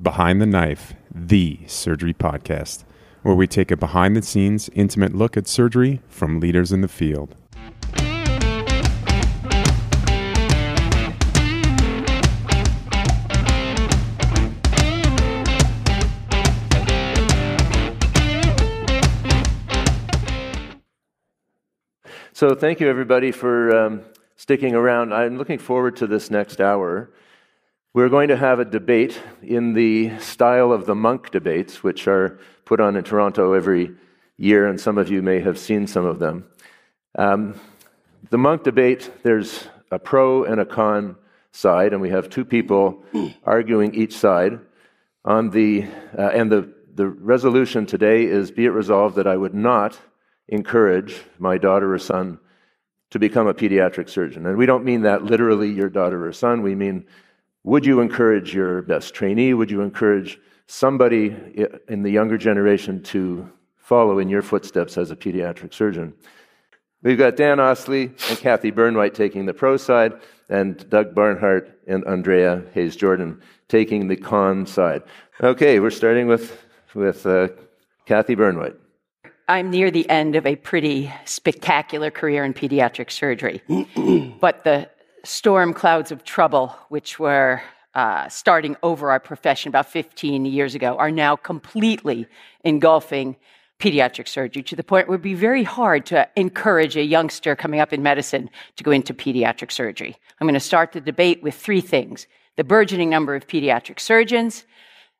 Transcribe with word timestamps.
Behind 0.00 0.40
the 0.40 0.46
Knife, 0.46 0.94
the 1.12 1.58
surgery 1.66 2.14
podcast, 2.14 2.84
where 3.22 3.34
we 3.34 3.48
take 3.48 3.72
a 3.72 3.76
behind 3.76 4.14
the 4.14 4.22
scenes, 4.22 4.70
intimate 4.72 5.12
look 5.12 5.36
at 5.36 5.48
surgery 5.48 6.00
from 6.08 6.38
leaders 6.38 6.70
in 6.70 6.82
the 6.82 6.86
field. 6.86 7.34
So, 22.32 22.54
thank 22.54 22.78
you 22.78 22.88
everybody 22.88 23.32
for 23.32 23.76
um, 23.76 24.02
sticking 24.36 24.76
around. 24.76 25.12
I'm 25.12 25.36
looking 25.36 25.58
forward 25.58 25.96
to 25.96 26.06
this 26.06 26.30
next 26.30 26.60
hour. 26.60 27.10
We're 27.94 28.10
going 28.10 28.28
to 28.28 28.36
have 28.36 28.60
a 28.60 28.66
debate 28.66 29.18
in 29.42 29.72
the 29.72 30.18
style 30.18 30.72
of 30.72 30.84
the 30.84 30.94
Munk 30.94 31.30
debates, 31.30 31.82
which 31.82 32.06
are 32.06 32.38
put 32.66 32.80
on 32.80 32.96
in 32.96 33.02
Toronto 33.02 33.54
every 33.54 33.92
year, 34.36 34.66
and 34.66 34.78
some 34.78 34.98
of 34.98 35.10
you 35.10 35.22
may 35.22 35.40
have 35.40 35.58
seen 35.58 35.86
some 35.86 36.04
of 36.04 36.18
them. 36.18 36.44
Um, 37.16 37.58
the 38.28 38.36
Munk 38.36 38.62
debate, 38.62 39.10
there's 39.22 39.68
a 39.90 39.98
pro 39.98 40.44
and 40.44 40.60
a 40.60 40.66
con 40.66 41.16
side, 41.52 41.94
and 41.94 42.02
we 42.02 42.10
have 42.10 42.28
two 42.28 42.44
people 42.44 43.02
arguing 43.44 43.94
each 43.94 44.14
side. 44.14 44.60
On 45.24 45.48
the, 45.48 45.86
uh, 46.16 46.28
and 46.28 46.52
the, 46.52 46.70
the 46.94 47.08
resolution 47.08 47.86
today 47.86 48.24
is 48.24 48.50
be 48.50 48.66
it 48.66 48.70
resolved 48.70 49.16
that 49.16 49.26
I 49.26 49.38
would 49.38 49.54
not 49.54 49.98
encourage 50.46 51.22
my 51.38 51.56
daughter 51.56 51.94
or 51.94 51.98
son 51.98 52.38
to 53.10 53.18
become 53.18 53.46
a 53.46 53.54
pediatric 53.54 54.10
surgeon. 54.10 54.44
And 54.44 54.58
we 54.58 54.66
don't 54.66 54.84
mean 54.84 55.02
that 55.02 55.24
literally 55.24 55.70
your 55.70 55.88
daughter 55.88 56.26
or 56.26 56.34
son, 56.34 56.60
we 56.60 56.74
mean 56.74 57.06
would 57.68 57.84
you 57.84 58.00
encourage 58.00 58.54
your 58.54 58.80
best 58.80 59.12
trainee? 59.12 59.52
Would 59.52 59.70
you 59.70 59.82
encourage 59.82 60.40
somebody 60.68 61.36
in 61.86 62.02
the 62.02 62.10
younger 62.10 62.38
generation 62.38 63.02
to 63.04 63.46
follow 63.76 64.18
in 64.18 64.30
your 64.30 64.40
footsteps 64.40 64.96
as 64.96 65.10
a 65.10 65.16
pediatric 65.16 65.74
surgeon? 65.74 66.14
We've 67.02 67.18
got 67.18 67.36
Dan 67.36 67.58
Ostlie 67.58 68.06
and 68.30 68.38
Kathy 68.38 68.72
Burnweit 68.72 69.12
taking 69.12 69.44
the 69.44 69.52
pro 69.52 69.76
side, 69.76 70.14
and 70.48 70.88
Doug 70.88 71.14
Barnhart 71.14 71.78
and 71.86 72.06
Andrea 72.06 72.64
Hayes 72.72 72.96
Jordan 72.96 73.38
taking 73.68 74.08
the 74.08 74.16
con 74.16 74.64
side. 74.64 75.02
Okay, 75.42 75.78
we're 75.78 75.90
starting 75.90 76.26
with, 76.26 76.64
with 76.94 77.26
uh, 77.26 77.48
Kathy 78.06 78.34
Burnweit. 78.34 78.76
I'm 79.46 79.70
near 79.70 79.90
the 79.90 80.08
end 80.08 80.36
of 80.36 80.46
a 80.46 80.56
pretty 80.56 81.12
spectacular 81.26 82.10
career 82.10 82.44
in 82.44 82.54
pediatric 82.54 83.10
surgery. 83.10 83.62
but 84.40 84.64
the 84.64 84.88
storm 85.24 85.74
clouds 85.74 86.12
of 86.12 86.24
trouble, 86.24 86.76
which 86.88 87.18
were 87.18 87.62
uh, 87.94 88.28
starting 88.28 88.76
over 88.82 89.10
our 89.10 89.20
profession 89.20 89.68
about 89.68 89.90
15 89.90 90.44
years 90.44 90.74
ago, 90.74 90.96
are 90.96 91.10
now 91.10 91.36
completely 91.36 92.26
engulfing 92.64 93.36
pediatric 93.78 94.26
surgery 94.28 94.62
to 94.62 94.76
the 94.76 94.82
point 94.82 95.06
where 95.06 95.14
it 95.14 95.18
would 95.18 95.22
be 95.22 95.34
very 95.34 95.62
hard 95.62 96.04
to 96.06 96.28
encourage 96.36 96.96
a 96.96 97.02
youngster 97.02 97.54
coming 97.54 97.80
up 97.80 97.92
in 97.92 98.02
medicine 98.02 98.50
to 98.76 98.84
go 98.84 98.90
into 98.90 99.14
pediatric 99.14 99.70
surgery. 99.70 100.16
I'm 100.40 100.46
going 100.46 100.54
to 100.54 100.60
start 100.60 100.92
the 100.92 101.00
debate 101.00 101.42
with 101.42 101.54
three 101.54 101.80
things 101.80 102.26
the 102.56 102.64
burgeoning 102.64 103.08
number 103.08 103.36
of 103.36 103.46
pediatric 103.46 104.00
surgeons, 104.00 104.64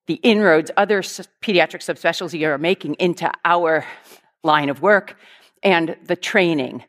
the 0.09 0.15
inroads 0.15 0.73
other 0.77 1.03
pediatric 1.03 1.83
subspecialties 1.85 2.43
are 2.43 2.59
making 2.59 2.95
into 2.95 3.31
our 3.45 3.85
line 4.43 4.71
of 4.71 4.83
work, 4.83 5.17
and 5.63 5.97
the 6.03 6.17
training, 6.17 6.83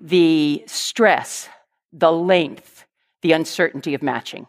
the 0.00 0.64
stress, 0.66 1.50
the 1.92 2.12
length, 2.12 2.84
the 3.22 3.32
uncertainty 3.32 3.94
of 3.94 4.02
matching. 4.02 4.46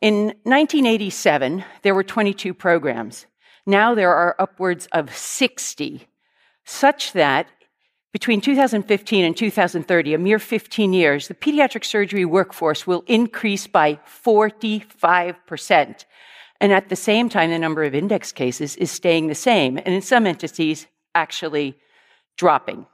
In 0.00 0.26
1987, 0.44 1.64
there 1.82 1.94
were 1.94 2.04
22 2.04 2.52
programs. 2.54 3.26
Now 3.66 3.94
there 3.94 4.14
are 4.14 4.36
upwards 4.38 4.86
of 4.92 5.14
60, 5.16 6.06
such 6.64 7.12
that 7.12 7.46
between 8.12 8.40
2015 8.40 9.24
and 9.24 9.36
2030, 9.36 10.14
a 10.14 10.18
mere 10.18 10.38
15 10.38 10.92
years, 10.92 11.26
the 11.26 11.34
pediatric 11.34 11.84
surgery 11.84 12.24
workforce 12.24 12.86
will 12.86 13.02
increase 13.08 13.66
by 13.66 13.98
45%. 14.06 16.04
And 16.60 16.72
at 16.72 16.88
the 16.88 16.96
same 16.96 17.28
time, 17.28 17.50
the 17.50 17.58
number 17.58 17.82
of 17.82 17.94
index 17.94 18.30
cases 18.30 18.76
is 18.76 18.92
staying 18.92 19.26
the 19.26 19.34
same, 19.34 19.78
and 19.78 19.88
in 19.88 20.00
some 20.00 20.26
entities, 20.26 20.86
actually 21.14 21.76
dropping. 22.36 22.86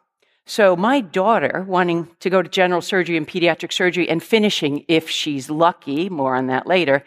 So, 0.50 0.74
my 0.74 1.00
daughter, 1.00 1.64
wanting 1.68 2.08
to 2.18 2.28
go 2.28 2.42
to 2.42 2.48
general 2.48 2.80
surgery 2.80 3.16
and 3.16 3.24
pediatric 3.24 3.72
surgery 3.72 4.08
and 4.08 4.20
finishing, 4.20 4.84
if 4.88 5.08
she's 5.08 5.48
lucky, 5.48 6.08
more 6.08 6.34
on 6.34 6.48
that 6.48 6.66
later, 6.66 7.04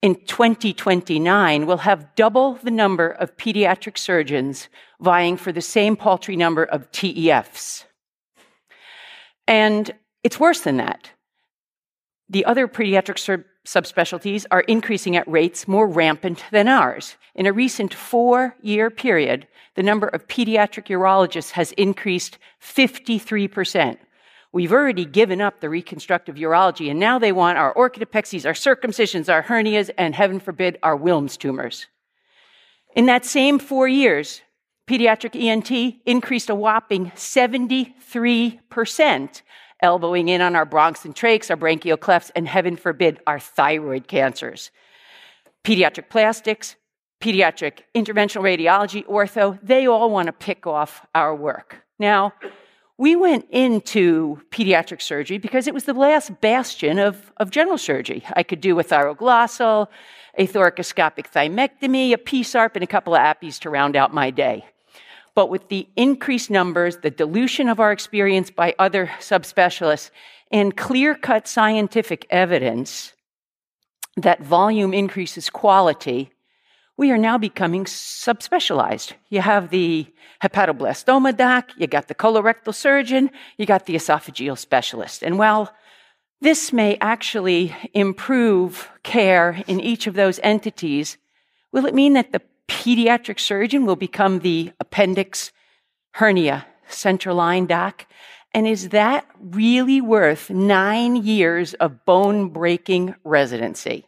in 0.00 0.14
2029, 0.14 1.66
will 1.66 1.76
have 1.76 2.14
double 2.14 2.54
the 2.54 2.70
number 2.70 3.10
of 3.10 3.36
pediatric 3.36 3.98
surgeons 3.98 4.70
vying 5.02 5.36
for 5.36 5.52
the 5.52 5.60
same 5.60 5.96
paltry 5.96 6.34
number 6.34 6.64
of 6.64 6.90
TEFs. 6.90 7.84
And 9.46 9.90
it's 10.24 10.40
worse 10.40 10.62
than 10.62 10.78
that. 10.78 11.10
The 12.30 12.46
other 12.46 12.66
pediatric 12.66 13.18
sur- 13.18 13.44
subspecialties 13.68 14.46
are 14.50 14.62
increasing 14.62 15.14
at 15.14 15.28
rates 15.28 15.68
more 15.68 15.86
rampant 15.86 16.42
than 16.50 16.68
ours. 16.68 17.16
In 17.34 17.44
a 17.44 17.52
recent 17.52 17.92
four 17.92 18.56
year 18.62 18.88
period, 18.88 19.46
the 19.74 19.82
number 19.82 20.08
of 20.08 20.26
pediatric 20.26 20.86
urologists 20.86 21.50
has 21.50 21.72
increased 21.72 22.38
53%. 22.62 23.98
We've 24.52 24.72
already 24.72 25.04
given 25.04 25.42
up 25.42 25.60
the 25.60 25.68
reconstructive 25.68 26.36
urology, 26.36 26.90
and 26.90 26.98
now 26.98 27.18
they 27.18 27.30
want 27.30 27.58
our 27.58 27.74
orchidopexies, 27.74 28.46
our 28.46 28.54
circumcisions, 28.54 29.30
our 29.30 29.42
hernias, 29.42 29.90
and 29.98 30.14
heaven 30.14 30.40
forbid, 30.40 30.78
our 30.82 30.96
Wilms 30.96 31.36
tumors. 31.36 31.88
In 32.96 33.04
that 33.04 33.26
same 33.26 33.58
four 33.58 33.86
years, 33.86 34.40
pediatric 34.88 35.38
ENT 35.38 36.00
increased 36.06 36.48
a 36.48 36.54
whopping 36.54 37.10
73%, 37.10 39.42
elbowing 39.82 40.28
in 40.28 40.40
on 40.40 40.56
our 40.56 40.66
bronchs 40.66 41.04
and 41.04 41.14
trachs, 41.14 41.50
our 41.50 41.56
branchial 41.56 41.98
clefts, 41.98 42.30
and 42.34 42.48
heaven 42.48 42.76
forbid, 42.76 43.20
our 43.26 43.38
thyroid 43.38 44.08
cancers. 44.08 44.70
Pediatric 45.64 46.08
plastics, 46.08 46.76
pediatric 47.20 47.80
interventional 47.94 48.42
radiology, 48.42 49.04
ortho, 49.06 49.58
they 49.62 49.86
all 49.86 50.10
want 50.10 50.26
to 50.26 50.32
pick 50.32 50.66
off 50.66 51.06
our 51.14 51.34
work. 51.34 51.82
Now, 51.98 52.32
we 52.96 53.14
went 53.14 53.46
into 53.50 54.40
pediatric 54.50 55.00
surgery 55.00 55.38
because 55.38 55.68
it 55.68 55.74
was 55.74 55.84
the 55.84 55.94
last 55.94 56.40
bastion 56.40 56.98
of, 56.98 57.32
of 57.36 57.50
general 57.50 57.78
surgery. 57.78 58.24
I 58.34 58.42
could 58.42 58.60
do 58.60 58.78
a 58.80 58.84
thyroglossal, 58.84 59.86
a 60.36 60.46
thoracoscopic 60.46 61.30
thymectomy, 61.30 62.12
a 62.12 62.18
PSARP, 62.18 62.72
and 62.74 62.82
a 62.82 62.88
couple 62.88 63.14
of 63.14 63.20
appies 63.20 63.60
to 63.60 63.70
round 63.70 63.94
out 63.94 64.12
my 64.12 64.30
day. 64.30 64.64
But 65.38 65.50
with 65.50 65.68
the 65.68 65.86
increased 65.94 66.50
numbers, 66.50 66.96
the 66.96 67.12
dilution 67.12 67.68
of 67.68 67.78
our 67.78 67.92
experience 67.92 68.50
by 68.50 68.74
other 68.76 69.06
subspecialists, 69.20 70.10
and 70.50 70.76
clear 70.76 71.14
cut 71.14 71.46
scientific 71.46 72.26
evidence 72.28 73.12
that 74.16 74.42
volume 74.42 74.92
increases 74.92 75.48
quality, 75.48 76.32
we 76.96 77.12
are 77.12 77.16
now 77.16 77.38
becoming 77.38 77.84
subspecialized. 77.84 79.12
You 79.28 79.40
have 79.40 79.70
the 79.70 80.08
hepatoblastoma 80.42 81.36
doc, 81.36 81.70
you 81.76 81.86
got 81.86 82.08
the 82.08 82.16
colorectal 82.16 82.74
surgeon, 82.74 83.30
you 83.58 83.64
got 83.64 83.86
the 83.86 83.94
esophageal 83.94 84.58
specialist. 84.58 85.22
And 85.22 85.38
while 85.38 85.72
this 86.40 86.72
may 86.72 86.98
actually 87.00 87.76
improve 87.94 88.90
care 89.04 89.62
in 89.68 89.78
each 89.78 90.08
of 90.08 90.14
those 90.14 90.40
entities, 90.42 91.16
will 91.70 91.86
it 91.86 91.94
mean 91.94 92.14
that 92.14 92.32
the 92.32 92.42
pediatric 92.68 93.40
surgeon 93.40 93.86
will 93.86 93.96
become 93.96 94.40
the 94.40 94.72
appendix 94.78 95.52
hernia 96.12 96.66
central 96.88 97.36
line 97.36 97.66
doc? 97.66 98.06
And 98.54 98.66
is 98.66 98.90
that 98.90 99.26
really 99.40 100.00
worth 100.00 100.50
nine 100.50 101.16
years 101.16 101.74
of 101.74 102.04
bone 102.04 102.48
breaking 102.48 103.14
residency? 103.24 104.06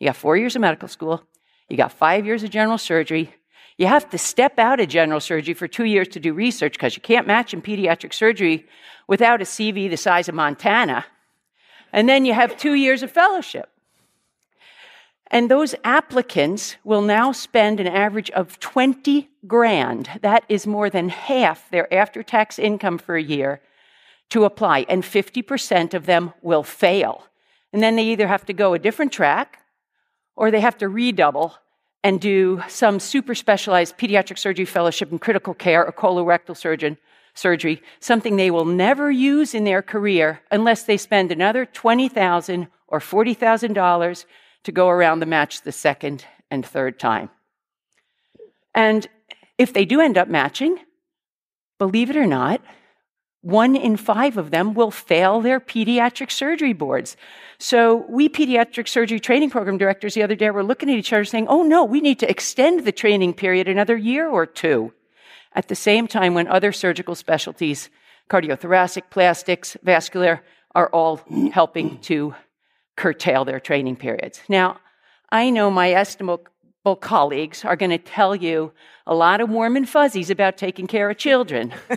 You 0.00 0.08
got 0.08 0.16
four 0.16 0.36
years 0.36 0.56
of 0.56 0.60
medical 0.60 0.88
school, 0.88 1.22
you 1.68 1.76
got 1.76 1.92
five 1.92 2.26
years 2.26 2.42
of 2.42 2.50
general 2.50 2.78
surgery. 2.78 3.32
You 3.78 3.86
have 3.86 4.08
to 4.10 4.18
step 4.18 4.58
out 4.58 4.80
of 4.80 4.88
general 4.88 5.20
surgery 5.20 5.52
for 5.52 5.68
two 5.68 5.84
years 5.84 6.08
to 6.08 6.20
do 6.20 6.32
research 6.32 6.72
because 6.72 6.96
you 6.96 7.02
can't 7.02 7.26
match 7.26 7.52
in 7.52 7.60
pediatric 7.60 8.14
surgery 8.14 8.66
without 9.06 9.42
a 9.42 9.44
CV 9.44 9.90
the 9.90 9.98
size 9.98 10.28
of 10.28 10.34
Montana. 10.34 11.04
And 11.92 12.08
then 12.08 12.24
you 12.24 12.32
have 12.32 12.56
two 12.56 12.74
years 12.74 13.02
of 13.02 13.10
fellowship. 13.10 13.68
And 15.30 15.50
those 15.50 15.74
applicants 15.82 16.76
will 16.84 17.02
now 17.02 17.32
spend 17.32 17.80
an 17.80 17.88
average 17.88 18.30
of 18.30 18.60
20 18.60 19.28
grand. 19.46 20.08
That 20.22 20.44
is 20.48 20.66
more 20.66 20.88
than 20.88 21.08
half 21.08 21.68
their 21.70 21.92
after 21.92 22.22
tax 22.22 22.58
income 22.58 22.98
for 22.98 23.16
a 23.16 23.22
year 23.22 23.60
to 24.30 24.44
apply. 24.44 24.86
And 24.88 25.02
50% 25.02 25.94
of 25.94 26.06
them 26.06 26.32
will 26.42 26.62
fail. 26.62 27.24
And 27.72 27.82
then 27.82 27.96
they 27.96 28.04
either 28.04 28.28
have 28.28 28.46
to 28.46 28.52
go 28.52 28.74
a 28.74 28.78
different 28.78 29.12
track 29.12 29.58
or 30.36 30.50
they 30.50 30.60
have 30.60 30.78
to 30.78 30.88
redouble 30.88 31.54
and 32.04 32.20
do 32.20 32.62
some 32.68 33.00
super 33.00 33.34
specialized 33.34 33.98
pediatric 33.98 34.38
surgery 34.38 34.64
fellowship 34.64 35.10
in 35.10 35.18
critical 35.18 35.54
care 35.54 35.84
or 35.84 35.92
colorectal 35.92 36.56
surgeon 36.56 36.96
surgery, 37.34 37.82
something 38.00 38.36
they 38.36 38.50
will 38.50 38.64
never 38.64 39.10
use 39.10 39.54
in 39.54 39.64
their 39.64 39.82
career 39.82 40.40
unless 40.50 40.84
they 40.84 40.96
spend 40.96 41.32
another 41.32 41.66
$20,000 41.66 42.68
or 42.88 43.00
$40,000 43.00 44.24
to 44.66 44.72
go 44.72 44.88
around 44.88 45.20
the 45.20 45.26
match 45.26 45.62
the 45.62 45.72
second 45.72 46.24
and 46.50 46.66
third 46.66 46.98
time. 46.98 47.30
And 48.74 49.06
if 49.58 49.72
they 49.72 49.84
do 49.84 50.00
end 50.00 50.18
up 50.18 50.28
matching, 50.28 50.78
believe 51.78 52.10
it 52.10 52.16
or 52.16 52.26
not, 52.26 52.60
one 53.42 53.76
in 53.76 53.96
five 53.96 54.36
of 54.36 54.50
them 54.50 54.74
will 54.74 54.90
fail 54.90 55.40
their 55.40 55.60
pediatric 55.60 56.32
surgery 56.32 56.72
boards. 56.72 57.16
So, 57.58 58.04
we 58.08 58.28
pediatric 58.28 58.88
surgery 58.88 59.20
training 59.20 59.50
program 59.50 59.78
directors 59.78 60.14
the 60.14 60.24
other 60.24 60.34
day 60.34 60.50
were 60.50 60.64
looking 60.64 60.90
at 60.90 60.98
each 60.98 61.12
other 61.12 61.24
saying, 61.24 61.46
oh 61.48 61.62
no, 61.62 61.84
we 61.84 62.00
need 62.00 62.18
to 62.18 62.28
extend 62.28 62.84
the 62.84 62.92
training 62.92 63.34
period 63.34 63.68
another 63.68 63.96
year 63.96 64.28
or 64.28 64.46
two. 64.46 64.92
At 65.52 65.68
the 65.68 65.76
same 65.76 66.08
time, 66.08 66.34
when 66.34 66.48
other 66.48 66.72
surgical 66.72 67.14
specialties, 67.14 67.88
cardiothoracic, 68.28 69.10
plastics, 69.10 69.76
vascular, 69.82 70.42
are 70.74 70.88
all 70.88 71.20
helping 71.52 71.98
to 72.00 72.34
curtail 72.96 73.44
their 73.44 73.60
training 73.60 73.96
periods. 73.96 74.40
Now, 74.48 74.78
I 75.30 75.50
know 75.50 75.70
my 75.70 75.92
estimable 75.92 76.96
colleagues 77.00 77.64
are 77.64 77.76
going 77.76 77.90
to 77.90 77.98
tell 77.98 78.34
you 78.34 78.72
a 79.06 79.14
lot 79.14 79.40
of 79.40 79.50
warm 79.50 79.76
and 79.76 79.88
fuzzies 79.88 80.30
about 80.30 80.56
taking 80.56 80.86
care 80.86 81.10
of 81.10 81.16
children. 81.16 81.74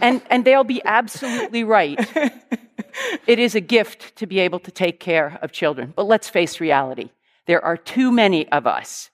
and, 0.00 0.22
and 0.30 0.44
they'll 0.44 0.64
be 0.64 0.82
absolutely 0.84 1.64
right. 1.64 1.98
It 3.26 3.38
is 3.38 3.54
a 3.54 3.60
gift 3.60 4.16
to 4.16 4.26
be 4.26 4.38
able 4.40 4.58
to 4.60 4.70
take 4.70 5.00
care 5.00 5.38
of 5.42 5.52
children. 5.52 5.92
But 5.94 6.04
let's 6.04 6.28
face 6.28 6.60
reality 6.60 7.10
there 7.46 7.64
are 7.64 7.76
too 7.76 8.12
many 8.12 8.48
of 8.52 8.66
us. 8.66 9.10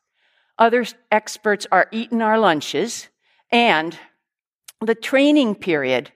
Other 0.58 0.84
experts 1.10 1.66
are 1.72 1.88
eating 1.90 2.20
our 2.20 2.38
lunches, 2.38 3.08
and 3.50 3.98
the 4.80 4.94
training 4.94 5.54
period 5.54 6.12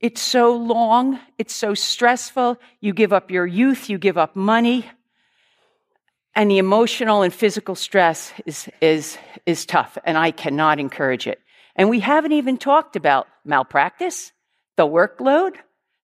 it's 0.00 0.20
so 0.20 0.56
long, 0.56 1.20
it's 1.38 1.54
so 1.54 1.74
stressful. 1.74 2.58
You 2.80 2.94
give 2.94 3.12
up 3.12 3.30
your 3.30 3.46
youth, 3.46 3.90
you 3.90 3.98
give 3.98 4.16
up 4.16 4.34
money, 4.34 4.90
and 6.34 6.50
the 6.50 6.58
emotional 6.58 7.22
and 7.22 7.34
physical 7.34 7.74
stress 7.74 8.32
is, 8.46 8.68
is, 8.80 9.18
is 9.46 9.66
tough, 9.66 9.98
and 10.04 10.16
I 10.16 10.30
cannot 10.30 10.78
encourage 10.78 11.26
it. 11.26 11.40
And 11.76 11.90
we 11.90 12.00
haven't 12.00 12.32
even 12.32 12.56
talked 12.56 12.96
about 12.96 13.26
malpractice, 13.44 14.32
the 14.76 14.86
workload, 14.86 15.56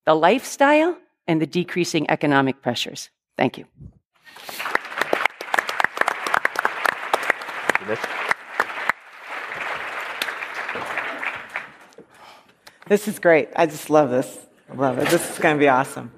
the 0.04 0.14
lifestyle, 0.14 0.96
and 1.26 1.40
the 1.40 1.46
decreasing 1.46 2.10
economic 2.10 2.62
pressures. 2.62 3.10
Thank 3.36 3.58
you. 3.58 3.66
This 12.88 13.08
is 13.08 13.18
great. 13.18 13.48
I 13.56 13.66
just 13.66 13.90
love 13.90 14.10
this. 14.10 14.38
I 14.70 14.74
love 14.76 14.98
it. 14.98 15.08
This 15.08 15.28
is 15.28 15.38
going 15.40 15.56
to 15.56 15.58
be 15.58 15.68
awesome. 15.68 16.12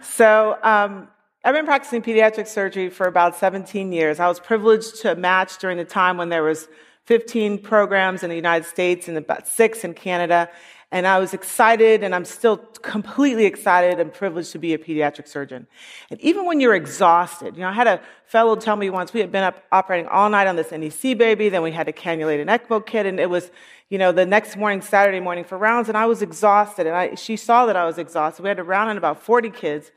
So, 0.00 0.58
um, 0.62 1.08
I've 1.44 1.54
been 1.54 1.66
practicing 1.66 2.00
pediatric 2.00 2.48
surgery 2.48 2.88
for 2.88 3.06
about 3.06 3.36
17 3.36 3.92
years. 3.92 4.18
I 4.18 4.26
was 4.26 4.40
privileged 4.40 5.02
to 5.02 5.14
match 5.14 5.58
during 5.58 5.76
the 5.76 5.84
time 5.84 6.16
when 6.16 6.30
there 6.30 6.42
was 6.42 6.68
15 7.04 7.58
programs 7.58 8.22
in 8.22 8.30
the 8.30 8.34
United 8.34 8.66
States 8.66 9.08
and 9.08 9.18
about 9.18 9.46
six 9.46 9.84
in 9.84 9.92
Canada. 9.92 10.48
And 10.92 11.04
I 11.04 11.18
was 11.18 11.34
excited, 11.34 12.04
and 12.04 12.14
I'm 12.14 12.24
still 12.24 12.58
completely 12.58 13.44
excited 13.44 13.98
and 13.98 14.12
privileged 14.12 14.52
to 14.52 14.58
be 14.58 14.72
a 14.72 14.78
pediatric 14.78 15.26
surgeon. 15.26 15.66
And 16.10 16.20
even 16.20 16.46
when 16.46 16.60
you're 16.60 16.76
exhausted, 16.76 17.56
you 17.56 17.62
know, 17.62 17.68
I 17.68 17.72
had 17.72 17.88
a 17.88 18.00
fellow 18.26 18.54
tell 18.54 18.76
me 18.76 18.88
once 18.88 19.12
we 19.12 19.18
had 19.18 19.32
been 19.32 19.42
up 19.42 19.64
operating 19.72 20.06
all 20.06 20.30
night 20.30 20.46
on 20.46 20.54
this 20.54 20.70
NEC 20.70 21.18
baby, 21.18 21.48
then 21.48 21.62
we 21.62 21.72
had 21.72 21.86
to 21.86 21.92
cannulate 21.92 22.40
an 22.40 22.46
ECMO 22.46 22.86
kit, 22.86 23.04
and 23.04 23.18
it 23.18 23.28
was, 23.28 23.50
you 23.90 23.98
know, 23.98 24.12
the 24.12 24.24
next 24.24 24.56
morning, 24.56 24.80
Saturday 24.80 25.18
morning 25.18 25.42
for 25.42 25.58
rounds, 25.58 25.88
and 25.88 25.98
I 25.98 26.06
was 26.06 26.22
exhausted. 26.22 26.86
And 26.86 26.94
I, 26.94 27.14
she 27.16 27.36
saw 27.36 27.66
that 27.66 27.76
I 27.76 27.84
was 27.84 27.98
exhausted. 27.98 28.44
We 28.44 28.48
had 28.48 28.58
to 28.58 28.64
round 28.64 28.90
in 28.92 28.96
about 28.96 29.20
40 29.20 29.50
kids. 29.50 29.90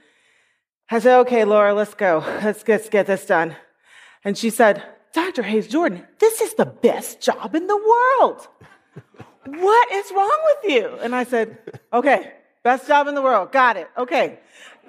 I 0.90 0.98
said, 0.98 1.20
okay, 1.20 1.44
Laura, 1.44 1.76
let's 1.76 1.94
go. 1.94 2.24
Let's, 2.44 2.68
let's 2.68 2.90
get 2.90 3.06
this 3.06 3.28
done. 3.28 3.56
And 4.24 4.36
she 4.36 4.50
said, 4.50 4.84
Dr. 5.14 5.44
Hayes 5.44 5.68
Jordan, 5.68 6.08
this 6.18 6.42
is 6.42 6.56
the 6.56 6.66
best 6.66 7.22
job 7.22 7.54
in 7.54 7.68
the 7.68 7.78
world. 7.78 8.48
What 9.58 9.92
is 9.92 10.12
wrong 10.12 10.40
with 10.46 10.72
you? 10.72 10.88
And 11.02 11.16
I 11.16 11.24
said, 11.24 11.58
okay, 11.94 12.34
best 12.64 12.88
job 12.88 13.08
in 13.08 13.16
the 13.16 13.22
world. 13.22 13.52
Got 13.52 13.78
it. 13.78 13.90
Okay. 13.98 14.40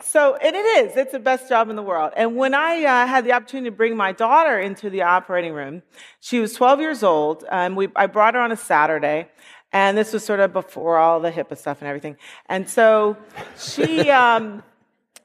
So, 0.02 0.36
and 0.36 0.56
it 0.56 0.64
is, 0.64 0.96
it's 0.96 1.12
the 1.12 1.18
best 1.18 1.48
job 1.48 1.68
in 1.68 1.76
the 1.76 1.82
world. 1.82 2.12
And 2.16 2.34
when 2.36 2.54
I 2.54 2.84
uh, 2.84 3.06
had 3.06 3.24
the 3.24 3.32
opportunity 3.32 3.70
to 3.70 3.76
bring 3.76 3.96
my 3.96 4.12
daughter 4.12 4.58
into 4.58 4.88
the 4.88 5.02
operating 5.02 5.52
room, 5.52 5.82
she 6.20 6.40
was 6.40 6.54
12 6.54 6.80
years 6.80 7.02
old, 7.02 7.44
and 7.50 7.76
we, 7.76 7.88
I 7.94 8.06
brought 8.06 8.34
her 8.34 8.40
on 8.40 8.50
a 8.50 8.56
Saturday, 8.56 9.28
and 9.72 9.98
this 9.98 10.14
was 10.14 10.24
sort 10.24 10.40
of 10.40 10.54
before 10.54 10.96
all 10.96 11.20
the 11.20 11.30
HIPAA 11.30 11.58
stuff 11.58 11.82
and 11.82 11.88
everything. 11.88 12.16
And 12.46 12.66
so 12.66 13.18
she, 13.58 14.10
um, 14.10 14.62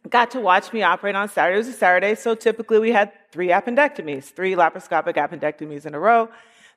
got 0.10 0.32
to 0.32 0.40
watch 0.40 0.74
me 0.74 0.84
operate 0.84 1.16
on 1.16 1.30
Saturday. 1.30 1.56
It 1.56 1.60
was 1.60 1.68
a 1.68 1.74
Saturday, 1.74 2.16
so 2.16 2.36
typically 2.36 2.80
we 2.80 2.92
had 2.92 3.12
three 3.32 3.48
appendectomies, 3.48 4.26
three 4.26 4.54
laparoscopic 4.54 5.16
appendectomies 5.16 5.86
in 5.86 5.96
a 5.96 6.00
row. 6.00 6.30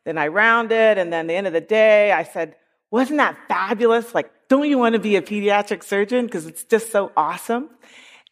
Then 0.05 0.19
I 0.19 0.29
rounded, 0.29 0.99
and 0.99 1.13
then 1.13 1.27
the 1.27 1.35
end 1.35 1.47
of 1.47 1.53
the 1.53 1.61
day, 1.61 2.13
I 2.13 2.25
said, 2.25 2.57
Wasn't 2.91 3.19
that 3.19 3.37
fabulous? 3.49 4.15
Like, 4.15 4.31
don't 4.49 4.69
you 4.69 4.79
want 4.79 4.95
to 4.95 4.99
be 4.99 5.17
a 5.17 5.23
pediatric 5.23 5.83
surgeon? 5.83 6.27
Because 6.27 6.47
it's 6.47 6.65
just 6.65 6.91
so 6.91 7.13
awesome. 7.17 7.71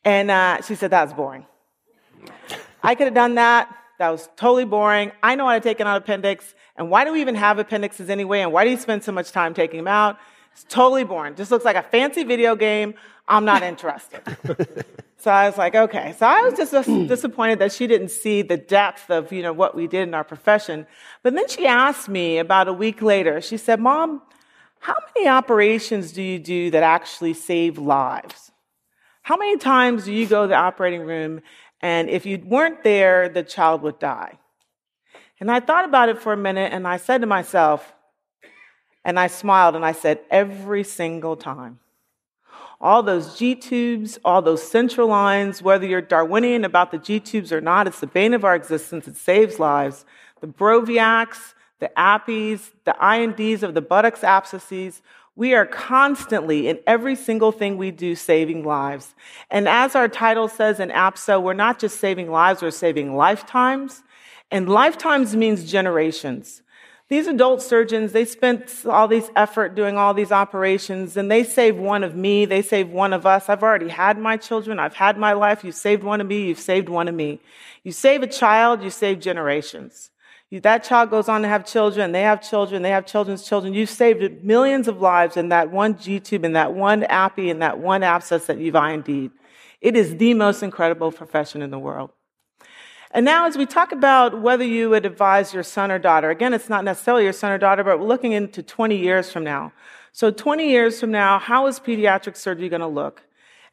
And 0.04 0.30
uh, 0.30 0.62
she 0.62 0.74
said, 0.74 0.90
That's 0.90 1.12
boring. 1.12 1.46
I 2.82 2.94
could 2.94 3.06
have 3.06 3.14
done 3.14 3.34
that. 3.34 3.74
That 3.98 4.10
was 4.10 4.28
totally 4.36 4.64
boring. 4.64 5.12
I 5.22 5.34
know 5.34 5.46
how 5.46 5.54
to 5.54 5.60
take 5.60 5.80
an 5.80 5.86
appendix. 5.86 6.54
And 6.76 6.90
why 6.90 7.04
do 7.04 7.12
we 7.12 7.20
even 7.20 7.34
have 7.34 7.58
appendixes 7.58 8.10
anyway? 8.10 8.40
And 8.40 8.52
why 8.52 8.64
do 8.64 8.70
you 8.70 8.76
spend 8.76 9.02
so 9.02 9.12
much 9.12 9.32
time 9.32 9.54
taking 9.54 9.78
them 9.78 9.88
out? 9.88 10.18
It's 10.52 10.64
totally 10.68 11.04
boring. 11.04 11.34
Just 11.34 11.50
looks 11.50 11.64
like 11.64 11.76
a 11.76 11.82
fancy 11.82 12.24
video 12.24 12.54
game. 12.56 12.94
I'm 13.26 13.44
not 13.44 13.62
interested. 13.62 14.20
so 15.26 15.32
I 15.32 15.48
was 15.48 15.58
like, 15.58 15.74
okay. 15.74 16.14
So 16.16 16.24
I 16.24 16.42
was 16.42 16.54
just 16.54 16.72
mm. 16.72 17.08
disappointed 17.08 17.58
that 17.58 17.72
she 17.72 17.88
didn't 17.88 18.10
see 18.10 18.42
the 18.42 18.56
depth 18.56 19.10
of, 19.10 19.32
you 19.32 19.42
know, 19.42 19.52
what 19.52 19.74
we 19.74 19.88
did 19.88 20.06
in 20.06 20.14
our 20.14 20.22
profession. 20.22 20.86
But 21.24 21.34
then 21.34 21.48
she 21.48 21.66
asked 21.66 22.08
me 22.08 22.38
about 22.38 22.68
a 22.68 22.72
week 22.72 23.02
later, 23.02 23.40
she 23.40 23.56
said, 23.56 23.80
Mom, 23.80 24.22
how 24.78 24.94
many 25.16 25.26
operations 25.26 26.12
do 26.12 26.22
you 26.22 26.38
do 26.38 26.70
that 26.70 26.84
actually 26.84 27.34
save 27.34 27.76
lives? 27.76 28.52
How 29.22 29.36
many 29.36 29.56
times 29.56 30.04
do 30.04 30.12
you 30.12 30.28
go 30.28 30.42
to 30.42 30.48
the 30.48 30.54
operating 30.54 31.00
room 31.00 31.40
and 31.80 32.08
if 32.08 32.24
you 32.24 32.40
weren't 32.46 32.84
there, 32.84 33.28
the 33.28 33.42
child 33.42 33.82
would 33.82 33.98
die? 33.98 34.38
And 35.40 35.50
I 35.50 35.58
thought 35.58 35.86
about 35.86 36.08
it 36.08 36.22
for 36.22 36.34
a 36.34 36.36
minute 36.36 36.72
and 36.72 36.86
I 36.86 36.98
said 36.98 37.22
to 37.22 37.26
myself, 37.26 37.96
and 39.04 39.18
I 39.18 39.26
smiled 39.26 39.74
and 39.74 39.84
I 39.84 39.90
said, 39.90 40.20
every 40.30 40.84
single 40.84 41.34
time. 41.34 41.80
All 42.80 43.02
those 43.02 43.38
G 43.38 43.54
tubes, 43.54 44.18
all 44.24 44.42
those 44.42 44.62
central 44.62 45.08
lines, 45.08 45.62
whether 45.62 45.86
you're 45.86 46.02
Darwinian 46.02 46.64
about 46.64 46.90
the 46.90 46.98
G 46.98 47.20
tubes 47.20 47.52
or 47.52 47.60
not, 47.60 47.86
it's 47.86 48.00
the 48.00 48.06
bane 48.06 48.34
of 48.34 48.44
our 48.44 48.54
existence. 48.54 49.08
It 49.08 49.16
saves 49.16 49.58
lives. 49.58 50.04
The 50.40 50.46
Broviacs, 50.46 51.54
the 51.78 51.90
Appies, 51.96 52.72
the 52.84 52.94
I&Ds 53.02 53.62
of 53.62 53.74
the 53.74 53.80
buttocks 53.80 54.22
abscesses, 54.22 55.02
we 55.36 55.54
are 55.54 55.66
constantly 55.66 56.66
in 56.66 56.78
every 56.86 57.14
single 57.14 57.52
thing 57.52 57.76
we 57.76 57.90
do 57.90 58.14
saving 58.14 58.64
lives. 58.64 59.14
And 59.50 59.68
as 59.68 59.94
our 59.94 60.08
title 60.08 60.48
says 60.48 60.80
in 60.80 60.88
APSA, 60.88 61.42
we're 61.42 61.52
not 61.52 61.78
just 61.78 62.00
saving 62.00 62.30
lives, 62.30 62.62
we're 62.62 62.70
saving 62.70 63.14
lifetimes. 63.14 64.02
And 64.50 64.68
lifetimes 64.68 65.36
means 65.36 65.70
generations. 65.70 66.62
These 67.08 67.28
adult 67.28 67.62
surgeons, 67.62 68.10
they 68.10 68.24
spent 68.24 68.84
all 68.84 69.06
this 69.06 69.30
effort 69.36 69.76
doing 69.76 69.96
all 69.96 70.12
these 70.12 70.32
operations 70.32 71.16
and 71.16 71.30
they 71.30 71.44
saved 71.44 71.78
one 71.78 72.02
of 72.02 72.16
me, 72.16 72.46
they 72.46 72.62
saved 72.62 72.90
one 72.90 73.12
of 73.12 73.24
us. 73.24 73.48
I've 73.48 73.62
already 73.62 73.88
had 73.88 74.18
my 74.18 74.36
children, 74.36 74.80
I've 74.80 74.94
had 74.94 75.16
my 75.16 75.32
life. 75.32 75.62
You 75.62 75.70
saved 75.70 76.02
one 76.02 76.20
of 76.20 76.26
me, 76.26 76.46
you've 76.46 76.58
saved 76.58 76.88
one 76.88 77.06
of 77.06 77.14
me. 77.14 77.40
You 77.84 77.92
save 77.92 78.24
a 78.24 78.26
child, 78.26 78.82
you 78.82 78.90
save 78.90 79.20
generations. 79.20 80.10
That 80.50 80.82
child 80.82 81.10
goes 81.10 81.28
on 81.28 81.42
to 81.42 81.48
have 81.48 81.64
children, 81.64 82.10
they 82.10 82.22
have 82.22 82.40
children, 82.40 82.82
they 82.82 82.90
have 82.90 83.06
children's 83.06 83.46
children. 83.46 83.72
You've 83.72 83.90
saved 83.90 84.44
millions 84.44 84.88
of 84.88 85.00
lives 85.00 85.36
in 85.36 85.50
that 85.50 85.70
one 85.70 85.98
G 85.98 86.18
tube, 86.18 86.44
in 86.44 86.54
that 86.54 86.74
one 86.74 87.04
appy, 87.04 87.50
in 87.50 87.60
that 87.60 87.78
one 87.78 88.02
abscess 88.02 88.46
that 88.46 88.58
you've 88.58 88.74
I&D'd. 88.74 89.30
It 89.80 89.96
is 89.96 90.16
the 90.16 90.34
most 90.34 90.62
incredible 90.62 91.12
profession 91.12 91.62
in 91.62 91.70
the 91.70 91.78
world. 91.78 92.10
And 93.16 93.24
now, 93.24 93.46
as 93.46 93.56
we 93.56 93.64
talk 93.64 93.92
about 93.92 94.42
whether 94.42 94.62
you 94.62 94.90
would 94.90 95.06
advise 95.06 95.54
your 95.54 95.62
son 95.62 95.90
or 95.90 95.98
daughter, 95.98 96.28
again, 96.28 96.52
it's 96.52 96.68
not 96.68 96.84
necessarily 96.84 97.24
your 97.24 97.32
son 97.32 97.50
or 97.50 97.56
daughter, 97.56 97.82
but 97.82 97.98
we're 97.98 98.06
looking 98.06 98.32
into 98.32 98.62
20 98.62 98.94
years 98.94 99.32
from 99.32 99.42
now. 99.42 99.72
So, 100.12 100.30
20 100.30 100.68
years 100.68 101.00
from 101.00 101.12
now, 101.12 101.38
how 101.38 101.66
is 101.66 101.80
pediatric 101.80 102.36
surgery 102.36 102.68
going 102.68 102.82
to 102.82 102.86
look? 102.86 103.22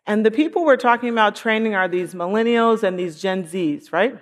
And 0.07 0.25
the 0.25 0.31
people 0.31 0.63
we're 0.63 0.77
talking 0.77 1.09
about 1.09 1.35
training 1.35 1.75
are 1.75 1.89
these 1.89 2.13
millennials 2.13 2.83
and 2.83 2.97
these 2.97 3.21
Gen 3.21 3.43
Zs, 3.43 3.91
right? 3.91 4.17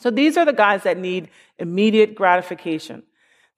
So, 0.00 0.10
these 0.10 0.36
are 0.36 0.44
the 0.44 0.52
guys 0.52 0.82
that 0.82 0.98
need 0.98 1.30
immediate 1.60 2.16
gratification. 2.16 3.04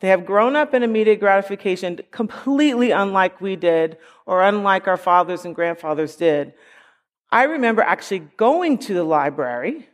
They 0.00 0.08
have 0.08 0.26
grown 0.26 0.54
up 0.54 0.74
in 0.74 0.82
immediate 0.82 1.18
gratification, 1.18 2.00
completely 2.10 2.90
unlike 2.90 3.40
we 3.40 3.56
did 3.56 3.96
or 4.26 4.42
unlike 4.42 4.86
our 4.86 4.98
fathers 4.98 5.46
and 5.46 5.54
grandfathers 5.54 6.14
did. 6.16 6.52
I 7.32 7.44
remember 7.44 7.80
actually 7.80 8.28
going 8.36 8.76
to 8.80 8.92
the 8.92 9.04
library 9.04 9.88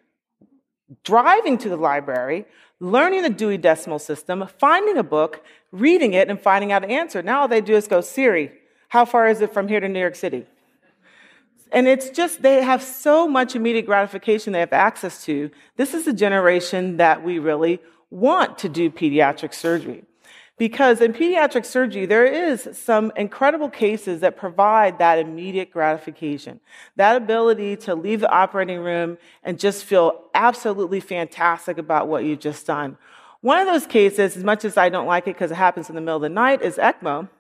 driving 1.05 1.59
to 1.59 1.69
the 1.69 1.77
library, 1.77 2.47
learning 2.81 3.23
the 3.23 3.31
Dewey 3.31 3.59
Decimal 3.59 3.99
System, 3.99 4.47
finding 4.59 4.97
a 4.97 5.03
book, 5.03 5.45
reading 5.73 6.15
it, 6.15 6.29
and 6.29 6.41
finding 6.41 6.73
out 6.73 6.85
an 6.85 6.91
answer. 6.91 7.23
Now 7.23 7.43
all 7.43 7.49
they 7.49 7.61
do 7.61 7.75
is 7.75 7.87
go, 7.89 8.01
Siri, 8.01 8.53
how 8.89 9.05
far 9.05 9.29
is 9.29 9.41
it 9.41 9.53
from 9.53 9.69
here 9.69 9.81
to 9.81 9.89
New 9.89 10.01
York 10.01 10.17
City? 10.17 10.47
And 11.73 11.87
it's 11.87 12.11
just, 12.11 12.43
they 12.43 12.63
have 12.63 12.83
so 12.83 13.29
much 13.29 13.55
immediate 13.55 13.87
gratification 13.87 14.53
they 14.53 14.61
have 14.61 14.73
access 14.73 15.25
to. 15.25 15.51
This 15.77 15.95
is 15.95 16.07
a 16.09 16.13
generation 16.13 16.97
that 16.97 17.23
we 17.23 17.39
really 17.39 17.81
want 18.11 18.59
to 18.59 18.69
do 18.69 18.91
pediatric 18.91 19.55
surgery. 19.55 20.05
Because 20.61 21.01
in 21.01 21.15
pediatric 21.15 21.65
surgery, 21.65 22.05
there 22.05 22.27
is 22.27 22.69
some 22.75 23.13
incredible 23.17 23.71
cases 23.71 24.21
that 24.21 24.37
provide 24.37 24.99
that 24.99 25.19
immediate 25.19 25.71
gratification, 25.71 26.61
that 26.97 27.17
ability 27.17 27.77
to 27.77 27.95
leave 27.95 28.21
the 28.21 28.31
operating 28.31 28.81
room 28.81 29.17
and 29.43 29.59
just 29.59 29.87
feel 29.87 30.25
absolutely 30.35 31.01
fantastic 31.01 31.79
about 31.79 32.09
what 32.09 32.25
you've 32.25 32.41
just 32.41 32.67
done. 32.67 32.99
One 33.41 33.59
of 33.59 33.69
those 33.69 33.87
cases, 33.87 34.37
as 34.37 34.45
much 34.45 34.67
as 34.67 34.77
I 34.77 34.91
don't 34.91 35.07
like 35.07 35.27
it 35.27 35.35
because 35.35 35.51
it 35.51 35.55
happens 35.55 35.89
in 35.89 35.95
the 35.95 36.03
middle 36.03 36.17
of 36.17 36.23
the 36.23 36.29
night, 36.29 36.61
is 36.61 36.77
ECMO. 36.77 37.31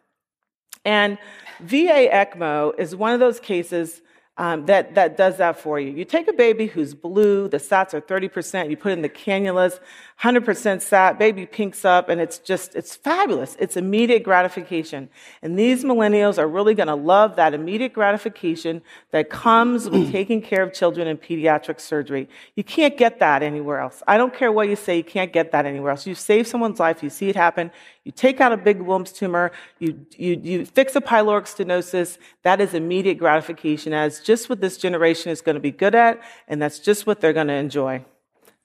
And 0.86 1.18
VA 1.60 2.08
ECMO 2.10 2.72
is 2.78 2.96
one 2.96 3.12
of 3.12 3.20
those 3.20 3.38
cases 3.38 4.00
um, 4.40 4.64
that, 4.64 4.94
that 4.94 5.18
does 5.18 5.36
that 5.36 5.60
for 5.60 5.78
you. 5.78 5.90
You 5.90 6.06
take 6.06 6.26
a 6.26 6.32
baby 6.32 6.66
who's 6.66 6.94
blue, 6.94 7.46
the 7.46 7.58
SATs 7.58 7.92
are 7.92 8.00
30%, 8.00 8.70
you 8.70 8.76
put 8.78 8.90
in 8.90 9.02
the 9.02 9.08
cannulas, 9.10 9.80
100% 10.22 10.80
SAT, 10.80 11.18
baby 11.18 11.44
pinks 11.44 11.84
up, 11.84 12.08
and 12.08 12.22
it's 12.22 12.38
just, 12.38 12.74
it's 12.74 12.96
fabulous. 12.96 13.54
It's 13.60 13.76
immediate 13.76 14.22
gratification. 14.22 15.10
And 15.42 15.58
these 15.58 15.84
millennials 15.84 16.38
are 16.38 16.48
really 16.48 16.74
going 16.74 16.86
to 16.86 16.94
love 16.94 17.36
that 17.36 17.52
immediate 17.52 17.92
gratification 17.92 18.80
that 19.10 19.28
comes 19.28 19.90
with 19.90 20.10
taking 20.12 20.40
care 20.40 20.62
of 20.62 20.72
children 20.72 21.06
in 21.06 21.18
pediatric 21.18 21.78
surgery. 21.78 22.26
You 22.54 22.64
can't 22.64 22.96
get 22.96 23.18
that 23.20 23.42
anywhere 23.42 23.80
else. 23.80 24.02
I 24.08 24.16
don't 24.16 24.32
care 24.32 24.50
what 24.50 24.70
you 24.70 24.76
say, 24.76 24.96
you 24.96 25.04
can't 25.04 25.34
get 25.34 25.52
that 25.52 25.66
anywhere 25.66 25.90
else. 25.90 26.06
You 26.06 26.14
save 26.14 26.46
someone's 26.46 26.80
life, 26.80 27.02
you 27.02 27.10
see 27.10 27.28
it 27.28 27.36
happen, 27.36 27.70
you 28.04 28.12
take 28.12 28.40
out 28.40 28.52
a 28.52 28.56
big 28.56 28.78
Wilms 28.78 29.14
tumor, 29.14 29.52
you, 29.78 30.06
you, 30.16 30.40
you 30.42 30.66
fix 30.66 30.96
a 30.96 31.00
pyloric 31.00 31.42
stenosis, 31.42 32.16
that 32.42 32.60
is 32.60 32.72
immediate 32.72 33.18
gratification 33.18 33.92
as 33.92 34.20
just 34.20 34.48
what 34.48 34.60
this 34.60 34.78
generation 34.78 35.30
is 35.30 35.42
going 35.42 35.54
to 35.54 35.60
be 35.60 35.70
good 35.70 35.94
at, 35.94 36.20
and 36.48 36.62
that's 36.62 36.78
just 36.78 37.06
what 37.06 37.20
they're 37.20 37.34
going 37.34 37.48
to 37.48 37.54
enjoy. 37.54 38.04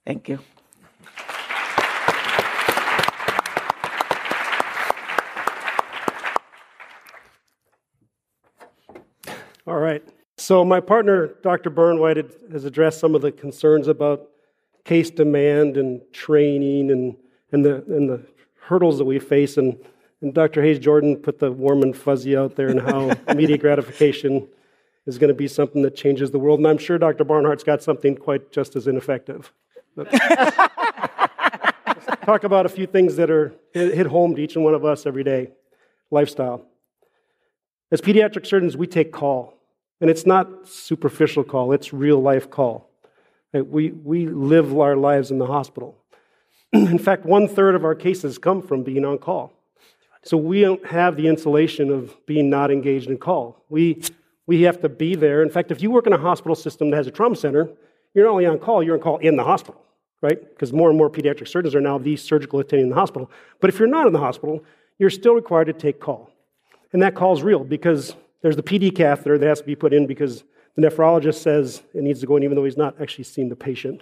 Thank 0.06 0.30
you. 0.30 0.40
All 9.68 9.80
right. 9.80 10.04
So, 10.38 10.64
my 10.64 10.80
partner, 10.80 11.36
Dr. 11.42 11.72
Burnweit, 11.72 12.52
has 12.52 12.66
addressed 12.66 13.00
some 13.00 13.16
of 13.16 13.22
the 13.22 13.32
concerns 13.32 13.88
about 13.88 14.30
case 14.86 15.10
demand 15.10 15.76
and 15.76 16.02
training 16.14 16.92
and, 16.92 17.18
and, 17.52 17.66
the, 17.66 17.84
and 17.88 18.08
the 18.08 18.26
hurdles 18.68 18.98
that 18.98 19.06
we 19.06 19.20
face. 19.20 19.58
And, 19.58 19.78
and 20.22 20.34
Dr. 20.34 20.62
Hayes 20.62 20.80
Jordan 20.80 21.18
put 21.18 21.40
the 21.40 21.52
warm 21.52 21.84
and 21.84 21.96
fuzzy 21.96 22.36
out 22.36 22.56
there 22.56 22.68
and 22.70 22.82
how 22.82 23.12
immediate 23.28 23.62
gratification 23.62 24.48
is 25.06 25.18
going 25.18 25.28
to 25.30 25.36
be 25.36 25.48
something 25.48 25.82
that 25.84 25.96
changes 25.96 26.32
the 26.32 26.40
world. 26.40 26.60
And 26.60 26.68
I'm 26.68 26.78
sure 26.78 26.98
Dr. 26.98 27.24
Barnhart's 27.26 27.64
got 27.64 27.84
something 27.84 28.16
quite 28.16 28.52
just 28.52 28.76
as 28.76 28.88
ineffective. 28.88 29.52
talk 32.26 32.44
about 32.44 32.66
a 32.66 32.70
few 32.70 32.88
things 32.88 33.16
that 33.18 33.30
are 33.30 33.54
hit 33.74 34.08
home 34.08 34.36
to 34.36 34.42
each 34.42 34.56
and 34.56 34.66
one 34.66 34.74
of 34.74 34.84
us 34.84 35.06
every 35.06 35.24
day 35.24 35.52
lifestyle. 36.12 36.66
As 37.92 38.02
pediatric 38.02 38.46
surgeons, 38.46 38.76
we 38.76 38.88
take 38.88 39.12
call. 39.12 39.54
And 40.02 40.10
it's 40.10 40.26
not 40.26 40.68
superficial 40.68 41.44
call, 41.44 41.72
it's 41.72 41.94
real 41.94 42.20
life 42.20 42.50
call. 42.50 42.90
We, 43.54 43.92
we 43.92 44.28
live 44.28 44.78
our 44.78 44.98
lives 44.98 45.32
in 45.32 45.38
the 45.38 45.46
hospital. 45.46 45.98
in 46.90 47.00
fact, 47.00 47.26
one 47.26 47.48
third 47.48 47.76
of 47.76 47.86
our 47.86 47.96
cases 47.96 48.38
come 48.38 48.62
from 48.62 48.84
being 48.84 49.06
on 49.06 49.18
call. 49.18 49.54
So 50.24 50.38
we 50.38 50.62
don't 50.62 50.86
have 50.88 51.16
the 51.16 51.28
insulation 51.28 51.90
of 51.90 52.16
being 52.26 52.50
not 52.50 52.72
engaged 52.72 53.10
in 53.10 53.18
call. 53.18 53.64
We, 53.70 54.02
we 54.48 54.64
have 54.64 54.82
to 54.82 54.90
be 54.90 55.16
there. 55.16 55.42
In 55.42 55.50
fact, 55.50 55.72
if 55.72 55.82
you 55.82 55.92
work 55.92 56.08
in 56.08 56.14
a 56.14 56.18
hospital 56.18 56.56
system 56.56 56.90
that 56.90 56.98
has 56.98 57.08
a 57.08 57.12
trauma 57.12 57.36
center, 57.36 57.70
you're 58.14 58.26
not 58.26 58.32
only 58.32 58.46
on 58.46 58.60
call, 58.60 58.84
you're 58.84 58.96
on 58.96 59.02
call 59.02 59.18
in 59.20 59.36
the 59.38 59.44
hospital, 59.44 59.82
right? 60.22 60.42
Because 60.42 60.74
more 60.74 60.90
and 60.90 60.98
more 60.98 61.10
pediatric 61.10 61.48
surgeons 61.48 61.76
are 61.76 61.82
now 61.82 61.98
the 61.98 62.18
surgical 62.18 62.60
attending 62.60 62.88
in 62.88 62.90
the 62.90 62.96
hospital. 62.96 63.30
But 63.62 63.70
if 63.70 63.80
you're 63.80 63.88
not 63.88 64.08
in 64.08 64.14
the 64.14 64.20
hospital, 64.20 64.64
you're 64.98 65.10
still 65.10 65.34
required 65.34 65.66
to 65.66 65.74
take 65.74 66.00
call. 66.00 66.32
And 66.92 67.02
that 67.02 67.16
call 67.16 67.34
is 67.34 67.44
real 67.44 67.64
because 67.64 68.16
there's 68.42 68.56
the 68.56 68.64
PD 68.64 68.96
catheter 68.96 69.38
that 69.38 69.48
has 69.48 69.60
to 69.60 69.66
be 69.66 69.76
put 69.76 69.94
in 69.94 70.08
because 70.08 70.44
the 70.76 70.82
nephrologist 70.82 71.36
says 71.36 71.84
it 71.94 72.02
needs 72.02 72.20
to 72.22 72.26
go 72.26 72.36
in 72.36 72.44
even 72.44 72.56
though 72.56 72.66
he's 72.66 72.78
not 72.78 73.00
actually 73.00 73.26
seen 73.26 73.50
the 73.50 73.56
patient. 73.56 74.02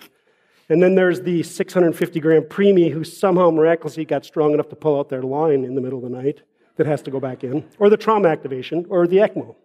And 0.73 0.81
then 0.81 0.95
there's 0.95 1.21
the 1.21 1.43
650 1.43 2.19
gram 2.19 2.41
preemie 2.41 2.91
who 2.91 3.03
somehow 3.03 3.51
miraculously 3.51 4.05
got 4.05 4.25
strong 4.25 4.55
enough 4.55 4.69
to 4.69 4.75
pull 4.75 4.97
out 4.97 5.07
their 5.07 5.21
line 5.21 5.63
in 5.65 5.75
the 5.75 5.81
middle 5.81 6.03
of 6.03 6.11
the 6.11 6.17
night 6.17 6.41
that 6.77 6.87
has 6.87 7.03
to 7.03 7.11
go 7.11 7.19
back 7.19 7.43
in, 7.43 7.63
or 7.77 7.91
the 7.91 7.95
trauma 7.95 8.27
activation, 8.29 8.87
or 8.89 9.05
the 9.05 9.17
ECMO. 9.17 9.55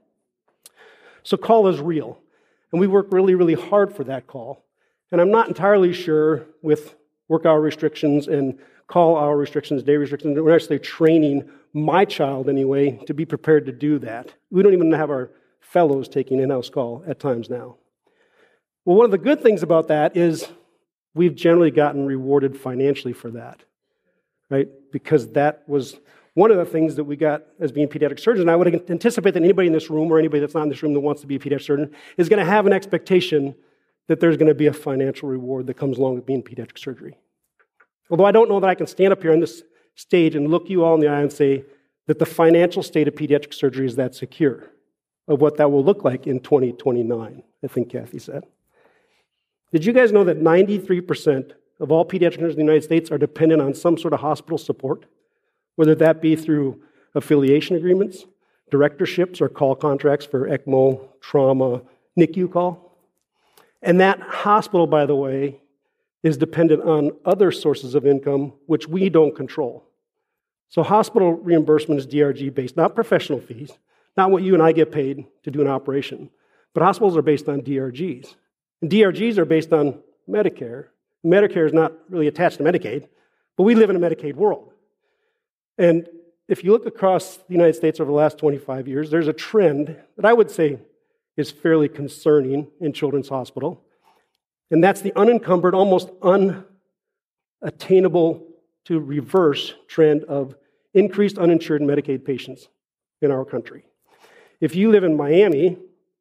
So 1.23 1.39
call 1.39 1.67
is 1.69 1.81
real. 1.81 2.21
And 2.73 2.79
we 2.79 2.87
work 2.87 3.07
really, 3.11 3.35
really 3.35 3.55
hard 3.55 3.97
for 3.97 4.05
that 4.05 4.27
call. 4.27 4.67
And 5.11 5.19
I'm 5.19 5.31
not 5.31 5.49
entirely 5.49 5.95
sure 5.95 6.45
with 6.61 6.95
work 7.27 7.47
hour 7.47 7.63
restrictions 7.63 8.29
and 8.29 8.59
call 8.87 9.17
hour 9.17 9.35
restrictions, 9.35 9.83
day 9.83 9.97
restrictions, 9.97 10.39
we're 10.39 10.55
actually 10.55 10.79
training 10.79 11.49
my 11.73 12.05
child 12.05 12.51
anyway 12.51 13.03
to 13.07 13.15
be 13.15 13.25
prepared 13.25 13.65
to 13.65 13.73
do 13.73 13.99
that. 14.01 14.35
We 14.51 14.63
don't 14.63 14.75
even 14.75 14.93
have 14.93 15.09
our 15.09 15.31
fellows 15.61 16.07
taking 16.07 16.39
in 16.39 16.51
house 16.51 16.69
call 16.69 17.03
at 17.07 17.19
times 17.19 17.49
now. 17.49 17.77
Well, 18.85 18.99
one 18.99 19.07
of 19.07 19.11
the 19.11 19.17
good 19.17 19.43
things 19.43 19.63
about 19.63 19.89
that 19.89 20.15
is 20.15 20.47
we've 21.19 21.35
generally 21.35 21.73
gotten 21.73 22.07
rewarded 22.07 22.57
financially 22.57 23.13
for 23.13 23.33
that, 23.33 23.65
right? 24.49 24.69
Because 24.93 25.33
that 25.33 25.65
was 25.69 25.99
one 26.35 26.53
of 26.53 26.57
the 26.57 26.65
things 26.65 26.95
that 26.95 27.05
we 27.05 27.17
got 27.17 27.43
as 27.59 27.73
being 27.73 27.89
pediatric 27.89 28.21
surgeons, 28.21 28.43
and 28.43 28.51
I 28.51 28.55
would 28.55 28.89
anticipate 28.89 29.33
that 29.33 29.43
anybody 29.43 29.67
in 29.67 29.73
this 29.73 29.91
room 29.91 30.13
or 30.13 30.19
anybody 30.21 30.39
that's 30.39 30.55
not 30.55 30.63
in 30.63 30.69
this 30.69 30.83
room 30.83 30.95
that 30.95 31.01
wants 31.01 31.21
to 31.23 31.27
be 31.27 31.35
a 31.35 31.39
pediatric 31.41 31.63
surgeon 31.63 31.91
is 32.17 32.29
going 32.29 32.39
to 32.39 32.49
have 32.49 32.65
an 32.65 32.73
expectation 32.73 33.57
that 34.07 34.21
there's 34.21 34.37
going 34.37 34.49
to 34.49 34.55
be 34.55 34.69
a 34.69 34.73
financial 34.73 35.29
reward 35.29 35.67
that 35.67 35.75
comes 35.75 35.99
along 35.99 36.15
with 36.15 36.25
being 36.25 36.43
pediatric 36.43 36.79
surgery. 36.79 37.19
Although 38.11 38.25
I 38.25 38.33
don't 38.33 38.49
know 38.49 38.61
that 38.61 38.71
I 38.71 38.77
can 38.77 38.87
stand 38.87 39.13
up 39.13 39.21
here 39.21 39.33
on 39.33 39.41
this 39.41 39.65
stage 39.97 40.37
and 40.37 40.49
look 40.49 40.71
you 40.71 40.85
all 40.85 40.95
in 40.95 41.01
the 41.01 41.09
eye 41.09 41.21
and 41.21 41.33
say 41.33 41.65
that 42.07 42.21
the 42.21 42.27
financial 42.27 42.85
state 42.85 43.09
of 43.09 43.15
pediatric 43.15 43.53
surgery 43.53 43.87
is 43.87 43.97
that 43.97 44.15
secure 44.15 44.71
of 45.27 45.41
what 45.41 45.57
that 45.57 45.73
will 45.73 45.85
look 45.85 46.05
like 46.05 46.29
in 46.29 46.39
2029, 46.39 47.43
I 47.65 47.67
think 47.67 47.91
Kathy 47.91 48.21
said. 48.21 48.45
Did 49.73 49.85
you 49.85 49.93
guys 49.93 50.13
know 50.13 50.25
that 50.25 50.41
93% 50.41 51.53
of 51.81 51.93
all 51.93 52.05
pediatric 52.05 52.41
nurses 52.41 52.57
in 52.57 52.67
the 52.67 52.73
United 52.73 52.85
States 52.85 53.11
are 53.11 53.19
dependent 53.19 53.61
on 53.63 53.75
some 53.75 53.99
sort 53.99 54.13
of 54.15 54.21
hospital 54.21 54.59
support? 54.59 55.07
whether 55.79 55.95
that 55.95 56.21
be 56.21 56.35
through 56.35 56.83
affiliation 57.15 57.77
agreements, 57.77 58.27
directorships, 58.69 59.41
or 59.41 59.49
call 59.49 59.77
contracts 59.77 60.27
for 60.27 60.49
ECMO, 60.49 61.09
trauma, 61.21 61.83
NICU 62.19 62.53
call. 62.53 62.99
And 63.81 64.01
that 64.01 64.21
hospital, 64.21 64.89
by 64.89 65.07
the 65.07 65.15
way, 65.15 65.61
is 66.25 66.37
dependent 66.37 66.83
on 66.83 67.13
other 67.25 67.53
sources 67.53 67.95
of 67.95 68.05
income 68.05 68.55
which 68.67 68.89
we 68.89 69.09
don't 69.09 69.37
control. 69.37 69.85
So, 70.69 70.83
hospital 70.83 71.35
reimbursement 71.35 72.01
is 72.01 72.09
DRG 72.09 72.53
based, 72.53 72.77
not 72.77 72.97
professional 72.97 73.41
fees, 73.41 73.71
not 74.17 74.33
what 74.33 74.43
you 74.43 74.55
and 74.55 74.63
I 74.63 74.73
get 74.73 74.91
paid 74.91 75.27
to 75.45 75.53
do 75.53 75.61
an 75.61 75.69
operation, 75.69 76.29
but 76.75 76.83
hospitals 76.83 77.17
are 77.17 77.23
based 77.23 77.49
on 77.49 77.61
DRGs. 77.63 78.35
And 78.81 78.91
DRGs 78.91 79.39
are 79.39 79.45
based 79.45 79.73
on 79.73 80.01
Medicare. 80.29 80.87
Medicare 81.25 81.67
is 81.67 81.73
not 81.73 81.93
really 82.09 82.29
attached 82.29 82.59
to 82.59 82.65
Medicaid, 82.65 83.09
but 83.57 83.65
we 83.65 83.75
live 83.75 83.91
in 83.91 83.97
a 83.97 84.01
Medicaid 84.01 84.35
world. 84.35 84.73
And 85.77 86.09
if 86.49 86.65
you 86.65 86.73
look 86.73 86.87
across 86.87 87.37
the 87.37 87.53
United 87.53 87.75
States 87.75 88.01
over 88.01 88.11
the 88.11 88.17
last 88.17 88.39
25 88.39 88.89
years, 88.89 89.11
there's 89.11 89.29
a 89.29 89.33
trend 89.33 89.97
that 90.17 90.25
I 90.25 90.33
would 90.33 90.51
say 90.51 90.79
is 91.37 91.51
fairly 91.51 91.89
concerning 91.89 92.69
in 92.81 92.93
Children's 92.93 93.29
Hospital. 93.29 93.83
And 94.71 94.83
that's 94.83 95.01
the 95.01 95.17
unencumbered, 95.17 95.75
almost 95.75 96.11
unattainable 97.63 98.47
to 98.87 99.01
reverse 99.01 99.75
trend 99.87 100.25
of 100.25 100.55
increased 100.95 101.39
uninsured 101.39 101.83
Medicaid 101.83 102.25
patients 102.25 102.69
in 103.21 103.31
our 103.31 103.45
country. 103.45 103.85
If 104.61 104.75
you 104.75 104.91
live 104.91 105.05
in 105.05 105.17
Miami, 105.17 105.79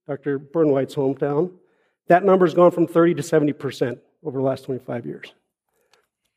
Dr. 0.08 0.38
Burnweit's 0.40 0.96
hometown, 0.96 1.52
that 2.08 2.24
number's 2.24 2.54
gone 2.54 2.72
from 2.72 2.88
30 2.88 3.16
to 3.16 3.22
70% 3.22 4.00
over 4.24 4.40
the 4.40 4.46
last 4.46 4.66
25 4.66 5.06
years. 5.06 5.34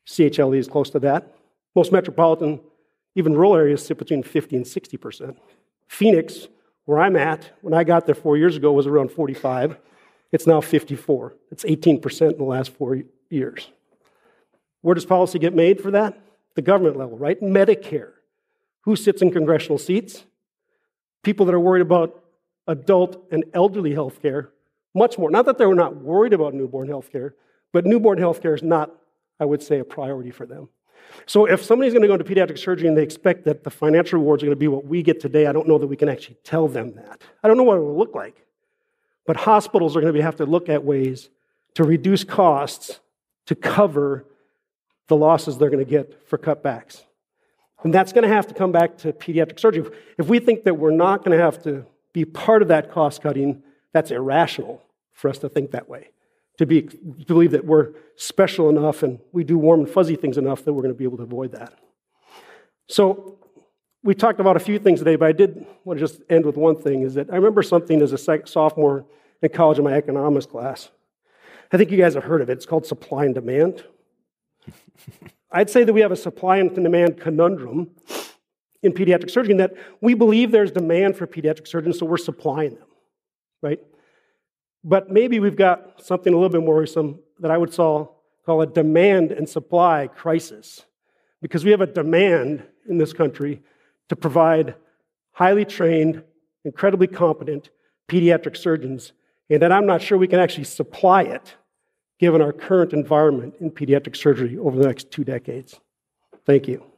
CHLA 0.05 0.57
is 0.57 0.67
close 0.67 0.89
to 0.91 0.99
that. 0.99 1.35
Most 1.75 1.91
metropolitan 1.91 2.59
even 3.15 3.33
rural 3.33 3.55
areas 3.55 3.85
sit 3.85 3.97
between 3.97 4.23
50 4.23 4.55
and 4.55 4.65
60%. 4.65 5.35
Phoenix, 5.87 6.47
where 6.85 6.99
I'm 6.99 7.15
at, 7.15 7.51
when 7.61 7.73
I 7.73 7.83
got 7.83 8.05
there 8.05 8.15
four 8.15 8.37
years 8.37 8.55
ago, 8.55 8.71
was 8.71 8.87
around 8.87 9.11
45. 9.11 9.77
It's 10.31 10.47
now 10.47 10.61
54. 10.61 11.35
It's 11.51 11.63
18% 11.63 12.31
in 12.31 12.37
the 12.37 12.43
last 12.43 12.71
four 12.71 13.01
years. 13.29 13.69
Where 14.81 14.95
does 14.95 15.05
policy 15.05 15.39
get 15.39 15.53
made 15.53 15.81
for 15.81 15.91
that? 15.91 16.19
The 16.55 16.61
government 16.61 16.97
level, 16.97 17.17
right? 17.17 17.39
Medicare. 17.41 18.13
Who 18.81 18.95
sits 18.95 19.21
in 19.21 19.31
congressional 19.31 19.77
seats? 19.77 20.23
People 21.23 21.45
that 21.45 21.53
are 21.53 21.59
worried 21.59 21.81
about 21.81 22.23
adult 22.67 23.27
and 23.31 23.43
elderly 23.53 23.93
health 23.93 24.21
care 24.21 24.51
much 24.93 25.17
more. 25.17 25.31
Not 25.31 25.45
that 25.45 25.57
they're 25.57 25.73
not 25.73 25.95
worried 25.97 26.33
about 26.33 26.53
newborn 26.53 26.87
health 26.87 27.11
care, 27.11 27.35
but 27.71 27.85
newborn 27.85 28.17
health 28.17 28.41
care 28.41 28.53
is 28.53 28.63
not, 28.63 28.91
I 29.39 29.45
would 29.45 29.63
say, 29.63 29.79
a 29.79 29.85
priority 29.85 30.31
for 30.31 30.45
them. 30.45 30.69
So 31.25 31.45
if 31.45 31.63
somebody's 31.63 31.93
going 31.93 32.03
to 32.03 32.07
go 32.07 32.13
into 32.13 32.25
pediatric 32.25 32.59
surgery 32.59 32.87
and 32.87 32.97
they 32.97 33.03
expect 33.03 33.43
that 33.45 33.63
the 33.63 33.69
financial 33.69 34.19
rewards 34.19 34.43
are 34.43 34.45
going 34.45 34.55
to 34.55 34.59
be 34.59 34.67
what 34.67 34.85
we 34.85 35.03
get 35.03 35.19
today, 35.19 35.47
I 35.47 35.51
don't 35.51 35.67
know 35.67 35.77
that 35.77 35.87
we 35.87 35.97
can 35.97 36.09
actually 36.09 36.37
tell 36.43 36.67
them 36.67 36.93
that. 36.93 37.21
I 37.43 37.47
don't 37.47 37.57
know 37.57 37.63
what 37.63 37.77
it 37.77 37.81
will 37.81 37.97
look 37.97 38.15
like. 38.15 38.45
But 39.25 39.31
But 39.31 39.45
hospitals 39.45 39.95
are 39.95 40.01
going 40.01 40.13
to 40.13 40.21
have 40.21 40.35
to 40.35 40.45
look 40.45 40.67
at 40.67 40.83
ways 40.83 41.29
to 41.75 41.85
reduce 41.85 42.25
costs 42.25 42.99
to 43.45 43.55
cover 43.55 44.25
the 45.07 45.15
losses 45.15 45.57
they're 45.57 45.69
going 45.69 45.85
to 45.85 45.89
get 45.89 46.27
for 46.27 46.37
cutbacks. 46.37 47.05
And 47.83 47.93
that's 47.93 48.11
going 48.11 48.23
to 48.23 48.27
have 48.27 48.45
to 48.47 48.53
come 48.53 48.73
back 48.73 48.97
to 48.97 49.13
pediatric 49.13 49.57
surgery. 49.57 49.89
If 50.17 50.27
we 50.27 50.39
think 50.39 50.65
that 50.65 50.73
we're 50.73 50.91
not 50.91 51.23
going 51.23 51.31
to 51.37 51.41
have 51.41 51.63
to 51.63 51.85
be 52.11 52.25
part 52.25 52.61
of 52.61 52.67
that 52.67 52.91
cost 52.91 53.21
cutting, 53.21 53.63
that's 53.93 54.11
irrational 54.11 54.81
for 55.13 55.29
us 55.29 55.37
to 55.39 55.49
think 55.49 55.71
that 55.71 55.89
way. 55.89 56.09
To, 56.57 56.65
be, 56.65 56.83
to 56.83 57.25
believe 57.25 57.51
that 57.51 57.65
we're 57.65 57.93
special 58.15 58.69
enough 58.69 59.03
and 59.03 59.19
we 59.31 59.43
do 59.43 59.57
warm 59.57 59.81
and 59.81 59.89
fuzzy 59.89 60.15
things 60.15 60.37
enough 60.37 60.63
that 60.65 60.73
we're 60.73 60.83
going 60.83 60.93
to 60.93 60.97
be 60.97 61.05
able 61.05 61.17
to 61.17 61.23
avoid 61.23 61.53
that. 61.53 61.73
So, 62.87 63.37
we 64.03 64.15
talked 64.15 64.39
about 64.39 64.55
a 64.55 64.59
few 64.59 64.79
things 64.79 64.99
today, 64.99 65.15
but 65.15 65.27
I 65.27 65.31
did 65.31 65.65
want 65.83 65.99
to 65.99 66.05
just 66.05 66.21
end 66.29 66.45
with 66.45 66.57
one 66.57 66.75
thing 66.75 67.03
is 67.03 67.13
that 67.13 67.29
I 67.31 67.35
remember 67.35 67.61
something 67.61 68.01
as 68.01 68.13
a 68.13 68.47
sophomore 68.47 69.05
in 69.41 69.49
college 69.49 69.77
in 69.77 69.83
my 69.83 69.93
economics 69.93 70.45
class. 70.45 70.89
I 71.71 71.77
think 71.77 71.91
you 71.91 71.97
guys 71.97 72.15
have 72.15 72.23
heard 72.23 72.41
of 72.41 72.49
it. 72.49 72.53
It's 72.53 72.65
called 72.65 72.85
supply 72.85 73.25
and 73.25 73.35
demand. 73.35 73.83
I'd 75.51 75.69
say 75.69 75.83
that 75.83 75.93
we 75.93 76.01
have 76.01 76.11
a 76.11 76.17
supply 76.17 76.57
and 76.57 76.73
demand 76.73 77.19
conundrum 77.19 77.91
in 78.83 78.93
pediatric 78.93 79.29
surgery 79.29 79.51
in 79.51 79.57
that 79.57 79.75
we 80.01 80.13
believe 80.13 80.51
there's 80.51 80.71
demand 80.71 81.15
for 81.15 81.27
pediatric 81.27 81.67
surgeons, 81.67 81.99
so 81.99 82.05
we're 82.05 82.17
supplying 82.17 82.75
them, 82.75 82.87
right? 83.61 83.79
But 84.83 85.09
maybe 85.09 85.39
we've 85.39 85.55
got 85.55 86.03
something 86.03 86.33
a 86.33 86.35
little 86.35 86.49
bit 86.49 86.61
more 86.61 86.75
worrisome 86.75 87.19
that 87.39 87.51
I 87.51 87.57
would 87.57 87.71
call, 87.71 88.23
call 88.45 88.61
a 88.61 88.67
demand 88.67 89.31
and 89.31 89.47
supply 89.47 90.07
crisis. 90.07 90.85
Because 91.41 91.63
we 91.63 91.71
have 91.71 91.81
a 91.81 91.87
demand 91.87 92.63
in 92.89 92.97
this 92.97 93.13
country 93.13 93.61
to 94.09 94.15
provide 94.15 94.75
highly 95.31 95.65
trained, 95.65 96.23
incredibly 96.65 97.07
competent 97.07 97.69
pediatric 98.07 98.57
surgeons, 98.57 99.13
and 99.49 99.61
that 99.61 99.71
I'm 99.71 99.85
not 99.85 100.01
sure 100.01 100.17
we 100.17 100.27
can 100.27 100.39
actually 100.39 100.65
supply 100.65 101.23
it 101.23 101.55
given 102.19 102.41
our 102.41 102.53
current 102.53 102.93
environment 102.93 103.55
in 103.59 103.71
pediatric 103.71 104.15
surgery 104.15 104.57
over 104.57 104.77
the 104.77 104.85
next 104.85 105.09
two 105.11 105.23
decades. 105.23 105.79
Thank 106.45 106.67
you. 106.67 106.90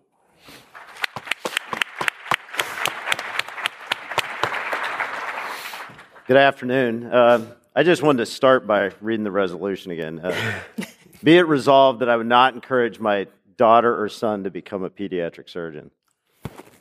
Good 6.26 6.38
afternoon. 6.38 7.04
Uh, 7.04 7.46
I 7.76 7.84
just 7.84 8.02
wanted 8.02 8.20
to 8.20 8.26
start 8.28 8.66
by 8.66 8.92
reading 9.02 9.26
the 9.26 9.32
resolution 9.32 9.92
again. 9.92 10.22
Uh, 10.24 10.34
be 11.22 11.36
it 11.36 11.42
resolved 11.42 12.00
that 12.00 12.08
I 12.08 12.16
would 12.16 12.28
not 12.28 12.54
encourage 12.54 12.98
my 12.98 13.28
daughter 13.58 14.02
or 14.02 14.08
son 14.08 14.46
to 14.46 14.50
become 14.50 14.86
a 14.86 14.90
pediatric 14.90 15.50
surgeon. 15.50 15.92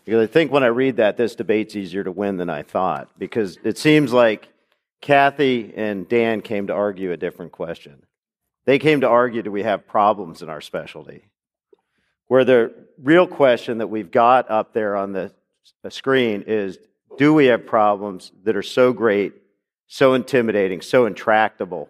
Because 0.04 0.22
I 0.22 0.32
think 0.32 0.52
when 0.52 0.62
I 0.62 0.68
read 0.68 0.98
that, 0.98 1.16
this 1.16 1.34
debate's 1.34 1.74
easier 1.74 2.04
to 2.04 2.12
win 2.12 2.36
than 2.36 2.48
I 2.48 2.62
thought. 2.62 3.08
Because 3.18 3.58
it 3.64 3.78
seems 3.78 4.12
like 4.12 4.48
Kathy 5.00 5.72
and 5.74 6.08
Dan 6.08 6.40
came 6.40 6.68
to 6.68 6.72
argue 6.72 7.10
a 7.10 7.16
different 7.16 7.50
question. 7.50 8.06
They 8.64 8.78
came 8.78 9.00
to 9.00 9.08
argue 9.08 9.42
do 9.42 9.50
we 9.50 9.64
have 9.64 9.88
problems 9.88 10.42
in 10.42 10.50
our 10.50 10.60
specialty? 10.60 11.24
Where 12.28 12.44
the 12.44 12.72
real 12.96 13.26
question 13.26 13.78
that 13.78 13.88
we've 13.88 14.12
got 14.12 14.48
up 14.52 14.72
there 14.72 14.94
on 14.94 15.10
the 15.10 15.32
screen 15.88 16.44
is 16.46 16.78
do 17.18 17.34
we 17.34 17.46
have 17.46 17.66
problems 17.66 18.32
that 18.44 18.56
are 18.56 18.62
so 18.62 18.92
great, 18.92 19.34
so 19.86 20.14
intimidating, 20.14 20.80
so 20.80 21.06
intractable 21.06 21.88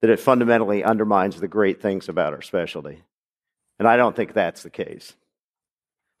that 0.00 0.10
it 0.10 0.20
fundamentally 0.20 0.84
undermines 0.84 1.40
the 1.40 1.48
great 1.48 1.80
things 1.80 2.08
about 2.08 2.32
our 2.32 2.42
specialty? 2.42 3.02
And 3.78 3.86
I 3.86 3.96
don't 3.96 4.16
think 4.16 4.32
that's 4.32 4.62
the 4.62 4.70
case. 4.70 5.14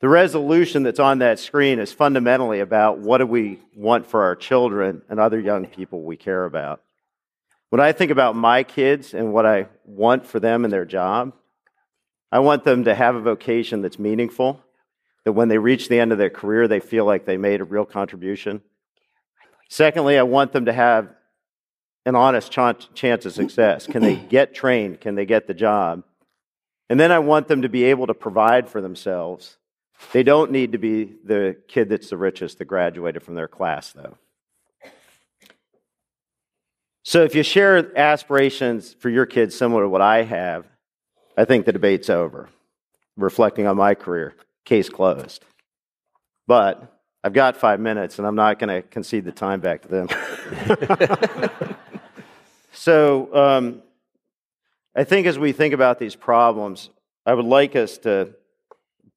The 0.00 0.08
resolution 0.08 0.82
that's 0.82 1.00
on 1.00 1.20
that 1.20 1.38
screen 1.38 1.78
is 1.78 1.92
fundamentally 1.92 2.60
about 2.60 2.98
what 2.98 3.18
do 3.18 3.26
we 3.26 3.60
want 3.74 4.06
for 4.06 4.24
our 4.24 4.36
children 4.36 5.02
and 5.08 5.18
other 5.18 5.40
young 5.40 5.66
people 5.66 6.02
we 6.02 6.16
care 6.16 6.44
about. 6.44 6.82
When 7.70 7.80
I 7.80 7.92
think 7.92 8.10
about 8.10 8.36
my 8.36 8.62
kids 8.62 9.14
and 9.14 9.32
what 9.32 9.46
I 9.46 9.68
want 9.84 10.26
for 10.26 10.38
them 10.38 10.64
and 10.64 10.72
their 10.72 10.84
job, 10.84 11.32
I 12.30 12.40
want 12.40 12.64
them 12.64 12.84
to 12.84 12.94
have 12.94 13.14
a 13.14 13.20
vocation 13.20 13.80
that's 13.80 13.98
meaningful, 13.98 14.60
that 15.26 15.32
when 15.32 15.48
they 15.48 15.58
reach 15.58 15.88
the 15.88 15.98
end 15.98 16.12
of 16.12 16.18
their 16.18 16.30
career, 16.30 16.68
they 16.68 16.78
feel 16.78 17.04
like 17.04 17.24
they 17.24 17.36
made 17.36 17.60
a 17.60 17.64
real 17.64 17.84
contribution. 17.84 18.62
Secondly, 19.68 20.16
I 20.16 20.22
want 20.22 20.52
them 20.52 20.66
to 20.66 20.72
have 20.72 21.08
an 22.04 22.14
honest 22.14 22.52
ch- 22.52 22.94
chance 22.94 23.26
of 23.26 23.32
success. 23.32 23.88
Can 23.88 24.02
they 24.02 24.14
get 24.30 24.54
trained? 24.54 25.00
Can 25.00 25.16
they 25.16 25.26
get 25.26 25.48
the 25.48 25.52
job? 25.52 26.04
And 26.88 27.00
then 27.00 27.10
I 27.10 27.18
want 27.18 27.48
them 27.48 27.62
to 27.62 27.68
be 27.68 27.82
able 27.86 28.06
to 28.06 28.14
provide 28.14 28.68
for 28.68 28.80
themselves. 28.80 29.56
They 30.12 30.22
don't 30.22 30.52
need 30.52 30.70
to 30.72 30.78
be 30.78 31.16
the 31.24 31.56
kid 31.66 31.88
that's 31.88 32.08
the 32.08 32.16
richest 32.16 32.58
that 32.58 32.66
graduated 32.66 33.24
from 33.24 33.34
their 33.34 33.48
class, 33.48 33.90
though. 33.90 34.16
So 37.02 37.24
if 37.24 37.34
you 37.34 37.42
share 37.42 37.98
aspirations 37.98 38.94
for 38.94 39.10
your 39.10 39.26
kids 39.26 39.56
similar 39.56 39.82
to 39.82 39.88
what 39.88 40.02
I 40.02 40.22
have, 40.22 40.66
I 41.36 41.46
think 41.46 41.66
the 41.66 41.72
debate's 41.72 42.10
over. 42.10 42.48
Reflecting 43.16 43.66
on 43.66 43.76
my 43.76 43.94
career, 43.94 44.36
case 44.66 44.90
closed. 44.90 45.42
But 46.46 46.92
I've 47.24 47.32
got 47.32 47.56
five 47.56 47.80
minutes, 47.80 48.18
and 48.18 48.26
I'm 48.26 48.34
not 48.34 48.58
going 48.58 48.68
to 48.68 48.86
concede 48.86 49.24
the 49.24 49.32
time 49.32 49.60
back 49.60 49.80
to 49.82 49.88
them. 49.88 50.08
so 52.72 53.34
um, 53.34 53.82
I 54.94 55.04
think 55.04 55.26
as 55.26 55.38
we 55.38 55.52
think 55.52 55.72
about 55.72 55.98
these 55.98 56.14
problems, 56.14 56.90
I 57.24 57.32
would 57.32 57.46
like 57.46 57.74
us 57.74 57.96
to 57.98 58.34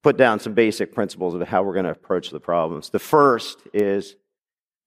put 0.02 0.16
down 0.16 0.40
some 0.40 0.54
basic 0.54 0.94
principles 0.94 1.34
of 1.34 1.46
how 1.46 1.62
we're 1.62 1.74
going 1.74 1.84
to 1.84 1.90
approach 1.90 2.30
the 2.30 2.40
problems. 2.40 2.88
The 2.88 2.98
first 2.98 3.58
is 3.74 4.16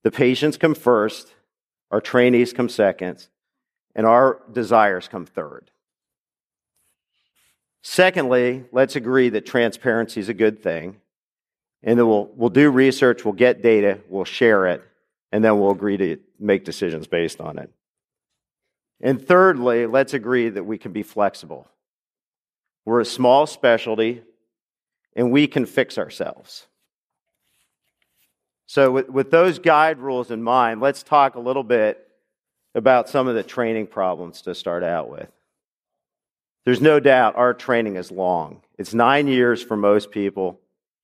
the 0.02 0.10
patients 0.10 0.58
come 0.58 0.74
first 0.74 1.36
our 1.94 2.02
trainees 2.02 2.54
come 2.54 2.70
second, 2.70 3.28
and 3.96 4.08
our 4.08 4.42
desires 4.52 5.08
come 5.08 5.28
third. 5.28 5.70
Secondly, 7.84 8.64
let's 8.72 8.96
agree 8.96 9.28
that 9.30 9.46
transparency 9.46 10.22
is 10.22 10.30
a 10.30 10.34
good 10.34 10.64
thing, 10.64 10.96
and 11.84 12.00
then 12.00 12.08
we'll, 12.08 12.30
we'll 12.34 12.50
do 12.50 12.72
research, 12.72 13.26
we'll 13.26 13.34
get 13.34 13.62
data, 13.62 14.00
we'll 14.08 14.24
share 14.24 14.68
it, 14.68 14.82
and 15.34 15.44
then 15.44 15.60
we'll 15.60 15.72
agree 15.72 15.98
to 15.98 16.18
make 16.40 16.64
decisions 16.64 17.08
based 17.08 17.42
on 17.42 17.60
it. 17.60 17.70
And 19.02 19.22
thirdly, 19.22 19.86
let's 19.86 20.14
agree 20.14 20.48
that 20.48 20.64
we 20.64 20.78
can 20.78 20.94
be 20.94 21.04
flexible. 21.04 21.68
We're 22.86 23.02
a 23.02 23.06
small 23.06 23.46
specialty, 23.46 24.24
and 25.14 25.30
we 25.30 25.46
can 25.46 25.66
fix 25.66 25.98
ourselves. 25.98 26.66
So, 28.66 28.92
with, 28.92 29.10
with 29.10 29.30
those 29.30 29.60
guide 29.60 30.00
rules 30.00 30.32
in 30.32 30.42
mind, 30.42 30.80
let's 30.80 31.04
talk 31.04 31.36
a 31.36 31.40
little 31.40 31.64
bit 31.64 32.08
about 32.76 33.10
some 33.10 33.28
of 33.28 33.36
the 33.36 33.44
training 33.44 33.88
problems 33.88 34.42
to 34.44 34.56
start 34.56 34.86
out 34.86 35.10
with. 35.10 35.30
There's 36.66 36.82
no 36.82 37.00
doubt 37.00 37.36
our 37.36 37.54
training 37.54 37.98
is 37.98 38.12
long. 38.12 38.62
It's 38.78 38.94
nine 38.94 39.28
years 39.28 39.62
for 39.62 39.76
most 39.76 40.12
people, 40.12 40.60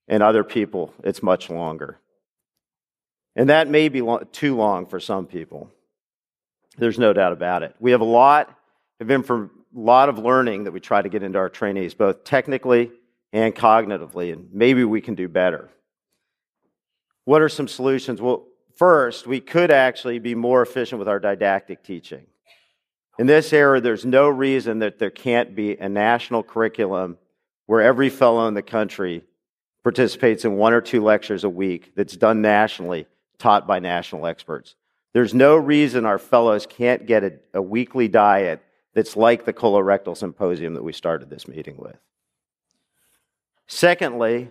and 0.08 0.24
other 0.24 0.44
people, 0.44 0.94
it's 1.04 1.22
much 1.22 1.50
longer. 1.50 2.00
And 3.36 3.50
that 3.50 3.68
may 3.68 3.90
be 3.90 4.02
too 4.32 4.56
long 4.56 4.86
for 4.86 5.00
some 5.00 5.26
people. 5.26 5.70
There's 6.78 6.98
no 6.98 7.14
doubt 7.14 7.34
about 7.34 7.64
it. 7.64 7.76
We 7.80 7.92
have 7.92 8.02
a 8.02 8.06
lot 8.06 8.56
of 9.00 9.10
a 9.10 9.50
lot 9.74 10.10
of 10.10 10.18
learning 10.18 10.64
that 10.64 10.72
we 10.72 10.80
try 10.80 11.02
to 11.02 11.10
get 11.10 11.24
into 11.24 11.38
our 11.38 11.50
trainees, 11.50 11.94
both 11.94 12.24
technically 12.24 12.92
and 13.32 13.56
cognitively, 13.56 14.34
and 14.34 14.50
maybe 14.52 14.84
we 14.84 15.02
can 15.02 15.16
do 15.16 15.28
better. 15.28 15.70
What 17.26 17.42
are 17.42 17.50
some 17.50 17.68
solutions? 17.68 18.22
Well, 18.22 18.48
first, 18.76 19.28
we 19.28 19.40
could 19.40 19.70
actually 19.70 20.20
be 20.20 20.34
more 20.34 20.62
efficient 20.62 20.98
with 20.98 21.08
our 21.08 21.20
didactic 21.20 21.84
teaching. 21.84 22.26
In 23.20 23.28
this 23.28 23.52
era, 23.52 23.82
there's 23.82 24.06
no 24.06 24.30
reason 24.30 24.80
that 24.80 24.98
there 24.98 25.10
can't 25.10 25.54
be 25.54 25.76
a 25.76 25.90
national 25.90 26.42
curriculum 26.42 27.18
where 27.66 27.82
every 27.82 28.10
fellow 28.10 28.48
in 28.48 28.54
the 28.54 28.62
country 28.62 29.26
participates 29.84 30.46
in 30.46 30.56
one 30.56 30.72
or 30.72 30.80
two 30.80 31.04
lectures 31.04 31.44
a 31.44 31.50
week 31.50 31.92
that's 31.98 32.16
done 32.16 32.42
nationally, 32.42 33.08
taught 33.38 33.68
by 33.68 33.80
national 33.80 34.26
experts. 34.26 34.76
There's 35.12 35.34
no 35.34 35.58
reason 35.58 36.06
our 36.06 36.18
fellows 36.18 36.66
can't 36.66 37.06
get 37.06 37.26
a, 37.26 37.34
a 37.56 37.62
weekly 37.62 38.08
diet 38.08 38.64
that's 38.94 39.18
like 39.18 39.44
the 39.44 39.52
colorectal 39.52 40.16
symposium 40.16 40.76
that 40.76 40.84
we 40.84 40.94
started 40.94 41.30
this 41.30 41.46
meeting 41.46 41.76
with. 41.76 41.98
Secondly, 43.68 44.50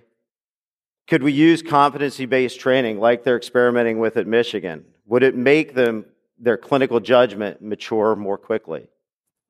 could 1.06 1.22
we 1.22 1.32
use 1.32 1.62
competency 1.62 2.26
based 2.26 2.60
training 2.60 3.00
like 3.00 3.24
they're 3.24 3.38
experimenting 3.38 3.98
with 3.98 4.18
at 4.18 4.26
Michigan? 4.26 4.84
Would 5.06 5.22
it 5.22 5.34
make 5.34 5.72
them, 5.72 6.04
their 6.38 6.56
clinical 6.56 7.00
judgment 7.00 7.62
mature 7.62 8.16
more 8.16 8.38
quickly? 8.38 8.88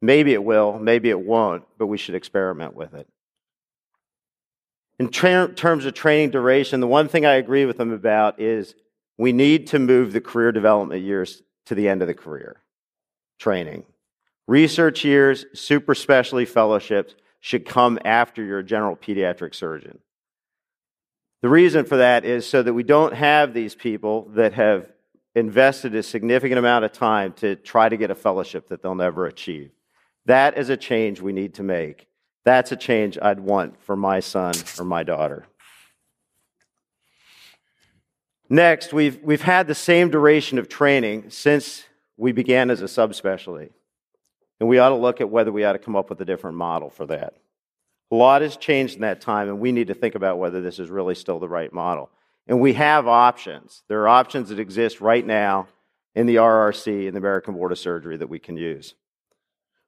Maybe 0.00 0.32
it 0.32 0.44
will, 0.44 0.78
maybe 0.78 1.10
it 1.10 1.20
won't, 1.20 1.64
but 1.76 1.86
we 1.86 1.98
should 1.98 2.14
experiment 2.14 2.74
with 2.74 2.94
it. 2.94 3.08
In 4.98 5.10
tra- 5.10 5.52
terms 5.52 5.84
of 5.84 5.94
training 5.94 6.30
duration, 6.30 6.80
the 6.80 6.86
one 6.86 7.08
thing 7.08 7.26
I 7.26 7.34
agree 7.34 7.66
with 7.66 7.76
them 7.76 7.92
about 7.92 8.40
is 8.40 8.74
we 9.16 9.32
need 9.32 9.68
to 9.68 9.78
move 9.78 10.12
the 10.12 10.20
career 10.20 10.52
development 10.52 11.02
years 11.02 11.42
to 11.66 11.74
the 11.74 11.88
end 11.88 12.02
of 12.02 12.08
the 12.08 12.14
career 12.14 12.62
training. 13.38 13.84
Research 14.46 15.04
years, 15.04 15.46
super 15.54 15.94
specialty 15.94 16.44
fellowships 16.44 17.14
should 17.40 17.64
come 17.64 17.98
after 18.04 18.42
you're 18.42 18.62
general 18.62 18.96
pediatric 18.96 19.54
surgeon. 19.54 19.98
The 21.42 21.48
reason 21.48 21.84
for 21.84 21.98
that 21.98 22.24
is 22.24 22.48
so 22.48 22.62
that 22.62 22.74
we 22.74 22.82
don't 22.82 23.14
have 23.14 23.54
these 23.54 23.74
people 23.74 24.28
that 24.30 24.54
have 24.54 24.90
invested 25.34 25.94
a 25.94 26.02
significant 26.02 26.58
amount 26.58 26.84
of 26.84 26.92
time 26.92 27.32
to 27.34 27.56
try 27.56 27.88
to 27.88 27.96
get 27.96 28.10
a 28.10 28.14
fellowship 28.14 28.68
that 28.68 28.82
they'll 28.82 28.94
never 28.94 29.26
achieve. 29.26 29.70
That 30.26 30.58
is 30.58 30.68
a 30.68 30.76
change 30.76 31.20
we 31.20 31.32
need 31.32 31.54
to 31.54 31.62
make. 31.62 32.06
That's 32.44 32.72
a 32.72 32.76
change 32.76 33.18
I'd 33.20 33.40
want 33.40 33.82
for 33.82 33.96
my 33.96 34.20
son 34.20 34.54
or 34.78 34.84
my 34.84 35.02
daughter. 35.02 35.46
Next, 38.50 38.92
we've, 38.92 39.20
we've 39.22 39.42
had 39.42 39.66
the 39.66 39.74
same 39.74 40.10
duration 40.10 40.58
of 40.58 40.68
training 40.68 41.30
since 41.30 41.84
we 42.16 42.32
began 42.32 42.70
as 42.70 42.80
a 42.80 42.86
subspecialty. 42.86 43.70
And 44.60 44.68
we 44.68 44.78
ought 44.78 44.88
to 44.88 44.96
look 44.96 45.20
at 45.20 45.30
whether 45.30 45.52
we 45.52 45.64
ought 45.64 45.74
to 45.74 45.78
come 45.78 45.96
up 45.96 46.10
with 46.10 46.20
a 46.20 46.24
different 46.24 46.56
model 46.56 46.90
for 46.90 47.06
that. 47.06 47.34
A 48.10 48.14
lot 48.14 48.42
has 48.42 48.56
changed 48.56 48.96
in 48.96 49.02
that 49.02 49.20
time, 49.20 49.48
and 49.48 49.60
we 49.60 49.70
need 49.70 49.88
to 49.88 49.94
think 49.94 50.14
about 50.14 50.38
whether 50.38 50.60
this 50.60 50.78
is 50.78 50.88
really 50.88 51.14
still 51.14 51.38
the 51.38 51.48
right 51.48 51.72
model. 51.72 52.10
And 52.48 52.60
we 52.60 52.72
have 52.72 53.06
options. 53.06 53.82
There 53.88 54.00
are 54.02 54.08
options 54.08 54.48
that 54.48 54.58
exist 54.58 55.00
right 55.02 55.24
now 55.24 55.68
in 56.14 56.26
the 56.26 56.36
RRC 56.36 57.06
and 57.06 57.14
the 57.14 57.18
American 57.18 57.54
Board 57.54 57.72
of 57.72 57.78
Surgery 57.78 58.16
that 58.16 58.28
we 58.28 58.38
can 58.38 58.56
use. 58.56 58.94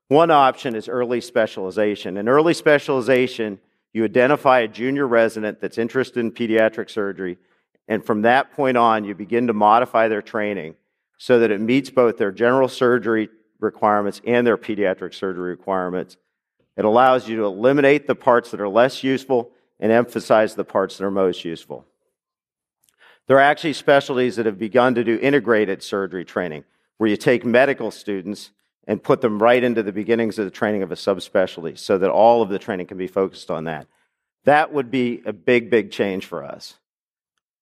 One 0.09 0.31
option 0.31 0.75
is 0.75 0.89
early 0.89 1.21
specialization. 1.23 2.19
In 2.19 2.29
early 2.29 2.53
specialization, 2.53 3.59
you 3.93 4.05
identify 4.05 4.61
a 4.61 4.69
junior 4.69 5.09
resident 5.09 5.61
that's 5.61 5.79
interested 5.79 6.21
in 6.21 6.33
pediatric 6.33 6.91
surgery, 6.91 7.39
and 7.89 8.05
from 8.05 8.23
that 8.23 8.53
point 8.53 8.77
on, 8.77 9.05
you 9.05 9.15
begin 9.15 9.47
to 9.47 9.53
modify 9.53 10.09
their 10.09 10.23
training 10.23 10.75
so 11.19 11.41
that 11.41 11.51
it 11.51 11.61
meets 11.61 11.91
both 11.91 12.19
their 12.19 12.31
general 12.31 12.69
surgery 12.69 13.29
requirements 13.59 14.21
and 14.27 14.47
their 14.47 14.57
pediatric 14.57 15.15
surgery 15.15 15.51
requirements. 15.51 16.17
It 16.77 16.85
allows 16.85 17.29
you 17.29 17.37
to 17.37 17.45
eliminate 17.45 18.07
the 18.07 18.15
parts 18.15 18.51
that 18.51 18.61
are 18.61 18.69
less 18.69 19.03
useful 19.03 19.51
and 19.81 19.91
emphasize 19.91 20.55
the 20.55 20.65
parts 20.65 20.99
that 20.99 21.05
are 21.05 21.11
most 21.11 21.45
useful. 21.45 21.87
There 23.31 23.37
are 23.37 23.43
actually 23.43 23.75
specialties 23.75 24.35
that 24.35 24.47
have 24.47 24.59
begun 24.59 24.97
to 24.97 25.05
do 25.05 25.17
integrated 25.17 25.85
surgery 25.85 26.25
training, 26.25 26.65
where 26.99 27.09
you 27.09 27.17
take 27.17 27.45
medical 27.45 27.93
students 27.93 28.51
and 28.89 29.01
put 29.01 29.21
them 29.21 29.41
right 29.41 29.63
into 29.63 29.85
the 29.85 29.93
beginnings 29.93 30.37
of 30.41 30.47
the 30.47 30.51
training 30.51 30.83
of 30.83 30.91
a 30.91 30.97
subspecialty 30.97 31.79
so 31.79 31.97
that 31.97 32.11
all 32.11 32.43
of 32.43 32.49
the 32.49 32.59
training 32.59 32.89
can 32.89 32.99
be 32.99 33.07
focused 33.07 33.49
on 33.49 33.67
that. 33.67 33.87
That 34.47 34.73
would 34.73 34.91
be 34.91 35.23
a 35.25 35.33
big, 35.33 35.71
big 35.71 35.93
change 35.93 36.27
for 36.27 36.43
us. 36.43 36.75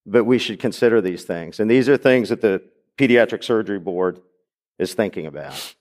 But 0.07 0.24
we 0.24 0.38
should 0.38 0.59
consider 0.59 1.02
these 1.02 1.24
things. 1.24 1.61
And 1.61 1.70
these 1.70 1.87
are 1.90 1.98
things 1.98 2.31
that 2.31 2.40
the 2.40 2.62
Pediatric 2.96 3.44
Surgery 3.44 3.78
Board 3.78 4.22
is 4.78 4.94
thinking 4.94 5.26
about. 5.26 5.74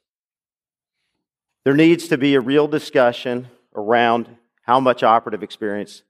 There 1.64 1.76
needs 1.76 2.10
to 2.10 2.18
be 2.18 2.36
a 2.36 2.42
real 2.42 2.68
discussion 2.68 3.48
around 3.74 4.36
how 4.64 4.82
much 4.82 5.02
operative 5.02 5.44
experience 5.44 6.04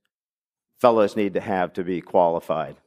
fellows 0.82 1.16
need 1.16 1.36
to 1.36 1.42
have 1.42 1.74
to 1.74 1.84
be 1.84 2.02
qualified. 2.02 2.78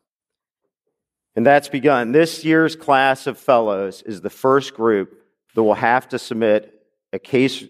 And 1.37 1.47
that's 1.47 1.69
begun. 1.69 2.13
This 2.13 2.45
year's 2.45 2.77
class 2.77 3.27
of 3.27 3.39
fellows 3.39 4.03
is 4.03 4.21
the 4.21 4.31
first 4.31 4.75
group 4.75 5.23
that 5.55 5.63
will 5.63 5.75
have 5.75 6.09
to 6.09 6.19
submit 6.19 6.83
a 7.13 7.19
case 7.19 7.65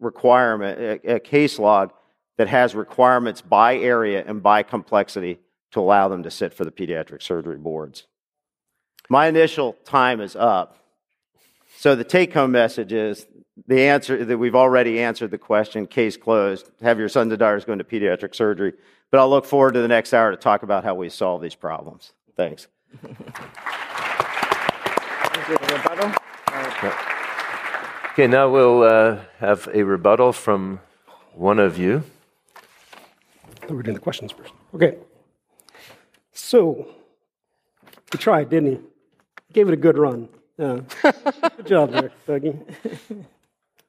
requirement, 0.00 0.78
a, 0.78 1.16
a 1.16 1.20
case 1.20 1.58
log 1.58 1.92
that 2.38 2.48
has 2.48 2.74
requirements 2.74 3.40
by 3.40 3.76
area 3.76 4.22
and 4.26 4.42
by 4.42 4.62
complexity 4.62 5.38
to 5.72 5.80
allow 5.80 6.08
them 6.08 6.22
to 6.22 6.30
sit 6.30 6.54
for 6.54 6.64
the 6.64 6.70
pediatric 6.70 7.22
surgery 7.22 7.56
boards. 7.56 8.06
My 9.08 9.26
initial 9.26 9.74
time 9.84 10.20
is 10.20 10.36
up. 10.36 10.78
So 11.78 11.94
the 11.94 12.04
take 12.04 12.32
home 12.32 12.52
message 12.52 12.92
is 12.92 13.26
the 13.66 13.82
answer 13.82 14.24
that 14.24 14.38
we've 14.38 14.54
already 14.54 15.00
answered 15.00 15.30
the 15.30 15.38
question, 15.38 15.86
case 15.86 16.16
closed. 16.16 16.70
Have 16.82 16.98
your 16.98 17.08
sons 17.08 17.32
and 17.32 17.38
daughters 17.38 17.64
go 17.64 17.72
into 17.72 17.84
pediatric 17.84 18.34
surgery. 18.34 18.74
But 19.10 19.20
I'll 19.20 19.30
look 19.30 19.44
forward 19.44 19.74
to 19.74 19.80
the 19.80 19.88
next 19.88 20.12
hour 20.12 20.30
to 20.30 20.36
talk 20.36 20.62
about 20.62 20.84
how 20.84 20.94
we 20.94 21.08
solve 21.08 21.40
these 21.40 21.54
problems. 21.54 22.12
Thanks. 22.36 22.68
Okay, 28.12 28.26
now 28.26 28.48
we'll 28.48 28.82
uh, 28.82 29.18
have 29.38 29.68
a 29.74 29.82
rebuttal 29.82 30.32
from 30.32 30.80
one 31.34 31.58
of 31.58 31.78
you. 31.78 32.02
We're 33.68 33.82
doing 33.82 33.94
the 33.94 34.00
questions 34.00 34.32
first. 34.32 34.52
Okay. 34.74 34.96
So, 36.32 36.88
he 38.10 38.18
tried, 38.18 38.48
didn't 38.48 38.72
he? 38.72 38.78
Gave 39.52 39.68
it 39.68 39.74
a 39.74 39.76
good 39.76 39.98
run. 39.98 40.28
Yeah. 40.58 40.80
good 41.56 41.66
job 41.66 41.90
there, 41.90 42.12
Dougie. 42.26 42.58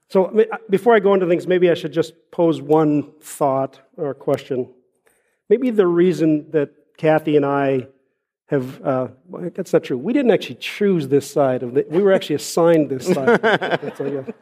So, 0.09 0.45
before 0.69 0.95
I 0.95 0.99
go 0.99 1.13
into 1.13 1.27
things, 1.27 1.47
maybe 1.47 1.69
I 1.69 1.73
should 1.73 1.93
just 1.93 2.13
pose 2.31 2.61
one 2.61 3.11
thought 3.21 3.79
or 3.97 4.13
question. 4.13 4.69
Maybe 5.49 5.69
the 5.69 5.87
reason 5.87 6.51
that 6.51 6.71
Kathy 6.97 7.35
and 7.37 7.45
I 7.45 7.87
have, 8.47 8.81
uh, 8.81 9.07
well, 9.27 9.49
that's 9.53 9.73
not 9.73 9.83
true. 9.83 9.97
We 9.97 10.13
didn't 10.13 10.31
actually 10.31 10.55
choose 10.55 11.07
this 11.10 11.29
side 11.29 11.63
of 11.63 11.73
the, 11.73 11.86
we 11.89 12.01
were 12.01 12.13
actually 12.13 12.36
assigned 12.36 12.89
this 12.89 13.05
side. 13.05 13.41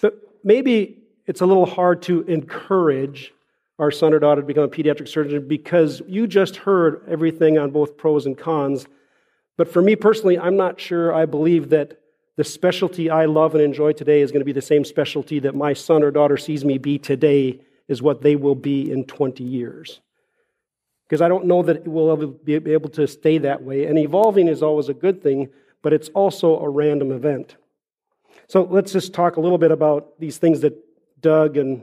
but 0.00 0.14
maybe 0.42 0.98
it's 1.26 1.40
a 1.40 1.46
little 1.46 1.66
hard 1.66 2.02
to 2.02 2.22
encourage 2.22 3.32
our 3.78 3.92
son 3.92 4.12
or 4.12 4.18
daughter 4.18 4.40
to 4.40 4.46
become 4.46 4.64
a 4.64 4.68
pediatric 4.68 5.06
surgeon 5.06 5.46
because 5.46 6.02
you 6.08 6.26
just 6.26 6.56
heard 6.56 7.04
everything 7.08 7.58
on 7.58 7.70
both 7.70 7.96
pros 7.96 8.26
and 8.26 8.36
cons. 8.36 8.86
But 9.56 9.72
for 9.72 9.80
me 9.80 9.94
personally, 9.94 10.36
I'm 10.36 10.56
not 10.56 10.80
sure 10.80 11.14
I 11.14 11.26
believe 11.26 11.68
that 11.68 12.00
the 12.36 12.42
specialty 12.42 13.08
I 13.08 13.26
love 13.26 13.54
and 13.54 13.62
enjoy 13.62 13.92
today 13.92 14.20
is 14.20 14.32
going 14.32 14.40
to 14.40 14.44
be 14.44 14.52
the 14.52 14.60
same 14.60 14.84
specialty 14.84 15.38
that 15.40 15.54
my 15.54 15.74
son 15.74 16.02
or 16.02 16.10
daughter 16.10 16.36
sees 16.36 16.64
me 16.64 16.78
be 16.78 16.98
today 16.98 17.60
is 17.86 18.02
what 18.02 18.22
they 18.22 18.34
will 18.34 18.54
be 18.56 18.90
in 18.90 19.04
20 19.04 19.44
years 19.44 20.00
because 21.08 21.22
I 21.22 21.28
don't 21.28 21.46
know 21.46 21.62
that 21.62 21.76
it 21.76 21.88
will 21.88 22.12
ever 22.12 22.26
be 22.26 22.72
able 22.72 22.90
to 22.90 23.06
stay 23.08 23.38
that 23.38 23.62
way. 23.62 23.86
And 23.86 23.98
evolving 23.98 24.46
is 24.46 24.62
always 24.62 24.90
a 24.90 24.94
good 24.94 25.22
thing, 25.22 25.48
but 25.80 25.94
it's 25.94 26.10
also 26.10 26.60
a 26.60 26.68
random 26.68 27.12
event. 27.12 27.56
So 28.46 28.64
let's 28.64 28.92
just 28.92 29.14
talk 29.14 29.36
a 29.36 29.40
little 29.40 29.56
bit 29.56 29.70
about 29.70 30.20
these 30.20 30.36
things 30.36 30.60
that 30.60 30.74
Doug 31.20 31.56
and, 31.56 31.82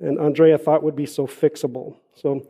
and 0.00 0.18
Andrea 0.18 0.56
thought 0.56 0.82
would 0.82 0.96
be 0.96 1.04
so 1.04 1.26
fixable. 1.26 1.96
So 2.14 2.48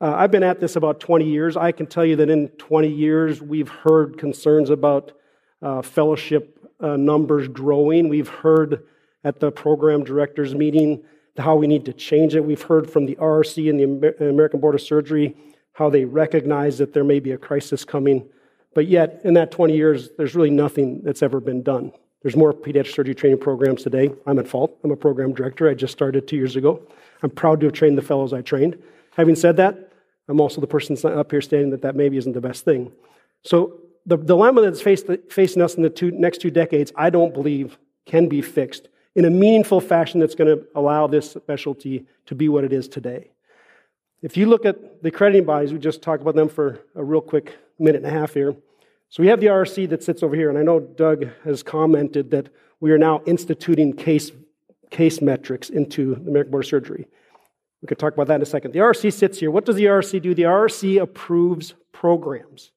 uh, 0.00 0.14
I've 0.16 0.30
been 0.30 0.44
at 0.44 0.60
this 0.60 0.76
about 0.76 1.00
20 1.00 1.28
years. 1.28 1.56
I 1.56 1.72
can 1.72 1.86
tell 1.86 2.04
you 2.04 2.14
that 2.16 2.30
in 2.30 2.48
20 2.48 2.88
years, 2.88 3.42
we've 3.42 3.68
heard 3.68 4.16
concerns 4.16 4.70
about 4.70 5.12
uh, 5.60 5.82
fellowship 5.82 6.58
uh, 6.78 6.96
numbers 6.96 7.48
growing. 7.48 8.08
We've 8.08 8.28
heard 8.28 8.84
at 9.24 9.40
the 9.40 9.50
program 9.50 10.04
directors 10.04 10.54
meeting 10.54 11.02
how 11.38 11.56
we 11.56 11.66
need 11.66 11.84
to 11.86 11.92
change 11.92 12.34
it. 12.34 12.44
We've 12.44 12.62
heard 12.62 12.90
from 12.90 13.06
the 13.06 13.16
RRC 13.16 13.68
and 13.68 13.80
the 14.00 14.28
American 14.28 14.60
Board 14.60 14.74
of 14.74 14.80
Surgery 14.80 15.36
how 15.72 15.90
they 15.90 16.04
recognize 16.04 16.78
that 16.78 16.92
there 16.92 17.04
may 17.04 17.18
be 17.18 17.32
a 17.32 17.38
crisis 17.38 17.84
coming. 17.84 18.28
But 18.74 18.86
yet, 18.86 19.20
in 19.24 19.34
that 19.34 19.50
20 19.50 19.76
years, 19.76 20.10
there's 20.16 20.34
really 20.34 20.50
nothing 20.50 21.02
that's 21.02 21.22
ever 21.22 21.40
been 21.40 21.62
done. 21.62 21.92
There's 22.22 22.36
more 22.36 22.52
pediatric 22.52 22.94
surgery 22.94 23.14
training 23.14 23.40
programs 23.40 23.82
today. 23.82 24.10
I'm 24.26 24.38
at 24.38 24.48
fault. 24.48 24.78
I'm 24.82 24.90
a 24.90 24.96
program 24.96 25.34
director. 25.34 25.68
I 25.68 25.74
just 25.74 25.92
started 25.92 26.26
two 26.26 26.36
years 26.36 26.56
ago. 26.56 26.80
I'm 27.22 27.30
proud 27.30 27.60
to 27.60 27.66
have 27.66 27.74
trained 27.74 27.98
the 27.98 28.02
fellows 28.02 28.32
I 28.32 28.40
trained. 28.40 28.80
Having 29.16 29.36
said 29.36 29.56
that, 29.58 29.92
I'm 30.28 30.40
also 30.40 30.60
the 30.60 30.66
person 30.66 30.96
up 31.04 31.30
here 31.30 31.40
stating 31.40 31.70
that 31.70 31.82
that 31.82 31.96
maybe 31.96 32.16
isn't 32.16 32.32
the 32.32 32.40
best 32.40 32.64
thing. 32.64 32.92
So, 33.42 33.80
the 34.06 34.16
dilemma 34.16 34.60
that's 34.60 34.82
facing 34.82 35.62
us 35.62 35.74
in 35.74 35.82
the 35.82 35.88
two, 35.88 36.10
next 36.10 36.38
two 36.38 36.50
decades, 36.50 36.92
I 36.94 37.08
don't 37.08 37.32
believe 37.32 37.78
can 38.04 38.28
be 38.28 38.42
fixed 38.42 38.88
in 39.14 39.24
a 39.24 39.30
meaningful 39.30 39.80
fashion 39.80 40.20
that's 40.20 40.34
going 40.34 40.56
to 40.56 40.66
allow 40.74 41.06
this 41.06 41.30
specialty 41.30 42.06
to 42.26 42.34
be 42.34 42.48
what 42.48 42.64
it 42.64 42.72
is 42.72 42.88
today. 42.88 43.30
If 44.22 44.36
you 44.36 44.46
look 44.46 44.64
at 44.64 45.02
the 45.02 45.08
accrediting 45.08 45.44
bodies, 45.44 45.72
we 45.72 45.78
just 45.78 46.02
talked 46.02 46.22
about 46.22 46.34
them 46.34 46.48
for 46.48 46.80
a 46.94 47.04
real 47.04 47.20
quick 47.20 47.56
minute 47.78 48.02
and 48.02 48.06
a 48.06 48.18
half 48.18 48.34
here. 48.34 48.56
So 49.10 49.22
we 49.22 49.28
have 49.28 49.40
the 49.40 49.46
RRC 49.46 49.88
that 49.90 50.02
sits 50.02 50.22
over 50.22 50.34
here, 50.34 50.48
and 50.48 50.58
I 50.58 50.62
know 50.62 50.80
Doug 50.80 51.28
has 51.44 51.62
commented 51.62 52.30
that 52.32 52.48
we 52.80 52.90
are 52.90 52.98
now 52.98 53.22
instituting 53.26 53.92
case, 53.92 54.32
case 54.90 55.20
metrics 55.20 55.70
into 55.70 56.16
the 56.16 56.30
American 56.30 56.50
Board 56.50 56.64
of 56.64 56.68
Surgery. 56.68 57.06
We 57.82 57.86
could 57.86 57.98
talk 57.98 58.14
about 58.14 58.28
that 58.28 58.36
in 58.36 58.42
a 58.42 58.46
second. 58.46 58.72
The 58.72 58.78
RRC 58.78 59.12
sits 59.12 59.38
here. 59.38 59.50
What 59.50 59.66
does 59.66 59.76
the 59.76 59.84
RRC 59.84 60.22
do? 60.22 60.34
The 60.34 60.44
RRC 60.44 61.00
approves 61.00 61.74
programs. 61.92 62.72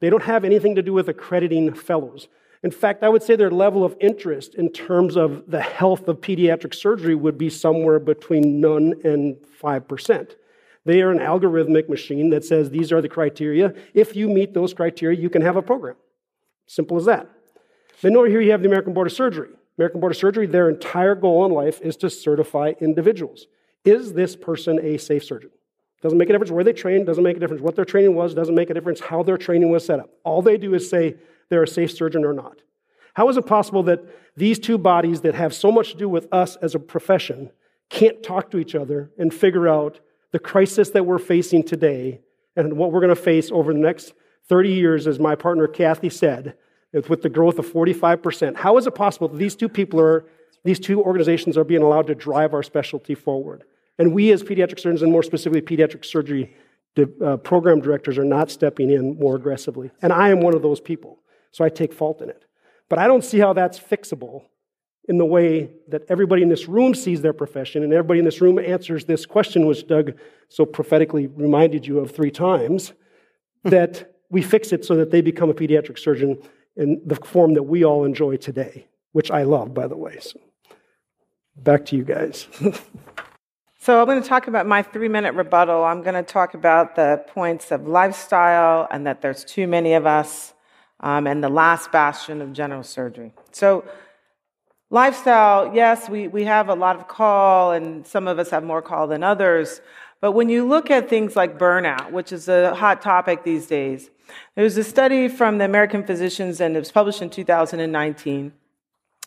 They 0.00 0.10
don't 0.10 0.22
have 0.22 0.44
anything 0.44 0.74
to 0.76 0.82
do 0.82 0.92
with 0.92 1.08
accrediting 1.08 1.74
fellows. 1.74 2.28
In 2.62 2.70
fact, 2.70 3.02
I 3.02 3.08
would 3.08 3.22
say 3.22 3.36
their 3.36 3.50
level 3.50 3.84
of 3.84 3.96
interest 4.00 4.54
in 4.54 4.70
terms 4.70 5.16
of 5.16 5.50
the 5.50 5.60
health 5.60 6.08
of 6.08 6.20
pediatric 6.20 6.74
surgery 6.74 7.14
would 7.14 7.38
be 7.38 7.50
somewhere 7.50 7.98
between 7.98 8.60
none 8.60 8.94
and 9.04 9.36
5%. 9.62 10.34
They 10.84 11.02
are 11.02 11.10
an 11.10 11.18
algorithmic 11.18 11.88
machine 11.88 12.30
that 12.30 12.44
says 12.44 12.70
these 12.70 12.92
are 12.92 13.02
the 13.02 13.08
criteria. 13.08 13.74
If 13.92 14.14
you 14.16 14.28
meet 14.28 14.54
those 14.54 14.72
criteria, 14.72 15.20
you 15.20 15.28
can 15.28 15.42
have 15.42 15.56
a 15.56 15.62
program. 15.62 15.96
Simple 16.66 16.96
as 16.96 17.04
that. 17.06 17.28
Then 18.02 18.16
over 18.16 18.28
here 18.28 18.40
you 18.40 18.52
have 18.52 18.62
the 18.62 18.68
American 18.68 18.92
Board 18.92 19.06
of 19.06 19.12
Surgery. 19.12 19.50
American 19.78 20.00
Board 20.00 20.12
of 20.12 20.18
Surgery, 20.18 20.46
their 20.46 20.68
entire 20.68 21.14
goal 21.14 21.44
in 21.44 21.52
life 21.52 21.80
is 21.82 21.96
to 21.98 22.08
certify 22.10 22.72
individuals. 22.80 23.46
Is 23.84 24.14
this 24.14 24.36
person 24.36 24.78
a 24.82 24.96
safe 24.96 25.24
surgeon? 25.24 25.50
Doesn't 26.02 26.18
make 26.18 26.28
a 26.28 26.32
difference 26.32 26.50
where 26.50 26.64
they 26.64 26.72
trained, 26.72 27.06
doesn't 27.06 27.22
make 27.22 27.36
a 27.36 27.40
difference 27.40 27.62
what 27.62 27.76
their 27.76 27.84
training 27.84 28.14
was, 28.14 28.34
doesn't 28.34 28.54
make 28.54 28.70
a 28.70 28.74
difference 28.74 29.00
how 29.00 29.22
their 29.22 29.38
training 29.38 29.70
was 29.70 29.84
set 29.84 29.98
up. 29.98 30.10
All 30.24 30.42
they 30.42 30.56
do 30.56 30.74
is 30.74 30.88
say, 30.88 31.16
they're 31.48 31.62
a 31.62 31.68
safe 31.68 31.92
surgeon 31.92 32.24
or 32.24 32.32
not. 32.32 32.62
How 33.14 33.28
is 33.28 33.36
it 33.36 33.46
possible 33.46 33.82
that 33.84 34.00
these 34.36 34.58
two 34.58 34.78
bodies 34.78 35.22
that 35.22 35.34
have 35.34 35.54
so 35.54 35.72
much 35.72 35.92
to 35.92 35.96
do 35.96 36.08
with 36.08 36.28
us 36.32 36.56
as 36.56 36.74
a 36.74 36.78
profession 36.78 37.50
can't 37.88 38.22
talk 38.22 38.50
to 38.50 38.58
each 38.58 38.74
other 38.74 39.10
and 39.18 39.32
figure 39.32 39.68
out 39.68 40.00
the 40.32 40.38
crisis 40.38 40.90
that 40.90 41.06
we're 41.06 41.18
facing 41.18 41.62
today 41.62 42.20
and 42.56 42.76
what 42.76 42.92
we're 42.92 43.00
going 43.00 43.14
to 43.14 43.20
face 43.20 43.50
over 43.50 43.72
the 43.72 43.78
next 43.78 44.12
30 44.48 44.72
years, 44.72 45.06
as 45.06 45.18
my 45.18 45.34
partner 45.34 45.66
Kathy 45.66 46.10
said, 46.10 46.54
with 47.08 47.22
the 47.22 47.28
growth 47.28 47.58
of 47.58 47.66
45%. 47.66 48.56
How 48.56 48.76
is 48.76 48.86
it 48.86 48.94
possible 48.94 49.28
that 49.28 49.38
these 49.38 49.56
two 49.56 49.68
people 49.68 50.00
are, 50.00 50.24
these 50.64 50.78
two 50.78 51.02
organizations 51.02 51.56
are 51.56 51.64
being 51.64 51.82
allowed 51.82 52.06
to 52.08 52.14
drive 52.14 52.54
our 52.54 52.62
specialty 52.62 53.14
forward? 53.14 53.64
And 53.98 54.12
we, 54.12 54.30
as 54.32 54.42
pediatric 54.42 54.78
surgeons, 54.78 55.02
and 55.02 55.10
more 55.10 55.22
specifically 55.22 55.62
pediatric 55.62 56.04
surgery 56.04 56.54
uh, 56.98 57.36
program 57.38 57.80
directors, 57.80 58.18
are 58.18 58.24
not 58.24 58.50
stepping 58.50 58.90
in 58.90 59.18
more 59.18 59.36
aggressively. 59.36 59.90
And 60.02 60.12
I 60.12 60.28
am 60.28 60.40
one 60.40 60.54
of 60.54 60.62
those 60.62 60.80
people, 60.80 61.18
so 61.56 61.64
I 61.64 61.70
take 61.70 61.94
fault 61.94 62.20
in 62.20 62.28
it. 62.28 62.44
But 62.90 62.98
I 62.98 63.06
don't 63.06 63.24
see 63.24 63.38
how 63.38 63.54
that's 63.54 63.80
fixable 63.80 64.42
in 65.08 65.16
the 65.16 65.24
way 65.24 65.70
that 65.88 66.02
everybody 66.10 66.42
in 66.42 66.50
this 66.50 66.68
room 66.68 66.94
sees 66.94 67.22
their 67.22 67.32
profession, 67.32 67.82
and 67.82 67.94
everybody 67.94 68.18
in 68.18 68.26
this 68.26 68.42
room 68.42 68.58
answers 68.58 69.06
this 69.06 69.24
question, 69.24 69.64
which 69.64 69.86
Doug 69.86 70.18
so 70.50 70.66
prophetically 70.66 71.28
reminded 71.28 71.86
you 71.86 71.98
of 71.98 72.10
three 72.10 72.30
times, 72.30 72.92
hmm. 73.62 73.70
that 73.70 74.16
we 74.28 74.42
fix 74.42 74.70
it 74.70 74.84
so 74.84 74.96
that 74.96 75.10
they 75.10 75.22
become 75.22 75.48
a 75.48 75.54
pediatric 75.54 75.98
surgeon 75.98 76.36
in 76.76 77.00
the 77.06 77.14
form 77.14 77.54
that 77.54 77.62
we 77.62 77.86
all 77.86 78.04
enjoy 78.04 78.36
today, 78.36 78.86
which 79.12 79.30
I 79.30 79.44
love, 79.44 79.72
by 79.72 79.86
the 79.86 79.96
way. 79.96 80.18
So 80.20 80.38
back 81.56 81.86
to 81.86 81.96
you 81.96 82.04
guys. 82.04 82.48
so 83.80 83.98
I'm 83.98 84.06
going 84.06 84.22
to 84.22 84.28
talk 84.28 84.46
about 84.46 84.66
my 84.66 84.82
three 84.82 85.08
minute 85.08 85.32
rebuttal. 85.32 85.84
I'm 85.84 86.02
going 86.02 86.22
to 86.22 86.22
talk 86.22 86.52
about 86.52 86.96
the 86.96 87.24
points 87.28 87.72
of 87.72 87.88
lifestyle 87.88 88.86
and 88.90 89.06
that 89.06 89.22
there's 89.22 89.42
too 89.42 89.66
many 89.66 89.94
of 89.94 90.04
us, 90.04 90.52
um, 91.00 91.26
and 91.26 91.42
the 91.42 91.48
last 91.48 91.92
bastion 91.92 92.40
of 92.40 92.52
general 92.52 92.82
surgery. 92.82 93.32
So 93.52 93.84
Lifestyle, 94.90 95.74
yes, 95.74 96.08
we, 96.08 96.28
we 96.28 96.44
have 96.44 96.68
a 96.68 96.74
lot 96.74 96.94
of 96.94 97.08
call, 97.08 97.72
and 97.72 98.06
some 98.06 98.28
of 98.28 98.38
us 98.38 98.50
have 98.50 98.62
more 98.62 98.80
call 98.80 99.08
than 99.08 99.24
others. 99.24 99.80
But 100.20 100.32
when 100.32 100.48
you 100.48 100.64
look 100.64 100.92
at 100.92 101.08
things 101.08 101.34
like 101.34 101.58
burnout, 101.58 102.12
which 102.12 102.30
is 102.30 102.48
a 102.48 102.72
hot 102.72 103.02
topic 103.02 103.42
these 103.42 103.66
days, 103.66 104.10
there's 104.54 104.76
a 104.76 104.84
study 104.84 105.26
from 105.26 105.58
the 105.58 105.64
American 105.64 106.04
Physicians, 106.04 106.60
and 106.60 106.76
it 106.76 106.78
was 106.78 106.92
published 106.92 107.20
in 107.20 107.30
2019. 107.30 108.52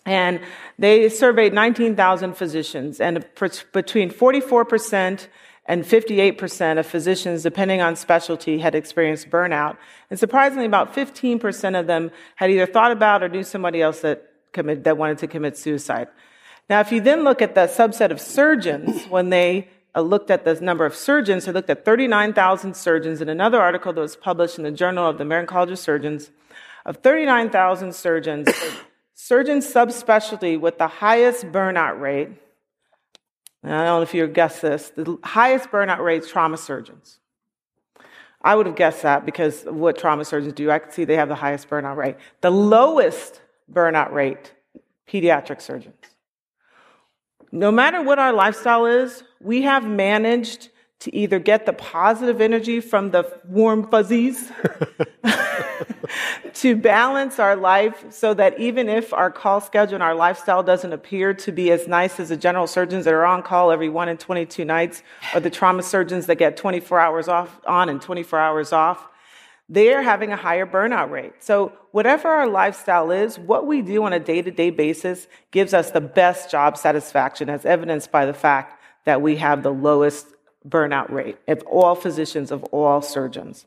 And 0.05 0.39
they 0.77 1.10
surveyed 1.10 1.53
19,000 1.53 2.36
physicians, 2.36 3.01
and 3.01 3.25
between 3.73 4.12
44% 4.12 5.27
and 5.69 5.84
58% 5.84 6.79
of 6.79 6.88
physicians, 6.88 7.43
depending 7.43 7.79
on 7.79 7.95
specialty, 7.95 8.58
had 8.58 8.73
experienced 8.73 9.29
burnout. 9.29 9.77
And 10.10 10.17
surprisingly, 10.17 10.65
about 10.65 10.95
15% 10.95 11.79
of 11.79 11.86
them 11.86 12.10
had 12.38 12.49
either 12.49 12.65
thought 12.65 12.91
about 12.91 13.21
or 13.21 13.29
knew 13.29 13.43
somebody 13.43 13.79
else 13.79 13.99
that 13.99 14.32
commit, 14.51 14.84
that 14.86 14.97
wanted 14.97 15.19
to 15.19 15.27
commit 15.27 15.55
suicide. 15.60 16.08
Now, 16.71 16.79
if 16.79 16.91
you 16.91 17.01
then 17.01 17.23
look 17.23 17.39
at 17.43 17.53
the 17.53 17.67
subset 17.67 18.10
of 18.10 18.19
surgeons, 18.19 19.05
when 19.10 19.29
they 19.29 19.69
uh, 19.93 20.01
looked 20.01 20.32
at 20.32 20.43
the 20.43 20.55
number 20.55 20.88
of 20.88 20.95
surgeons, 20.95 21.45
they 21.45 21.51
looked 21.51 21.69
at 21.69 21.86
39,000 21.86 22.75
surgeons 22.75 23.21
in 23.21 23.29
another 23.29 23.62
article 23.62 23.93
that 23.93 24.01
was 24.01 24.15
published 24.15 24.58
in 24.58 24.63
the 24.63 24.71
Journal 24.71 25.08
of 25.08 25.19
the 25.19 25.23
American 25.23 25.47
College 25.47 25.69
of 25.69 25.77
Surgeons. 25.77 26.32
Of 26.84 26.97
39,000 26.97 27.93
surgeons, 27.93 28.49
surgeon 29.13 29.60
subspecialty 29.60 30.60
with 30.60 30.79
the 30.79 30.88
highest 30.88 31.45
burnout 31.51 31.99
rate, 31.99 32.29
I 33.63 33.69
don't 33.69 33.85
know 33.85 34.01
if 34.01 34.13
you 34.13 34.25
guessed 34.27 34.61
this, 34.61 34.91
the 34.95 35.17
highest 35.23 35.69
burnout 35.69 35.99
rate 35.99 36.25
trauma 36.25 36.57
surgeons. 36.57 37.19
I 38.41 38.55
would 38.55 38.67
have 38.67 38.75
guessed 38.75 39.01
that 39.01 39.25
because 39.25 39.65
of 39.65 39.75
what 39.75 39.97
trauma 39.97 40.23
surgeons 40.23 40.53
do. 40.53 40.71
I 40.71 40.79
could 40.79 40.93
see 40.93 41.03
they 41.03 41.17
have 41.17 41.27
the 41.27 41.35
highest 41.35 41.69
burnout 41.69 41.97
rate. 41.97 42.15
The 42.39 42.51
lowest 42.51 43.41
burnout 43.71 44.13
rate, 44.13 44.53
pediatric 45.07 45.61
surgeons. 45.61 45.95
No 47.51 47.71
matter 47.71 48.01
what 48.01 48.17
our 48.17 48.31
lifestyle 48.31 48.85
is, 48.85 49.23
we 49.41 49.63
have 49.63 49.85
managed 49.85 50.69
to 50.99 51.13
either 51.15 51.39
get 51.39 51.65
the 51.65 51.73
positive 51.73 52.39
energy 52.39 52.79
from 52.79 53.11
the 53.11 53.39
warm 53.45 53.89
fuzzies 53.89 54.51
to 56.53 56.75
balance 56.75 57.39
our 57.39 57.55
life 57.55 58.05
so 58.11 58.33
that 58.33 58.59
even 58.59 58.89
if 58.89 59.13
our 59.13 59.31
call 59.31 59.61
schedule 59.61 59.95
and 59.95 60.03
our 60.03 60.15
lifestyle 60.15 60.63
doesn't 60.63 60.93
appear 60.93 61.33
to 61.33 61.51
be 61.51 61.71
as 61.71 61.87
nice 61.87 62.19
as 62.19 62.29
the 62.29 62.37
general 62.37 62.67
surgeons 62.67 63.05
that 63.05 63.13
are 63.13 63.25
on 63.25 63.41
call 63.43 63.71
every 63.71 63.89
one 63.89 64.09
in 64.09 64.17
22 64.17 64.65
nights 64.65 65.03
or 65.33 65.39
the 65.39 65.49
trauma 65.49 65.83
surgeons 65.83 66.25
that 66.25 66.35
get 66.35 66.57
24 66.57 66.99
hours 66.99 67.27
off 67.27 67.59
on 67.65 67.89
and 67.89 68.01
24 68.01 68.39
hours 68.39 68.73
off, 68.73 69.07
they're 69.69 70.01
having 70.01 70.31
a 70.31 70.35
higher 70.35 70.65
burnout 70.65 71.11
rate. 71.11 71.33
So, 71.39 71.73
whatever 71.91 72.27
our 72.27 72.47
lifestyle 72.47 73.11
is, 73.11 73.37
what 73.37 73.67
we 73.67 73.83
do 73.83 74.03
on 74.03 74.13
a 74.13 74.19
day 74.19 74.41
to 74.41 74.49
day 74.49 74.71
basis 74.71 75.27
gives 75.51 75.73
us 75.73 75.91
the 75.91 76.01
best 76.01 76.49
job 76.49 76.75
satisfaction, 76.75 77.49
as 77.49 77.65
evidenced 77.65 78.11
by 78.11 78.25
the 78.25 78.33
fact 78.33 78.81
that 79.05 79.21
we 79.21 79.35
have 79.35 79.61
the 79.61 79.71
lowest 79.71 80.27
burnout 80.67 81.11
rate 81.11 81.37
of 81.47 81.61
all 81.63 81.95
physicians, 81.95 82.51
of 82.51 82.63
all 82.65 83.01
surgeons. 83.01 83.65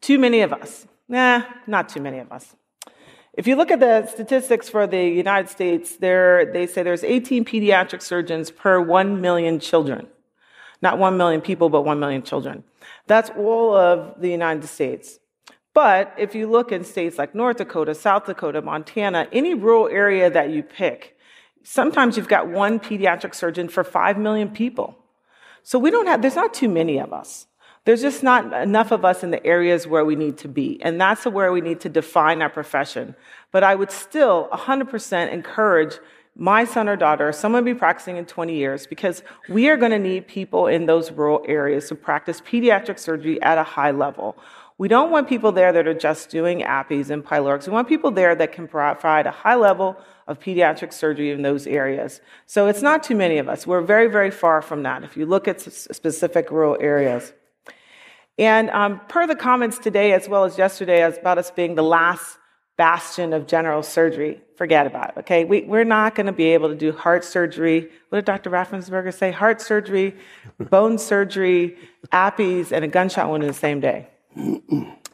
Too 0.00 0.18
many 0.18 0.40
of 0.40 0.52
us. 0.52 0.86
Nah, 1.12 1.42
not 1.66 1.90
too 1.90 2.00
many 2.00 2.20
of 2.20 2.32
us. 2.32 2.56
If 3.34 3.46
you 3.46 3.54
look 3.54 3.70
at 3.70 3.80
the 3.80 4.06
statistics 4.06 4.70
for 4.70 4.86
the 4.86 5.04
United 5.04 5.50
States, 5.50 5.96
there, 5.96 6.50
they 6.50 6.66
say 6.66 6.82
there's 6.82 7.04
18 7.04 7.44
pediatric 7.44 8.00
surgeons 8.00 8.50
per 8.50 8.80
1 8.80 9.20
million 9.20 9.60
children. 9.60 10.06
Not 10.80 10.98
1 10.98 11.18
million 11.18 11.42
people, 11.42 11.68
but 11.68 11.82
1 11.82 12.00
million 12.00 12.22
children. 12.22 12.64
That's 13.08 13.28
all 13.36 13.76
of 13.76 14.22
the 14.22 14.30
United 14.30 14.64
States. 14.64 15.18
But 15.74 16.14
if 16.16 16.34
you 16.34 16.50
look 16.50 16.72
in 16.72 16.82
states 16.82 17.18
like 17.18 17.34
North 17.34 17.58
Dakota, 17.58 17.94
South 17.94 18.24
Dakota, 18.24 18.62
Montana, 18.62 19.28
any 19.32 19.52
rural 19.52 19.88
area 19.88 20.30
that 20.30 20.48
you 20.48 20.62
pick, 20.62 21.18
sometimes 21.62 22.16
you've 22.16 22.26
got 22.26 22.48
one 22.48 22.80
pediatric 22.80 23.34
surgeon 23.34 23.68
for 23.68 23.84
5 23.84 24.16
million 24.16 24.48
people. 24.48 24.96
So 25.62 25.78
we 25.78 25.90
don't 25.90 26.06
have, 26.06 26.22
there's 26.22 26.36
not 26.36 26.54
too 26.54 26.70
many 26.70 26.98
of 26.98 27.12
us. 27.12 27.46
There's 27.84 28.02
just 28.02 28.22
not 28.22 28.52
enough 28.52 28.92
of 28.92 29.04
us 29.04 29.24
in 29.24 29.32
the 29.32 29.44
areas 29.44 29.86
where 29.86 30.04
we 30.04 30.14
need 30.14 30.38
to 30.38 30.48
be. 30.48 30.80
And 30.82 31.00
that's 31.00 31.26
where 31.26 31.52
we 31.52 31.60
need 31.60 31.80
to 31.80 31.88
define 31.88 32.40
our 32.40 32.50
profession. 32.50 33.16
But 33.50 33.64
I 33.64 33.74
would 33.74 33.90
still 33.90 34.48
100% 34.52 35.32
encourage 35.32 35.98
my 36.36 36.64
son 36.64 36.88
or 36.88 36.96
daughter, 36.96 37.30
someone 37.32 37.64
be 37.64 37.74
practicing 37.74 38.16
in 38.16 38.24
20 38.24 38.54
years 38.54 38.86
because 38.86 39.22
we 39.48 39.68
are 39.68 39.76
going 39.76 39.92
to 39.92 39.98
need 39.98 40.26
people 40.26 40.66
in 40.66 40.86
those 40.86 41.10
rural 41.10 41.44
areas 41.46 41.88
to 41.88 41.94
practice 41.94 42.40
pediatric 42.40 42.98
surgery 42.98 43.42
at 43.42 43.58
a 43.58 43.62
high 43.62 43.90
level. 43.90 44.36
We 44.78 44.88
don't 44.88 45.10
want 45.10 45.28
people 45.28 45.52
there 45.52 45.72
that 45.72 45.86
are 45.86 45.94
just 45.94 46.30
doing 46.30 46.60
appies 46.60 47.10
and 47.10 47.22
pylorics. 47.22 47.66
We 47.66 47.74
want 47.74 47.86
people 47.86 48.10
there 48.10 48.34
that 48.34 48.52
can 48.52 48.66
provide 48.66 49.26
a 49.26 49.30
high 49.30 49.56
level 49.56 49.96
of 50.26 50.40
pediatric 50.40 50.92
surgery 50.92 51.30
in 51.30 51.42
those 51.42 51.66
areas. 51.66 52.20
So 52.46 52.66
it's 52.66 52.80
not 52.80 53.02
too 53.02 53.14
many 53.14 53.36
of 53.36 53.48
us. 53.48 53.66
We're 53.66 53.82
very, 53.82 54.08
very 54.08 54.30
far 54.30 54.62
from 54.62 54.84
that 54.84 55.04
if 55.04 55.16
you 55.16 55.26
look 55.26 55.46
at 55.46 55.60
specific 55.60 56.50
rural 56.50 56.78
areas. 56.80 57.34
And 58.38 58.70
um, 58.70 59.00
per 59.08 59.26
the 59.26 59.36
comments 59.36 59.78
today 59.78 60.12
as 60.12 60.28
well 60.28 60.44
as 60.44 60.56
yesterday 60.56 61.02
about 61.02 61.38
us 61.38 61.50
being 61.50 61.74
the 61.74 61.82
last 61.82 62.38
bastion 62.76 63.32
of 63.32 63.46
general 63.46 63.82
surgery, 63.82 64.40
forget 64.56 64.86
about 64.86 65.10
it, 65.10 65.20
okay? 65.20 65.44
We, 65.44 65.62
we're 65.62 65.84
not 65.84 66.14
going 66.14 66.26
to 66.26 66.32
be 66.32 66.46
able 66.46 66.68
to 66.68 66.74
do 66.74 66.90
heart 66.92 67.24
surgery. 67.24 67.90
What 68.08 68.18
did 68.18 68.24
Dr. 68.24 68.50
Raffensperger 68.50 69.12
say? 69.12 69.30
Heart 69.30 69.60
surgery, 69.60 70.16
bone 70.58 70.98
surgery, 70.98 71.76
appies, 72.10 72.72
and 72.72 72.84
a 72.84 72.88
gunshot 72.88 73.28
wound 73.28 73.42
in 73.42 73.48
the 73.48 73.54
same 73.54 73.80
day. 73.80 74.08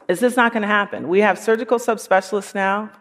Is 0.07 0.19
this 0.19 0.37
not 0.37 0.53
going 0.53 0.61
to 0.61 0.67
happen? 0.67 1.09
We 1.09 1.19
have 1.19 1.37
surgical 1.37 1.77
subspecialists 1.77 2.55
now. 2.55 2.91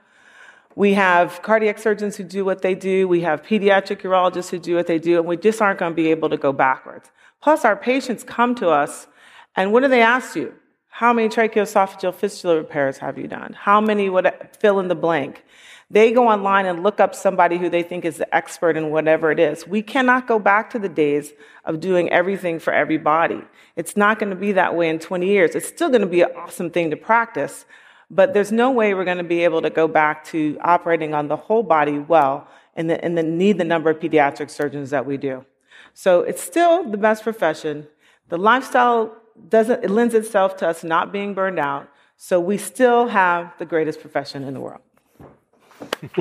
We 0.74 0.94
have 0.94 1.40
cardiac 1.42 1.78
surgeons 1.78 2.16
who 2.16 2.24
do 2.24 2.44
what 2.44 2.62
they 2.62 2.74
do. 2.74 3.08
We 3.08 3.22
have 3.22 3.42
pediatric 3.42 4.02
urologists 4.02 4.50
who 4.50 4.58
do 4.58 4.74
what 4.74 4.86
they 4.86 4.98
do, 4.98 5.18
and 5.18 5.26
we 5.26 5.36
just 5.36 5.62
aren't 5.62 5.78
going 5.78 5.92
to 5.92 5.96
be 5.96 6.10
able 6.10 6.28
to 6.28 6.36
go 6.36 6.52
backwards. 6.52 7.10
Plus, 7.40 7.64
our 7.64 7.76
patients 7.76 8.22
come 8.22 8.54
to 8.56 8.68
us, 8.68 9.06
and 9.56 9.72
what 9.72 9.82
do 9.82 9.88
they 9.88 10.02
ask 10.02 10.36
you? 10.36 10.54
How 10.88 11.12
many 11.12 11.28
tracheoesophageal 11.28 12.14
fistula 12.14 12.56
repairs 12.56 12.98
have 12.98 13.18
you 13.18 13.28
done? 13.28 13.52
How 13.52 13.80
many 13.80 14.10
would 14.10 14.30
fill 14.58 14.80
in 14.80 14.88
the 14.88 14.94
blank? 14.94 15.44
They 15.90 16.12
go 16.12 16.28
online 16.28 16.66
and 16.66 16.82
look 16.82 17.00
up 17.00 17.14
somebody 17.14 17.56
who 17.56 17.70
they 17.70 17.82
think 17.82 18.04
is 18.04 18.18
the 18.18 18.34
expert 18.34 18.76
in 18.76 18.90
whatever 18.90 19.30
it 19.30 19.38
is. 19.38 19.66
We 19.66 19.80
cannot 19.80 20.26
go 20.26 20.38
back 20.38 20.68
to 20.70 20.78
the 20.78 20.88
days 20.88 21.32
of 21.64 21.80
doing 21.80 22.10
everything 22.10 22.58
for 22.58 22.72
everybody. 22.72 23.40
It's 23.74 23.96
not 23.96 24.18
going 24.18 24.30
to 24.30 24.36
be 24.36 24.52
that 24.52 24.76
way 24.76 24.90
in 24.90 24.98
20 24.98 25.26
years. 25.26 25.54
It's 25.54 25.68
still 25.68 25.88
going 25.88 26.02
to 26.02 26.06
be 26.06 26.22
an 26.22 26.30
awesome 26.36 26.70
thing 26.70 26.90
to 26.90 26.96
practice, 26.96 27.64
but 28.10 28.34
there's 28.34 28.52
no 28.52 28.70
way 28.70 28.92
we're 28.92 29.06
going 29.06 29.18
to 29.18 29.24
be 29.24 29.44
able 29.44 29.62
to 29.62 29.70
go 29.70 29.88
back 29.88 30.24
to 30.24 30.58
operating 30.62 31.14
on 31.14 31.28
the 31.28 31.36
whole 31.36 31.62
body 31.62 31.98
well 31.98 32.48
and, 32.74 32.90
the, 32.90 33.02
and 33.02 33.16
the 33.16 33.22
need 33.22 33.56
the 33.56 33.64
number 33.64 33.88
of 33.88 33.98
pediatric 33.98 34.50
surgeons 34.50 34.90
that 34.90 35.06
we 35.06 35.16
do. 35.16 35.44
So 35.94 36.20
it's 36.20 36.42
still 36.42 36.90
the 36.90 36.98
best 36.98 37.22
profession. 37.22 37.86
The 38.28 38.36
lifestyle 38.36 39.16
doesn't, 39.48 39.84
it 39.84 39.90
lends 39.90 40.14
itself 40.14 40.56
to 40.58 40.68
us 40.68 40.84
not 40.84 41.12
being 41.12 41.34
burned 41.34 41.58
out. 41.58 41.88
So 42.16 42.40
we 42.40 42.58
still 42.58 43.08
have 43.08 43.52
the 43.58 43.64
greatest 43.64 44.00
profession 44.00 44.42
in 44.44 44.54
the 44.54 44.60
world. 44.60 44.80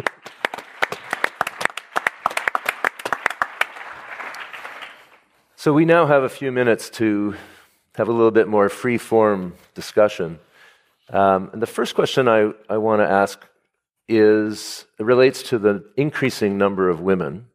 so 5.55 5.73
we 5.73 5.85
now 5.85 6.05
have 6.05 6.23
a 6.23 6.29
few 6.29 6.51
minutes 6.51 6.89
to 6.91 7.35
have 7.95 8.07
a 8.07 8.11
little 8.11 8.31
bit 8.31 8.47
more 8.47 8.69
free 8.69 8.99
form 8.99 9.55
discussion. 9.73 10.39
Um, 11.09 11.49
and 11.53 11.61
the 11.61 11.67
first 11.67 11.95
question 11.95 12.27
I, 12.27 12.51
I 12.69 12.77
want 12.77 13.01
to 13.01 13.09
ask 13.09 13.43
is 14.07 14.85
it 14.99 15.03
relates 15.03 15.41
to 15.43 15.57
the 15.57 15.83
increasing 15.97 16.57
number 16.57 16.89
of 16.89 17.01
women 17.01 17.47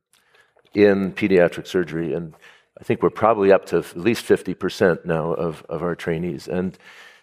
in 0.75 1.13
pediatric 1.13 1.67
surgery. 1.67 2.13
And 2.13 2.35
I 2.83 2.85
think 2.85 3.01
we're 3.01 3.11
probably 3.11 3.53
up 3.53 3.67
to 3.67 3.79
at 3.79 3.97
least 3.97 4.25
50% 4.25 5.05
now 5.05 5.35
of, 5.35 5.65
of 5.69 5.85
our 5.85 5.95
trainees. 5.95 6.49
And 6.49 6.77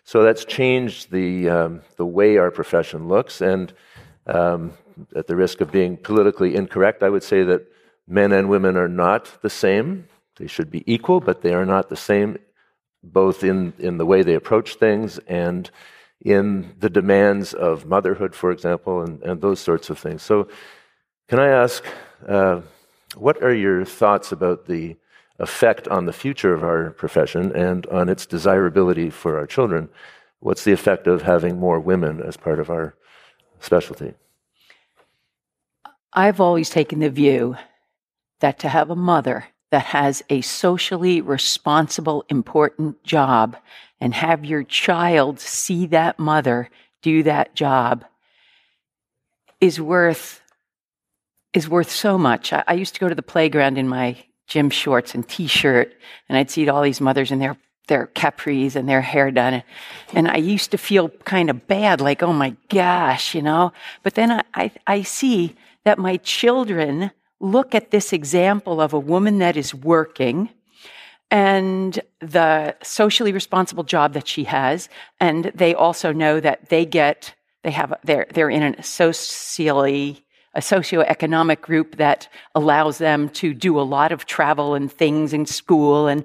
So 0.06 0.24
that's 0.24 0.46
changed 0.46 1.12
the, 1.12 1.50
um, 1.50 1.82
the 1.98 2.06
way 2.06 2.38
our 2.38 2.50
profession 2.50 3.10
looks. 3.10 3.42
And 3.42 3.74
um, 4.26 4.72
at 5.18 5.28
the 5.28 5.36
risk 5.36 5.60
of 5.60 5.70
being 5.70 5.98
politically 5.98 6.56
incorrect, 6.56 7.04
I 7.04 7.10
would 7.10 7.24
say 7.24 7.44
that 7.44 7.68
men 8.08 8.32
and 8.32 8.48
women 8.48 8.78
are 8.78 8.88
not 8.88 9.42
the 9.42 9.50
same. 9.50 10.08
They 10.38 10.48
should 10.48 10.72
be 10.72 10.90
equal, 10.90 11.20
but 11.20 11.42
they 11.42 11.54
are 11.54 11.66
not 11.66 11.90
the 11.90 11.98
same, 11.98 12.38
both 13.04 13.44
in, 13.44 13.74
in 13.80 13.98
the 13.98 14.06
way 14.06 14.24
they 14.24 14.36
approach 14.36 14.76
things 14.76 15.20
and 15.28 15.70
in 16.22 16.74
the 16.80 16.90
demands 16.90 17.54
of 17.54 17.86
motherhood, 17.86 18.34
for 18.34 18.52
example, 18.52 19.02
and, 19.02 19.22
and 19.24 19.42
those 19.42 19.60
sorts 19.60 19.90
of 19.90 20.00
things. 20.00 20.22
So, 20.22 20.48
can 21.28 21.38
I 21.38 21.50
ask, 21.50 21.84
uh, 22.26 22.62
what 23.16 23.44
are 23.44 23.54
your 23.54 23.84
thoughts 23.84 24.32
about 24.32 24.66
the 24.66 24.96
effect 25.40 25.88
on 25.88 26.06
the 26.06 26.14
future 26.14 26.54
of 26.54 26.64
our 26.64 26.92
profession 26.92 27.56
and 27.56 27.86
on 27.88 28.10
its 28.10 28.26
desirability 28.26 29.10
for 29.10 29.38
our 29.38 29.48
children? 29.48 29.90
What's 30.40 30.64
the 30.64 30.72
effect 30.72 31.08
of 31.08 31.24
having 31.24 31.60
more 31.60 31.80
women 31.80 32.22
as 32.22 32.38
part 32.38 32.60
of 32.60 32.70
our 32.70 32.96
specialty? 33.60 34.14
I've 36.14 36.40
always 36.40 36.70
taken 36.70 37.00
the 37.00 37.10
view 37.10 37.58
that 38.40 38.60
to 38.60 38.70
have 38.70 38.90
a 38.90 38.96
mother 38.96 39.48
that 39.72 39.86
has 39.86 40.24
a 40.30 40.42
socially 40.42 41.22
responsible, 41.22 42.26
important 42.30 43.04
job 43.04 43.56
and 44.02 44.14
have 44.14 44.46
your 44.46 44.64
child 44.64 45.40
see 45.40 45.86
that 45.88 46.18
mother 46.18 46.70
do 47.02 47.24
that 47.24 47.56
job 47.56 48.06
is 49.62 49.80
worth 49.80 50.42
is 51.54 51.68
worth 51.68 51.90
so 51.90 52.18
much. 52.18 52.54
I, 52.54 52.64
I 52.68 52.74
used 52.74 52.94
to 52.94 53.00
go 53.00 53.10
to 53.10 53.16
the 53.16 53.24
playground 53.24 53.78
in 53.78 53.88
my 53.88 54.24
gym 54.50 54.70
shorts 54.70 55.16
and 55.16 55.28
t-shirt 55.28 55.94
and 56.28 56.38
I'd 56.38 56.52
see 56.52 56.68
all 56.68 56.82
these 56.82 57.00
mothers 57.00 57.32
in 57.32 57.40
their 57.40 57.58
their 57.90 58.08
capris 58.08 58.76
and 58.76 58.88
their 58.88 59.02
hair 59.02 59.32
done. 59.32 59.64
And 60.14 60.30
I 60.30 60.38
used 60.38 60.72
to 60.72 60.78
feel 60.78 61.10
kind 61.10 61.50
of 61.50 61.68
bad, 61.68 62.00
like, 62.00 62.24
oh 62.24 62.32
my 62.32 62.56
gosh, 62.70 63.36
you 63.36 63.42
know. 63.42 63.74
But 64.04 64.14
then 64.14 64.32
I, 64.32 64.44
I, 64.54 64.72
I 64.88 65.02
see 65.02 65.56
that 65.84 66.00
my 66.00 66.18
children 66.18 67.12
look 67.42 67.76
at 67.76 67.92
this 67.92 68.14
example 68.14 68.80
of 68.80 68.94
a 68.94 69.00
woman 69.00 69.40
that 69.40 69.58
is 69.58 69.74
working 69.74 70.50
and 71.32 72.00
the 72.20 72.76
socially 72.82 73.32
responsible 73.32 73.84
job 73.84 74.14
that 74.14 74.28
she 74.28 74.46
has. 74.46 74.90
And 75.20 75.52
they 75.56 75.76
also 75.76 76.12
know 76.12 76.40
that 76.40 76.70
they 76.70 76.86
get, 76.86 77.34
they 77.64 77.72
have, 77.72 77.94
they're, 78.04 78.28
they're 78.34 78.50
in 78.50 78.64
a 78.64 78.84
socially, 78.84 80.26
a 80.54 80.60
socioeconomic 80.60 81.62
group 81.62 81.98
that 81.98 82.28
allows 82.56 82.98
them 82.98 83.30
to 83.30 83.54
do 83.54 83.80
a 83.80 83.82
lot 83.82 84.12
of 84.12 84.26
travel 84.26 84.74
and 84.74 84.92
things 84.92 85.34
in 85.34 85.46
school. 85.46 86.08
And, 86.08 86.24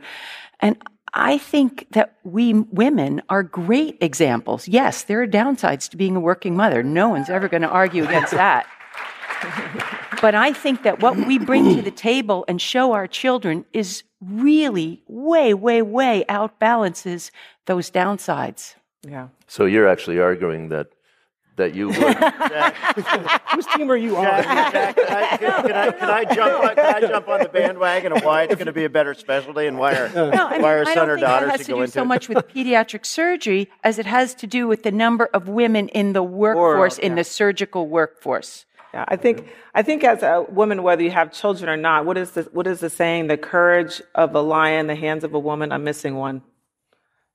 and 0.60 0.76
I 1.12 1.38
think 1.38 1.87
that 1.90 2.16
we 2.24 2.54
women 2.54 3.22
are 3.28 3.42
great 3.42 3.98
examples. 4.00 4.66
Yes, 4.66 5.04
there 5.04 5.22
are 5.22 5.26
downsides 5.26 5.88
to 5.90 5.96
being 5.96 6.16
a 6.16 6.20
working 6.20 6.56
mother. 6.56 6.82
No 6.82 7.08
one's 7.08 7.30
ever 7.30 7.48
going 7.48 7.62
to 7.62 7.68
argue 7.68 8.04
against 8.04 8.32
that. 8.32 8.66
but 10.20 10.34
I 10.34 10.52
think 10.52 10.82
that 10.82 11.00
what 11.00 11.16
we 11.16 11.38
bring 11.38 11.76
to 11.76 11.82
the 11.82 11.90
table 11.90 12.44
and 12.48 12.60
show 12.60 12.92
our 12.92 13.06
children 13.06 13.64
is 13.72 14.02
really 14.20 15.02
way, 15.06 15.54
way, 15.54 15.82
way 15.82 16.24
outbalances 16.28 17.30
those 17.66 17.90
downsides. 17.90 18.74
Yeah. 19.02 19.28
So 19.46 19.66
you're 19.66 19.87
actually 19.87 20.18
arguing 20.18 20.70
that 20.70 20.88
that 21.57 21.75
you 21.75 21.88
would. 21.88 21.97
Whose 23.55 23.67
team 23.67 23.90
are 23.90 23.97
you 23.97 24.17
on? 24.17 24.25
Jack, 24.25 24.97
can, 24.97 25.07
I, 25.07 25.37
can, 25.37 25.73
I, 25.73 25.90
can, 25.90 26.11
I 26.11 26.25
jump 26.35 26.64
on, 26.64 26.75
can 26.75 26.95
I 26.95 27.01
jump 27.01 27.29
on 27.29 27.40
the 27.40 27.49
bandwagon 27.49 28.12
of 28.12 28.25
why 28.25 28.43
it's 28.43 28.55
going 28.55 28.67
to 28.67 28.73
be 28.73 28.85
a 28.85 28.90
better 28.90 29.14
specialty 29.14 29.67
and 29.67 29.79
why 29.79 29.95
our, 29.95 30.09
no, 30.11 30.31
I 30.31 30.53
mean, 30.53 30.62
why 30.62 30.79
our 30.79 30.87
I 30.87 30.95
son 30.95 31.09
or 31.09 31.17
don't 31.17 31.19
think 31.19 31.21
daughter 31.21 31.47
that 31.47 31.53
has 31.53 31.67
should 31.67 31.75
to 31.75 31.87
do 31.87 31.87
so 31.87 32.03
it? 32.03 32.07
much 32.07 32.29
with 32.29 32.38
pediatric 32.49 33.07
surgery 33.07 33.71
as 33.83 33.99
it 33.99 34.07
has 34.07 34.35
to 34.37 34.47
do 34.47 34.67
with 34.67 34.83
the 34.83 34.93
number 34.93 35.27
of 35.33 35.49
women 35.49 35.88
in 35.88 36.12
the 36.12 36.23
workforce, 36.23 36.99
in 36.99 37.12
yeah. 37.12 37.17
the 37.17 37.25
surgical 37.25 37.88
workforce. 37.88 38.67
Yeah, 38.93 39.05
I 39.09 39.17
think 39.17 39.49
I 39.75 39.83
think 39.83 40.05
as 40.05 40.23
a 40.23 40.47
woman, 40.49 40.85
whether 40.85 41.03
you 41.03 41.11
have 41.11 41.33
children 41.33 41.69
or 41.69 41.77
not, 41.77 42.07
what 42.07 42.17
is 42.17 42.31
the 42.31 42.43
what 42.53 42.69
is 42.69 42.79
the 42.79 42.88
saying? 42.88 43.27
The 43.27 43.37
courage 43.37 44.01
of 44.14 44.35
a 44.37 44.40
lion, 44.40 44.87
the 44.87 44.95
hands 44.95 45.25
of 45.25 45.35
a 45.35 45.38
woman. 45.38 45.73
I'm 45.73 45.83
missing 45.83 46.14
one. 46.14 46.43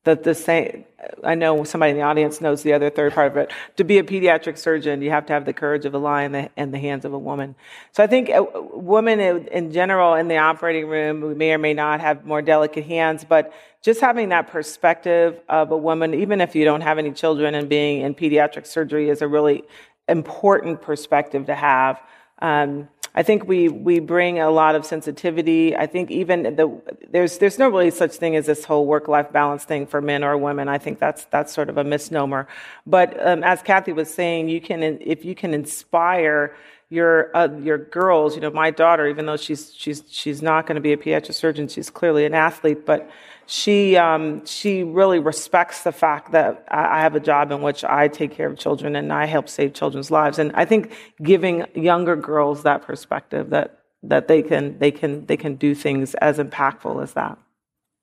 The 0.05 0.15
the 0.15 0.33
same. 0.33 0.85
I 1.23 1.35
know 1.35 1.63
somebody 1.65 1.91
in 1.91 1.97
the 1.97 2.03
audience 2.03 2.39
knows 2.39 2.63
the 2.63 2.71
other 2.71 2.89
third 2.89 3.13
part 3.13 3.31
of 3.31 3.37
it. 3.37 3.51
To 3.77 3.83
be 3.83 3.97
a 3.97 4.03
pediatric 4.03 4.57
surgeon, 4.57 5.01
you 5.01 5.09
have 5.09 5.25
to 5.25 5.33
have 5.33 5.45
the 5.45 5.53
courage 5.53 5.85
of 5.85 5.93
a 5.93 5.97
lion 5.97 6.49
and 6.55 6.73
the 6.73 6.79
hands 6.79 7.03
of 7.03 7.13
a 7.13 7.17
woman. 7.17 7.55
So 7.91 8.01
I 8.01 8.07
think 8.07 8.29
women 8.73 9.19
in 9.19 9.47
in 9.47 9.71
general 9.71 10.15
in 10.15 10.29
the 10.29 10.37
operating 10.37 10.87
room, 10.87 11.21
we 11.21 11.33
may 11.33 11.51
or 11.51 11.57
may 11.57 11.73
not 11.73 11.99
have 11.99 12.25
more 12.25 12.41
delicate 12.41 12.85
hands, 12.85 13.25
but 13.27 13.53
just 13.81 13.99
having 13.99 14.29
that 14.29 14.47
perspective 14.47 15.39
of 15.49 15.71
a 15.71 15.77
woman, 15.77 16.13
even 16.13 16.39
if 16.39 16.55
you 16.55 16.63
don't 16.63 16.81
have 16.81 16.97
any 16.97 17.11
children, 17.11 17.53
and 17.53 17.67
being 17.67 18.01
in 18.01 18.15
pediatric 18.15 18.67
surgery 18.67 19.09
is 19.09 19.21
a 19.21 19.27
really 19.27 19.63
important 20.07 20.81
perspective 20.81 21.45
to 21.47 21.55
have. 21.55 22.01
Um, 22.41 22.87
I 23.19 23.23
think 23.23 23.49
we 23.49 23.67
we 23.67 23.99
bring 23.99 24.39
a 24.39 24.49
lot 24.49 24.75
of 24.75 24.85
sensitivity. 24.85 25.75
I 25.75 25.87
think 25.87 26.09
even 26.09 26.55
the 26.55 26.81
there's 27.11 27.37
there's 27.39 27.59
no 27.59 27.67
really 27.67 27.91
such 27.91 28.13
thing 28.13 28.37
as 28.37 28.45
this 28.45 28.63
whole 28.63 28.85
work 28.85 29.09
life 29.09 29.29
balance 29.33 29.65
thing 29.65 29.87
for 29.87 29.99
men 30.01 30.23
or 30.23 30.37
women. 30.37 30.69
I 30.69 30.77
think 30.77 30.99
that's 30.99 31.25
that's 31.25 31.53
sort 31.53 31.67
of 31.67 31.77
a 31.77 31.83
misnomer. 31.83 32.47
But 32.87 33.09
um, 33.27 33.43
as 33.43 33.61
Kathy 33.61 33.91
was 33.91 34.09
saying, 34.09 34.47
you 34.47 34.61
can 34.61 34.81
if 34.81 35.25
you 35.25 35.35
can 35.35 35.53
inspire 35.53 36.55
your 36.89 37.35
uh, 37.35 37.49
your 37.57 37.77
girls. 37.77 38.35
You 38.35 38.41
know, 38.41 38.51
my 38.51 38.71
daughter, 38.71 39.05
even 39.05 39.25
though 39.25 39.35
she's 39.35 39.73
she's 39.75 40.01
she's 40.09 40.41
not 40.41 40.65
going 40.65 40.75
to 40.75 40.81
be 40.81 40.93
a 40.93 40.97
pediatric 40.97 41.33
surgeon, 41.33 41.67
she's 41.67 41.89
clearly 41.89 42.23
an 42.23 42.33
athlete, 42.33 42.85
but 42.85 43.11
she 43.49 43.97
um, 43.97 44.45
she 44.45 44.83
really 44.83 45.17
respects 45.17 45.81
the 45.81 45.91
fact 45.91 46.33
that 46.33 46.65
I 46.69 47.01
have 47.01 47.15
a 47.15 47.19
job 47.19 47.51
in 47.51 47.63
which 47.63 47.83
I 47.83 48.07
take 48.07 48.31
care 48.31 48.47
of 48.47 48.59
children 48.59 48.95
and 48.95 49.11
I 49.11 49.25
help 49.25 49.49
save 49.49 49.73
children's 49.73 50.11
lives. 50.11 50.37
And 50.37 50.51
I 50.53 50.65
think 50.65 50.93
giving 51.23 51.65
younger 51.73 52.15
girls 52.15 52.61
that 52.61 52.83
perspective 52.83 53.49
that 53.49 53.79
that 54.03 54.27
they 54.27 54.43
can 54.43 54.77
they 54.77 54.91
can 54.91 55.25
they 55.25 55.35
can 55.35 55.55
do 55.55 55.73
things 55.73 56.13
as 56.15 56.37
impactful 56.37 57.01
as 57.01 57.13
that. 57.13 57.39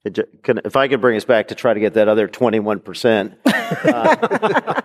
If 0.03 0.75
I 0.75 0.89
could 0.89 0.99
bring 0.99 1.15
us 1.15 1.23
back 1.23 1.47
to 1.47 1.55
try 1.55 1.73
to 1.73 1.79
get 1.79 1.93
that 1.93 2.09
other 2.09 2.27
21%. 2.27 3.35
uh, 3.45 4.81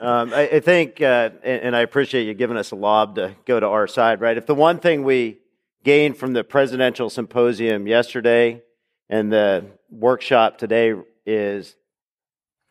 um, 0.00 0.32
I, 0.32 0.48
I 0.48 0.60
think, 0.60 1.02
uh, 1.02 1.30
and, 1.42 1.62
and 1.62 1.76
I 1.76 1.80
appreciate 1.80 2.24
you 2.24 2.32
giving 2.32 2.56
us 2.56 2.70
a 2.70 2.76
lob 2.76 3.16
to 3.16 3.34
go 3.44 3.60
to 3.60 3.66
our 3.66 3.86
side, 3.86 4.22
right? 4.22 4.38
If 4.38 4.46
the 4.46 4.54
one 4.54 4.78
thing 4.78 5.02
we 5.02 5.40
gained 5.84 6.16
from 6.16 6.32
the 6.32 6.44
presidential 6.44 7.10
symposium 7.10 7.86
yesterday 7.86 8.62
and 9.10 9.30
the 9.30 9.66
workshop 9.90 10.58
today 10.58 10.94
is 11.26 11.76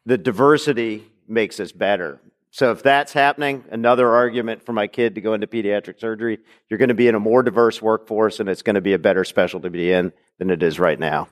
the 0.05 0.17
diversity 0.17 1.03
makes 1.27 1.59
us 1.59 1.71
better. 1.71 2.19
So 2.51 2.71
if 2.71 2.81
that's 2.81 3.13
happening, 3.13 3.63
another 3.69 4.09
argument 4.09 4.63
for 4.63 4.73
my 4.73 4.87
kid 4.87 5.15
to 5.15 5.21
go 5.21 5.33
into 5.33 5.47
pediatric 5.47 5.99
surgery, 5.99 6.39
you're 6.69 6.79
going 6.79 6.89
to 6.89 6.95
be 6.95 7.07
in 7.07 7.15
a 7.15 7.19
more 7.19 7.43
diverse 7.43 7.81
workforce 7.81 8.39
and 8.39 8.49
it's 8.49 8.61
going 8.61 8.75
to 8.75 8.81
be 8.81 8.93
a 8.93 8.99
better 8.99 9.23
specialty 9.23 9.65
to 9.65 9.69
be 9.69 9.91
in 9.91 10.11
than 10.39 10.49
it 10.49 10.63
is 10.63 10.79
right 10.79 10.99
now. 10.99 11.27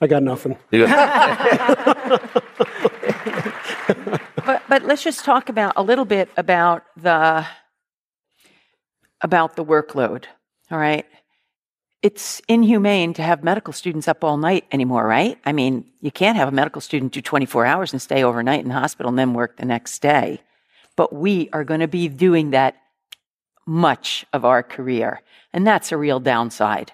I 0.00 0.06
got 0.06 0.22
nothing. 0.22 0.56
But 4.44 4.62
but 4.68 4.84
let's 4.84 5.02
just 5.02 5.24
talk 5.24 5.48
about 5.48 5.72
a 5.76 5.82
little 5.82 6.04
bit 6.04 6.28
about 6.36 6.84
the 6.96 7.46
about 9.20 9.56
the 9.56 9.64
workload. 9.64 10.24
All 10.70 10.78
right. 10.78 11.06
It's 12.04 12.42
inhumane 12.48 13.14
to 13.14 13.22
have 13.22 13.42
medical 13.42 13.72
students 13.72 14.08
up 14.08 14.22
all 14.22 14.36
night 14.36 14.66
anymore, 14.70 15.06
right? 15.06 15.38
I 15.46 15.52
mean, 15.52 15.86
you 16.02 16.10
can't 16.10 16.36
have 16.36 16.48
a 16.48 16.52
medical 16.52 16.82
student 16.82 17.14
do 17.14 17.22
24 17.22 17.64
hours 17.64 17.94
and 17.94 18.02
stay 18.02 18.22
overnight 18.22 18.60
in 18.60 18.68
the 18.68 18.74
hospital 18.74 19.08
and 19.08 19.18
then 19.18 19.32
work 19.32 19.56
the 19.56 19.64
next 19.64 20.02
day. 20.02 20.42
But 20.96 21.14
we 21.14 21.48
are 21.54 21.64
going 21.64 21.80
to 21.80 21.88
be 21.88 22.08
doing 22.08 22.50
that 22.50 22.76
much 23.64 24.26
of 24.34 24.44
our 24.44 24.62
career. 24.62 25.22
And 25.54 25.66
that's 25.66 25.92
a 25.92 25.96
real 25.96 26.20
downside. 26.20 26.92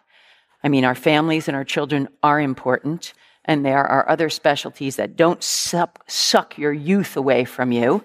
I 0.63 0.69
mean, 0.69 0.85
our 0.85 0.95
families 0.95 1.49
and 1.49 1.57
our 1.57 1.65
children 1.65 2.07
are 2.23 2.41
important, 2.41 3.13
and 3.45 3.67
there 3.67 3.85
are 3.85 4.09
other 4.09 4.31
specialties 4.31 4.95
that 4.95 5.17
don't 5.17 5.43
suck, 5.43 6.05
suck 6.09 6.57
your 6.57 6.73
youth 6.73 7.17
away 7.17 7.45
from 7.45 7.73
you. 7.73 8.05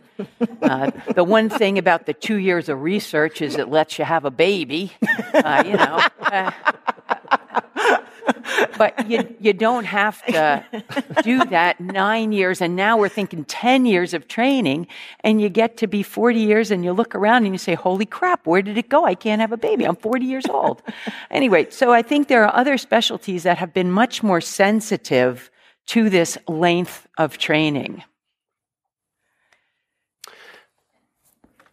Uh, 0.62 0.90
the 1.14 1.24
one 1.24 1.50
thing 1.50 1.78
about 1.78 2.06
the 2.06 2.14
two 2.14 2.38
years 2.38 2.70
of 2.70 2.82
research 2.82 3.42
is 3.42 3.58
it 3.58 3.68
lets 3.68 4.00
you 4.00 4.06
have 4.06 4.26
a 4.26 4.32
baby, 4.32 4.94
uh, 5.34 5.64
you 5.66 5.74
know. 5.74 6.02
Uh, 6.22 6.52
but 8.78 9.10
you, 9.10 9.36
you 9.40 9.54
don't 9.54 9.86
have 9.86 10.24
to 10.26 10.66
do 11.24 11.44
that 11.46 11.80
nine 11.80 12.32
years, 12.32 12.62
and 12.62 12.76
now 12.76 12.98
we're 12.98 13.10
thinking 13.10 13.46
10 13.46 13.86
years 13.86 14.14
of 14.14 14.28
training, 14.28 14.88
and 15.22 15.42
you 15.42 15.50
get 15.50 15.78
to 15.78 15.88
be 15.88 16.04
40 16.04 16.40
years 16.40 16.72
and 16.72 16.84
you 16.84 16.94
look 16.94 17.16
around 17.16 17.46
and 17.46 17.54
you 17.54 17.58
say, 17.58 17.76
Holy 17.76 18.06
crap, 18.06 18.46
where 18.46 18.62
did 18.62 18.78
it 18.78 18.90
go? 18.90 19.06
I 19.06 19.16
can't 19.16 19.42
have 19.42 19.52
a 19.52 19.58
baby. 19.58 19.86
I'm 19.86 19.96
40 19.96 20.26
years 20.26 20.46
old. 20.48 20.82
anyway, 21.32 21.70
so 21.70 21.92
I 21.92 22.02
think 22.02 22.28
there 22.28 22.44
are 22.44 22.56
other 22.56 22.78
specialties 22.78 23.44
that 23.44 23.58
have 23.58 23.74
been 23.74 23.92
much 23.92 24.24
more 24.24 24.42
sensitive 24.42 25.50
to 25.88 26.10
this 26.10 26.38
length 26.48 27.08
of 27.18 27.38
training. 27.38 28.04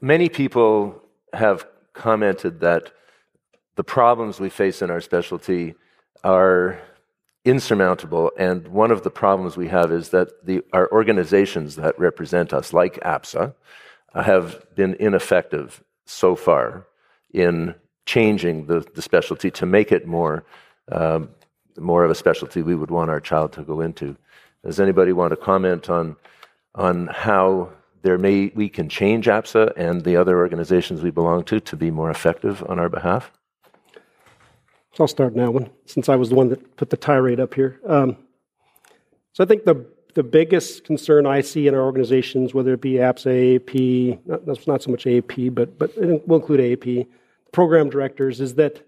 Many 0.00 0.28
people 0.28 1.00
have 1.32 1.66
commented 1.92 2.60
that 2.60 2.92
the 3.76 3.84
problems 3.84 4.40
we 4.40 4.50
face 4.50 4.82
in 4.82 4.90
our 4.90 5.00
specialty 5.00 5.74
are 6.24 6.80
insurmountable. 7.44 8.30
And 8.38 8.68
one 8.68 8.90
of 8.90 9.02
the 9.02 9.10
problems 9.10 9.56
we 9.56 9.68
have 9.68 9.90
is 9.90 10.10
that 10.10 10.46
the, 10.46 10.62
our 10.72 10.90
organizations 10.92 11.76
that 11.76 11.98
represent 11.98 12.52
us, 12.52 12.72
like 12.72 13.00
APSA, 13.00 13.54
have 14.14 14.64
been 14.74 14.94
ineffective 14.94 15.82
so 16.06 16.36
far 16.36 16.86
in 17.32 17.74
changing 18.04 18.66
the, 18.66 18.80
the 18.94 19.02
specialty 19.02 19.50
to 19.50 19.66
make 19.66 19.90
it 19.90 20.06
more, 20.06 20.44
um, 20.90 21.30
more 21.78 22.04
of 22.04 22.10
a 22.10 22.14
specialty 22.14 22.62
we 22.62 22.74
would 22.74 22.90
want 22.90 23.10
our 23.10 23.20
child 23.20 23.52
to 23.52 23.62
go 23.62 23.80
into. 23.80 24.16
Does 24.64 24.78
anybody 24.78 25.12
want 25.12 25.30
to 25.30 25.36
comment 25.36 25.88
on, 25.88 26.16
on 26.74 27.08
how 27.08 27.70
there 28.02 28.18
may, 28.18 28.52
we 28.54 28.68
can 28.68 28.88
change 28.88 29.26
APSA 29.26 29.72
and 29.76 30.04
the 30.04 30.16
other 30.16 30.38
organizations 30.38 31.02
we 31.02 31.10
belong 31.10 31.44
to 31.44 31.60
to 31.60 31.76
be 31.76 31.90
more 31.90 32.10
effective 32.10 32.62
on 32.68 32.78
our 32.78 32.88
behalf? 32.88 33.32
So 34.94 35.04
I'll 35.04 35.08
start 35.08 35.34
now, 35.34 35.50
one, 35.50 35.70
since 35.86 36.08
I 36.08 36.16
was 36.16 36.28
the 36.28 36.34
one 36.34 36.48
that 36.50 36.76
put 36.76 36.90
the 36.90 36.96
tirade 36.96 37.40
up 37.40 37.54
here. 37.54 37.80
Um, 37.86 38.16
so 39.32 39.42
I 39.42 39.46
think 39.46 39.64
the 39.64 39.86
the 40.14 40.22
biggest 40.22 40.84
concern 40.84 41.24
I 41.24 41.40
see 41.40 41.66
in 41.66 41.74
our 41.74 41.80
organizations, 41.80 42.52
whether 42.52 42.74
it 42.74 42.82
be 42.82 42.94
APSA, 42.94 43.58
AAP, 43.58 44.18
not, 44.26 44.66
not 44.66 44.82
so 44.82 44.90
much 44.90 45.04
AAP, 45.04 45.54
but 45.54 45.78
but 45.78 45.90
we'll 45.96 46.38
include 46.38 46.60
AAP, 46.60 47.06
program 47.50 47.88
directors, 47.88 48.40
is 48.40 48.54
that 48.56 48.86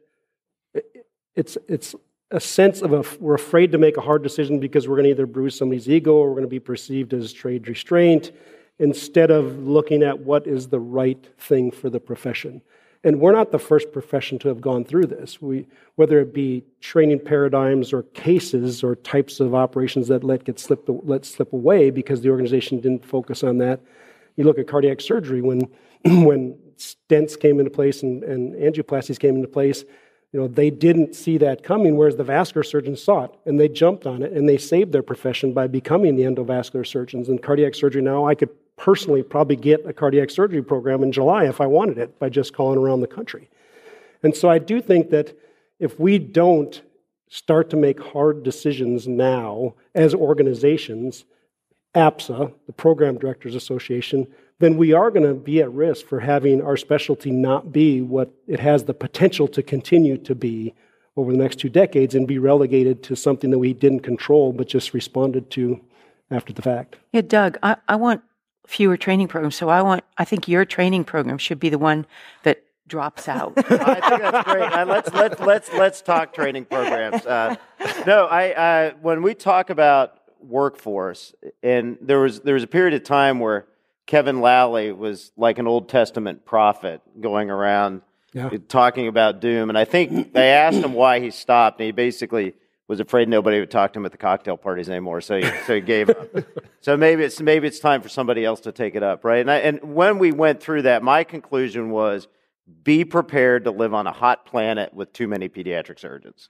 it's 1.34 1.57
it's 1.68 1.94
a 2.30 2.40
sense 2.40 2.82
of 2.82 2.92
a, 2.92 3.05
we're 3.20 3.34
afraid 3.34 3.72
to 3.72 3.78
make 3.78 3.96
a 3.96 4.00
hard 4.00 4.22
decision 4.22 4.59
because 4.59 4.88
we're 4.88 4.96
going 4.96 5.05
to 5.05 5.11
either 5.11 5.26
bruise 5.26 5.57
somebody's 5.57 5.88
ego 5.88 6.14
or 6.14 6.28
we're 6.28 6.34
going 6.34 6.42
to 6.42 6.48
be 6.48 6.61
perceived 6.61 7.14
as 7.14 7.32
trade 7.32 7.68
restraint, 7.68 8.32
instead 8.78 9.30
of 9.30 9.66
looking 9.66 10.02
at 10.02 10.18
what 10.18 10.46
is 10.46 10.68
the 10.68 10.80
right 10.80 11.30
thing 11.38 11.70
for 11.70 11.88
the 11.88 12.00
profession. 12.00 12.61
And 13.05 13.20
we're 13.20 13.32
not 13.32 13.52
the 13.52 13.59
first 13.59 13.92
profession 13.92 14.38
to 14.40 14.48
have 14.48 14.62
gone 14.62 14.82
through 14.82 15.07
this. 15.07 15.40
We, 15.40 15.66
whether 15.96 16.20
it 16.20 16.32
be 16.32 16.64
training 16.80 17.20
paradigms 17.20 17.92
or 17.92 18.02
cases 18.02 18.82
or 18.82 18.96
types 18.96 19.40
of 19.40 19.55
operations 19.55 20.09
that 20.09 20.24
let 20.24 20.44
get 20.44 20.59
slip, 20.59 20.84
let 20.88 21.26
slip 21.26 21.52
away 21.52 21.90
because 21.90 22.22
the 22.22 22.30
organization 22.30 22.80
didn't 22.80 23.05
focus 23.05 23.44
on 23.44 23.59
that. 23.59 23.80
You 24.36 24.44
look 24.44 24.59
at 24.59 24.66
cardiac 24.66 25.02
surgery 25.02 25.42
when, 25.42 25.61
when 26.05 26.59
stents 26.78 27.38
came 27.38 27.59
into 27.59 27.70
place 27.70 28.02
and, 28.02 28.24
and 28.24 28.55
angioplasties 28.55 29.20
came 29.20 29.36
into 29.36 29.48
place, 29.48 29.84
you 30.32 30.40
know, 30.40 30.48
they 30.48 30.70
didn't 30.70 31.14
see 31.14 31.38
that 31.38 31.62
coming, 31.62 31.96
whereas 31.96 32.16
the 32.16 32.24
vascular 32.24 32.64
surgeons 32.64 33.02
saw 33.02 33.24
it 33.24 33.30
and 33.44 33.61
they 33.61 33.68
jumped 33.68 34.07
on 34.07 34.22
it 34.22 34.32
and 34.32 34.48
they 34.48 34.59
saved 34.59 34.92
their 34.92 35.02
profession 35.02 35.52
by 35.52 35.66
becoming 35.66 36.16
the 36.16 36.22
endovascular 36.22 36.86
surgeons. 36.86 37.28
And 37.28 37.40
cardiac 37.40 37.74
surgery 37.74 38.02
now, 38.02 38.26
I 38.26 38.34
could 38.34 38.48
personally 38.77 39.22
probably 39.22 39.57
get 39.57 39.87
a 39.87 39.93
cardiac 39.93 40.31
surgery 40.31 40.62
program 40.62 41.03
in 41.03 41.12
July 41.12 41.47
if 41.47 41.61
I 41.61 41.66
wanted 41.66 41.99
it 41.99 42.18
by 42.18 42.29
just 42.29 42.55
calling 42.55 42.79
around 42.79 43.01
the 43.01 43.07
country. 43.07 43.49
And 44.22 44.37
so 44.37 44.49
I 44.49 44.59
do 44.59 44.81
think 44.81 45.11
that 45.11 45.39
if 45.79 46.01
we 46.01 46.18
don't 46.18 46.83
start 47.29 47.70
to 47.70 47.77
make 47.77 48.01
hard 48.01 48.43
decisions 48.43 49.07
now 49.07 49.75
as 49.95 50.14
organizations, 50.14 51.25
APSA, 51.95 52.53
the 52.66 52.72
Program 52.72 53.18
Directors 53.18 53.55
Association, 53.55 54.27
then 54.61 54.77
we 54.77 54.93
are 54.93 55.11
going 55.11 55.27
to 55.27 55.35
be 55.35 55.61
at 55.61 55.72
risk 55.72 56.07
for 56.07 56.20
having 56.20 56.62
our 56.62 56.77
specialty 56.77 57.31
not 57.31 57.72
be 57.72 58.01
what 58.01 58.33
it 58.47 58.61
has 58.61 58.85
the 58.85 58.95
potential 58.95 59.49
to 59.49 59.62
continue 59.62 60.16
to 60.18 60.35
be 60.35 60.75
over 61.16 61.33
the 61.33 61.39
next 61.39 61.57
two 61.57 61.68
decades 61.68 62.14
and 62.14 62.27
be 62.27 62.39
relegated 62.39 63.03
to 63.05 63.14
something 63.16 63.51
that 63.51 63.59
we 63.59 63.72
didn't 63.72 64.01
control 64.01 64.53
but 64.53 64.68
just 64.68 64.95
responded 64.95 65.51
to 65.51 65.81
after 66.31 66.53
the 66.53 66.62
fact. 66.62 66.97
Yeah, 67.12 67.20
Doug, 67.22 67.59
I, 67.62 67.77
I 67.89 67.97
want 67.97 68.22
fewer 68.67 68.97
training 68.97 69.29
programs. 69.29 69.57
So 69.57 69.69
I 69.69 69.83
want, 69.83 70.05
I 70.19 70.25
think 70.25 70.49
your 70.49 70.65
training 70.65 71.05
program 71.05 71.39
should 71.39 71.61
be 71.61 71.69
the 71.69 71.79
one 71.79 72.07
that 72.43 72.62
drops 72.87 73.29
out. 73.29 73.53
I 73.57 73.62
think 73.62 74.23
that's 74.23 74.51
great. 74.51 74.73
Uh, 74.73 74.85
let's 74.87 75.12
let's 75.12 75.41
let's 75.41 75.73
let's 75.73 76.03
talk 76.03 76.33
training 76.33 76.67
programs. 76.67 77.25
Uh, 77.27 77.57
no, 78.07 78.27
I 78.27 78.53
uh, 78.53 78.91
when 79.01 79.23
we 79.23 79.35
talk 79.35 79.71
about 79.71 80.19
workforce, 80.41 81.35
and 81.62 81.99
there 82.01 82.21
was 82.21 82.41
there 82.41 82.55
was 82.55 82.62
a 82.62 82.69
period 82.69 82.95
of 82.95 83.05
time 83.05 83.41
where 83.41 83.67
Kevin 84.07 84.41
Lally 84.41 84.93
was 84.93 85.33
like 85.37 85.59
an 85.59 85.67
Old 85.67 85.89
Testament 85.89 86.45
prophet 86.45 87.01
going 87.21 87.51
around 87.51 88.03
yeah. 88.33 88.51
talking 88.69 89.09
about 89.09 89.41
doom, 89.41 89.71
and 89.71 89.79
I 89.79 89.85
think 89.85 90.33
they 90.33 90.51
asked 90.51 90.79
him 90.79 90.93
why 90.93 91.21
he 91.21 91.31
stopped, 91.31 91.81
and 91.81 91.87
he 91.87 91.93
basically 91.93 92.55
was 92.87 93.01
afraid 93.01 93.28
nobody 93.28 93.61
would 93.61 93.70
talk 93.70 93.93
to 93.95 93.99
him 93.99 94.07
at 94.07 94.12
the 94.12 94.18
cocktail 94.18 94.57
parties 94.57 94.89
anymore, 94.89 95.20
so 95.20 95.37
he, 95.39 95.45
so 95.66 95.74
he 95.74 95.80
gave 95.80 96.11
up. 96.11 96.28
so 96.80 96.97
maybe 96.97 97.24
it's 97.24 97.41
maybe 97.41 97.66
it's 97.66 97.78
time 97.78 98.03
for 98.03 98.09
somebody 98.09 98.45
else 98.45 98.61
to 98.61 98.72
take 98.72 98.95
it 98.95 99.03
up, 99.03 99.24
right? 99.24 99.41
And, 99.41 99.51
I, 99.51 99.57
and 99.59 99.95
when 99.95 100.18
we 100.18 100.32
went 100.32 100.62
through 100.62 100.82
that, 100.82 101.03
my 101.03 101.24
conclusion 101.24 101.91
was 101.91 102.28
be 102.82 103.05
prepared 103.05 103.64
to 103.64 103.70
live 103.70 103.93
on 103.93 104.07
a 104.07 104.12
hot 104.12 104.47
planet 104.47 104.95
with 104.95 105.12
too 105.12 105.28
many 105.28 105.49
pediatric 105.49 105.99
surgeons. 105.99 106.49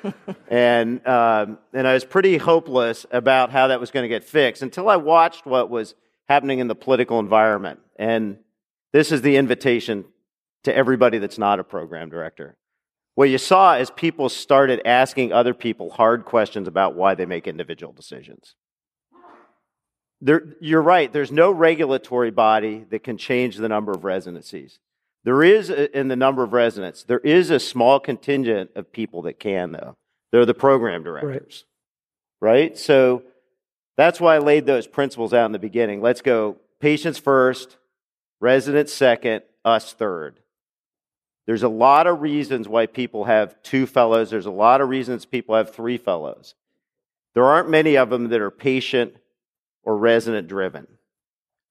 and 0.48 1.06
um, 1.06 1.58
and 1.72 1.86
I 1.86 1.94
was 1.94 2.04
pretty 2.04 2.36
hopeless 2.36 3.06
about 3.10 3.50
how 3.50 3.68
that 3.68 3.80
was 3.80 3.90
going 3.90 4.04
to 4.04 4.08
get 4.08 4.24
fixed 4.24 4.62
until 4.62 4.88
I 4.88 4.96
watched 4.96 5.46
what 5.46 5.70
was 5.70 5.94
happening 6.28 6.58
in 6.58 6.68
the 6.68 6.74
political 6.74 7.20
environment. 7.20 7.80
And 7.96 8.38
this 8.92 9.12
is 9.12 9.22
the 9.22 9.36
invitation 9.36 10.04
to 10.64 10.74
everybody 10.74 11.18
that's 11.18 11.38
not 11.38 11.60
a 11.60 11.64
program 11.64 12.10
director. 12.10 12.56
What 13.16 13.30
you 13.30 13.38
saw 13.38 13.76
is 13.76 13.90
people 13.90 14.28
started 14.28 14.82
asking 14.84 15.32
other 15.32 15.54
people 15.54 15.88
hard 15.88 16.26
questions 16.26 16.68
about 16.68 16.94
why 16.94 17.14
they 17.14 17.24
make 17.24 17.48
individual 17.48 17.94
decisions. 17.94 18.54
There, 20.20 20.54
you're 20.60 20.82
right, 20.82 21.10
there's 21.10 21.32
no 21.32 21.50
regulatory 21.50 22.30
body 22.30 22.84
that 22.90 23.02
can 23.02 23.16
change 23.16 23.56
the 23.56 23.70
number 23.70 23.90
of 23.90 24.04
residencies. 24.04 24.80
There 25.24 25.42
is, 25.42 25.70
uh, 25.70 25.88
in 25.94 26.08
the 26.08 26.16
number 26.16 26.42
of 26.42 26.52
residents, 26.52 27.04
there 27.04 27.18
is 27.20 27.50
a 27.50 27.58
small 27.58 27.98
contingent 28.00 28.70
of 28.76 28.92
people 28.92 29.22
that 29.22 29.40
can, 29.40 29.72
though. 29.72 29.96
They're 30.30 30.44
the 30.44 30.52
program 30.52 31.02
directors. 31.02 31.64
Right? 32.38 32.50
right? 32.50 32.78
So 32.78 33.22
that's 33.96 34.20
why 34.20 34.34
I 34.34 34.38
laid 34.40 34.66
those 34.66 34.86
principles 34.86 35.32
out 35.32 35.46
in 35.46 35.52
the 35.52 35.58
beginning. 35.58 36.02
Let's 36.02 36.20
go 36.20 36.58
patients 36.80 37.16
first, 37.18 37.78
residents 38.40 38.92
second, 38.92 39.42
us 39.64 39.94
third. 39.94 40.40
There's 41.46 41.62
a 41.62 41.68
lot 41.68 42.08
of 42.08 42.20
reasons 42.20 42.68
why 42.68 42.86
people 42.86 43.24
have 43.24 43.60
two 43.62 43.86
fellows. 43.86 44.30
There's 44.30 44.46
a 44.46 44.50
lot 44.50 44.80
of 44.80 44.88
reasons 44.88 45.24
people 45.24 45.54
have 45.54 45.72
three 45.72 45.96
fellows. 45.96 46.54
There 47.34 47.44
aren't 47.44 47.70
many 47.70 47.96
of 47.96 48.10
them 48.10 48.28
that 48.30 48.40
are 48.40 48.50
patient 48.50 49.16
or 49.84 49.96
resident 49.96 50.48
driven. 50.48 50.88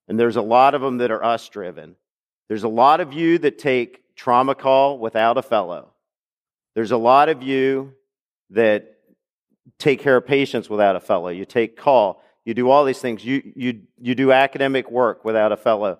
And 0.08 0.18
there's 0.18 0.36
a 0.36 0.42
lot 0.42 0.74
of 0.74 0.80
them 0.80 0.98
that 0.98 1.10
are 1.10 1.22
us 1.22 1.48
driven. 1.48 1.96
There's 2.48 2.62
a 2.62 2.68
lot 2.68 3.00
of 3.00 3.12
you 3.12 3.38
that 3.38 3.58
take 3.58 4.14
trauma 4.14 4.54
call 4.54 4.98
without 4.98 5.36
a 5.36 5.42
fellow. 5.42 5.90
There's 6.74 6.92
a 6.92 6.96
lot 6.96 7.28
of 7.28 7.42
you 7.42 7.92
that 8.50 8.96
take 9.78 10.00
care 10.00 10.16
of 10.16 10.26
patients 10.26 10.70
without 10.70 10.96
a 10.96 11.00
fellow. 11.00 11.28
You 11.28 11.44
take 11.44 11.76
call. 11.76 12.22
You 12.44 12.54
do 12.54 12.70
all 12.70 12.84
these 12.84 13.00
things. 13.00 13.24
You, 13.24 13.42
you, 13.56 13.80
you 14.00 14.14
do 14.14 14.32
academic 14.32 14.90
work 14.90 15.24
without 15.24 15.52
a 15.52 15.56
fellow 15.56 15.98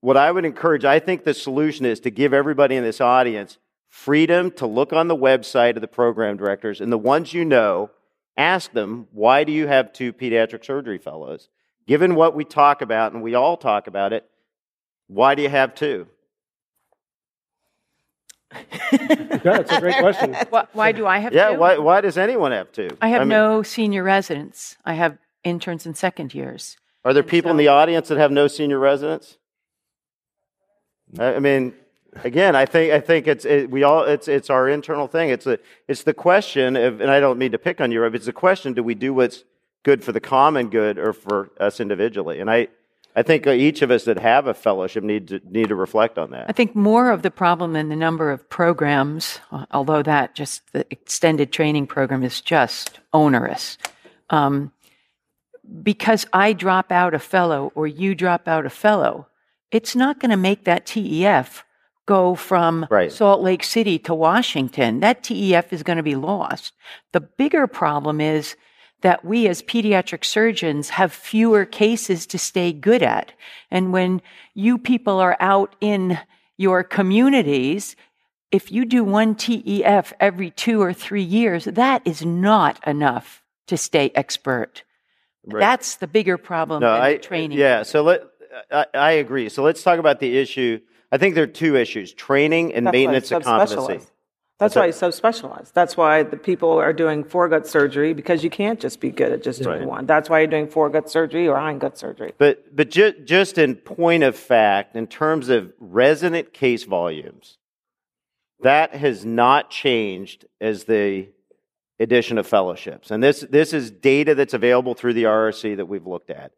what 0.00 0.16
I 0.16 0.30
would 0.30 0.44
encourage, 0.44 0.84
I 0.84 0.98
think 0.98 1.24
the 1.24 1.34
solution 1.34 1.84
is 1.84 2.00
to 2.00 2.10
give 2.10 2.32
everybody 2.32 2.76
in 2.76 2.84
this 2.84 3.00
audience 3.00 3.58
freedom 3.88 4.50
to 4.52 4.66
look 4.66 4.92
on 4.92 5.08
the 5.08 5.16
website 5.16 5.76
of 5.76 5.82
the 5.82 5.88
program 5.88 6.36
directors 6.36 6.80
and 6.80 6.92
the 6.92 6.98
ones 6.98 7.34
you 7.34 7.44
know, 7.44 7.90
ask 8.36 8.72
them, 8.72 9.08
why 9.12 9.44
do 9.44 9.52
you 9.52 9.66
have 9.66 9.92
two 9.92 10.12
pediatric 10.12 10.64
surgery 10.64 10.98
fellows? 10.98 11.48
Given 11.86 12.14
what 12.14 12.34
we 12.34 12.44
talk 12.44 12.82
about, 12.82 13.12
and 13.12 13.22
we 13.22 13.34
all 13.34 13.56
talk 13.56 13.86
about 13.86 14.12
it, 14.12 14.24
why 15.08 15.34
do 15.34 15.42
you 15.42 15.48
have 15.48 15.74
two? 15.74 16.06
yeah, 18.92 19.38
that's 19.42 19.72
a 19.72 19.80
great 19.80 19.98
question. 19.98 20.34
Why, 20.50 20.66
why 20.72 20.90
do 20.90 21.06
I 21.06 21.18
have 21.18 21.32
yeah, 21.32 21.50
two? 21.50 21.58
why, 21.58 21.78
why 21.78 22.00
does 22.00 22.18
anyone 22.18 22.50
have 22.50 22.72
two? 22.72 22.88
I 23.00 23.06
have 23.10 23.20
I 23.20 23.24
mean, 23.24 23.28
no 23.28 23.62
senior 23.62 24.02
residents. 24.02 24.76
I 24.84 24.94
have 24.94 25.18
interns 25.44 25.86
and 25.86 25.96
second 25.96 26.34
years. 26.34 26.76
Are 27.04 27.14
there 27.14 27.22
people 27.22 27.50
so, 27.50 27.52
in 27.52 27.56
the 27.58 27.68
audience 27.68 28.08
that 28.08 28.18
have 28.18 28.32
no 28.32 28.48
senior 28.48 28.80
residents? 28.80 29.38
I 31.18 31.38
mean, 31.38 31.74
again, 32.24 32.56
I 32.56 32.66
think 32.66 32.92
I 32.92 33.00
think 33.00 33.26
it's 33.26 33.44
it, 33.44 33.70
we 33.70 33.82
all 33.82 34.04
it's 34.04 34.28
it's 34.28 34.50
our 34.50 34.68
internal 34.68 35.06
thing. 35.06 35.30
It's 35.30 35.46
a 35.46 35.58
it's 35.88 36.02
the 36.02 36.14
question 36.14 36.76
of, 36.76 37.00
and 37.00 37.10
I 37.10 37.20
don't 37.20 37.38
mean 37.38 37.52
to 37.52 37.58
pick 37.58 37.80
on 37.80 37.90
you, 37.90 38.00
but 38.00 38.14
it's 38.14 38.26
the 38.26 38.32
question: 38.32 38.74
Do 38.74 38.82
we 38.82 38.94
do 38.94 39.14
what's 39.14 39.44
good 39.82 40.04
for 40.04 40.12
the 40.12 40.20
common 40.20 40.68
good 40.68 40.98
or 40.98 41.12
for 41.12 41.50
us 41.58 41.80
individually? 41.80 42.40
And 42.40 42.50
I. 42.50 42.68
I 43.16 43.24
think 43.24 43.44
each 43.48 43.82
of 43.82 43.90
us 43.90 44.04
that 44.04 44.20
have 44.20 44.46
a 44.46 44.54
fellowship 44.54 45.02
need 45.02 45.26
to 45.28 45.40
need 45.44 45.70
to 45.70 45.74
reflect 45.74 46.16
on 46.16 46.30
that. 46.30 46.46
I 46.48 46.52
think 46.52 46.76
more 46.76 47.10
of 47.10 47.22
the 47.22 47.30
problem 47.30 47.72
than 47.72 47.88
the 47.88 47.96
number 47.96 48.30
of 48.30 48.48
programs, 48.48 49.40
although 49.72 50.04
that 50.04 50.36
just 50.36 50.72
the 50.72 50.86
extended 50.92 51.50
training 51.50 51.88
program 51.88 52.22
is 52.22 52.40
just 52.40 53.00
onerous. 53.12 53.78
Um, 54.30 54.70
because 55.82 56.24
I 56.32 56.52
drop 56.52 56.92
out 56.92 57.12
a 57.12 57.18
fellow 57.18 57.72
or 57.74 57.88
you 57.88 58.14
drop 58.14 58.46
out 58.46 58.64
a 58.64 58.70
fellow, 58.70 59.26
it's 59.72 59.94
not 59.96 60.20
going 60.20 60.30
to 60.30 60.36
make 60.36 60.64
that 60.64 60.86
TEF 60.86 61.62
go 62.06 62.34
from 62.34 62.86
right. 62.90 63.12
Salt 63.12 63.40
Lake 63.40 63.62
City 63.62 63.98
to 64.00 64.14
Washington. 64.14 65.00
That 65.00 65.22
TEF 65.22 65.72
is 65.72 65.82
going 65.82 65.98
to 65.98 66.02
be 66.02 66.16
lost. 66.16 66.72
The 67.12 67.20
bigger 67.20 67.66
problem 67.66 68.20
is 68.20 68.56
that 69.02 69.24
we 69.24 69.48
as 69.48 69.62
pediatric 69.62 70.24
surgeons 70.24 70.90
have 70.90 71.12
fewer 71.12 71.64
cases 71.64 72.26
to 72.26 72.38
stay 72.38 72.72
good 72.72 73.02
at. 73.02 73.32
And 73.70 73.92
when 73.92 74.20
you 74.54 74.76
people 74.76 75.18
are 75.18 75.36
out 75.40 75.74
in 75.80 76.18
your 76.56 76.82
communities, 76.82 77.96
if 78.50 78.70
you 78.70 78.84
do 78.84 79.04
one 79.04 79.34
TEF 79.34 80.12
every 80.20 80.50
two 80.50 80.82
or 80.82 80.92
three 80.92 81.22
years, 81.22 81.64
that 81.64 82.02
is 82.04 82.24
not 82.24 82.86
enough 82.86 83.42
to 83.68 83.76
stay 83.76 84.10
expert. 84.14 84.82
Right. 85.46 85.60
That's 85.60 85.96
the 85.96 86.06
bigger 86.06 86.36
problem 86.36 86.82
No, 86.82 86.92
I 86.92 87.16
training. 87.16 87.58
Yeah, 87.58 87.84
so 87.84 88.02
let 88.02 88.22
I, 88.70 88.86
I 88.94 89.10
agree. 89.12 89.48
So 89.48 89.62
let's 89.62 89.82
talk 89.82 89.98
about 89.98 90.20
the 90.20 90.38
issue. 90.38 90.80
I 91.12 91.18
think 91.18 91.34
there 91.34 91.44
are 91.44 91.48
two 91.48 91.76
issues: 91.76 92.12
training 92.12 92.74
and 92.74 92.86
That's 92.86 92.92
maintenance 92.92 93.32
of 93.32 93.42
competency. 93.44 93.94
subspecialized. 93.94 94.10
That's 94.58 94.76
why 94.76 94.86
it's 94.88 94.98
so 94.98 95.10
specialized. 95.10 95.74
That's 95.74 95.96
why 95.96 96.22
the 96.22 96.36
people 96.36 96.72
are 96.72 96.92
doing 96.92 97.24
foregut 97.24 97.66
surgery 97.66 98.12
because 98.12 98.44
you 98.44 98.50
can't 98.50 98.78
just 98.78 99.00
be 99.00 99.10
good 99.10 99.32
at 99.32 99.42
just 99.42 99.62
doing 99.62 99.78
Right. 99.80 99.88
one. 99.88 100.04
That's 100.04 100.28
why 100.28 100.40
you're 100.40 100.48
doing 100.48 100.66
foregut 100.66 101.08
surgery 101.08 101.48
or 101.48 101.56
hindgut 101.56 101.96
surgery. 101.96 102.34
But 102.36 102.76
but 102.76 102.90
ju- 102.90 103.18
just 103.24 103.56
in 103.56 103.76
point 103.76 104.22
of 104.22 104.36
fact, 104.36 104.96
in 104.96 105.06
terms 105.06 105.48
of 105.48 105.72
resident 105.80 106.52
case 106.52 106.84
volumes, 106.84 107.56
that 108.62 108.94
has 108.94 109.24
not 109.24 109.70
changed 109.70 110.44
as 110.60 110.84
the 110.84 111.28
addition 111.98 112.36
of 112.36 112.46
fellowships. 112.46 113.10
And 113.10 113.22
this 113.22 113.40
this 113.40 113.72
is 113.72 113.90
data 113.90 114.34
that's 114.34 114.52
available 114.52 114.92
through 114.94 115.14
the 115.14 115.24
RRC 115.24 115.76
that 115.78 115.86
we've 115.86 116.06
looked 116.06 116.28
at. 116.30 116.52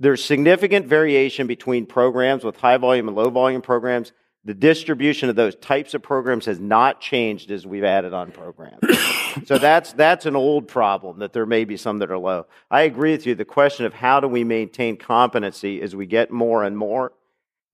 There's 0.00 0.24
significant 0.24 0.86
variation 0.86 1.46
between 1.46 1.84
programs 1.84 2.42
with 2.42 2.56
high 2.56 2.78
volume 2.78 3.06
and 3.06 3.16
low 3.16 3.28
volume 3.28 3.60
programs. 3.60 4.12
The 4.44 4.54
distribution 4.54 5.28
of 5.28 5.36
those 5.36 5.54
types 5.54 5.92
of 5.92 6.02
programs 6.02 6.46
has 6.46 6.58
not 6.58 7.02
changed 7.02 7.50
as 7.50 7.66
we've 7.66 7.84
added 7.84 8.14
on 8.14 8.32
programs. 8.32 8.80
so 9.44 9.58
that's 9.58 9.92
that's 9.92 10.24
an 10.24 10.34
old 10.34 10.66
problem 10.66 11.18
that 11.18 11.34
there 11.34 11.44
may 11.44 11.66
be 11.66 11.76
some 11.76 11.98
that 11.98 12.10
are 12.10 12.18
low. 12.18 12.46
I 12.70 12.82
agree 12.82 13.12
with 13.12 13.26
you. 13.26 13.34
The 13.34 13.44
question 13.44 13.84
of 13.84 13.92
how 13.92 14.18
do 14.20 14.26
we 14.26 14.42
maintain 14.42 14.96
competency 14.96 15.82
as 15.82 15.94
we 15.94 16.06
get 16.06 16.30
more 16.30 16.64
and 16.64 16.78
more, 16.78 17.12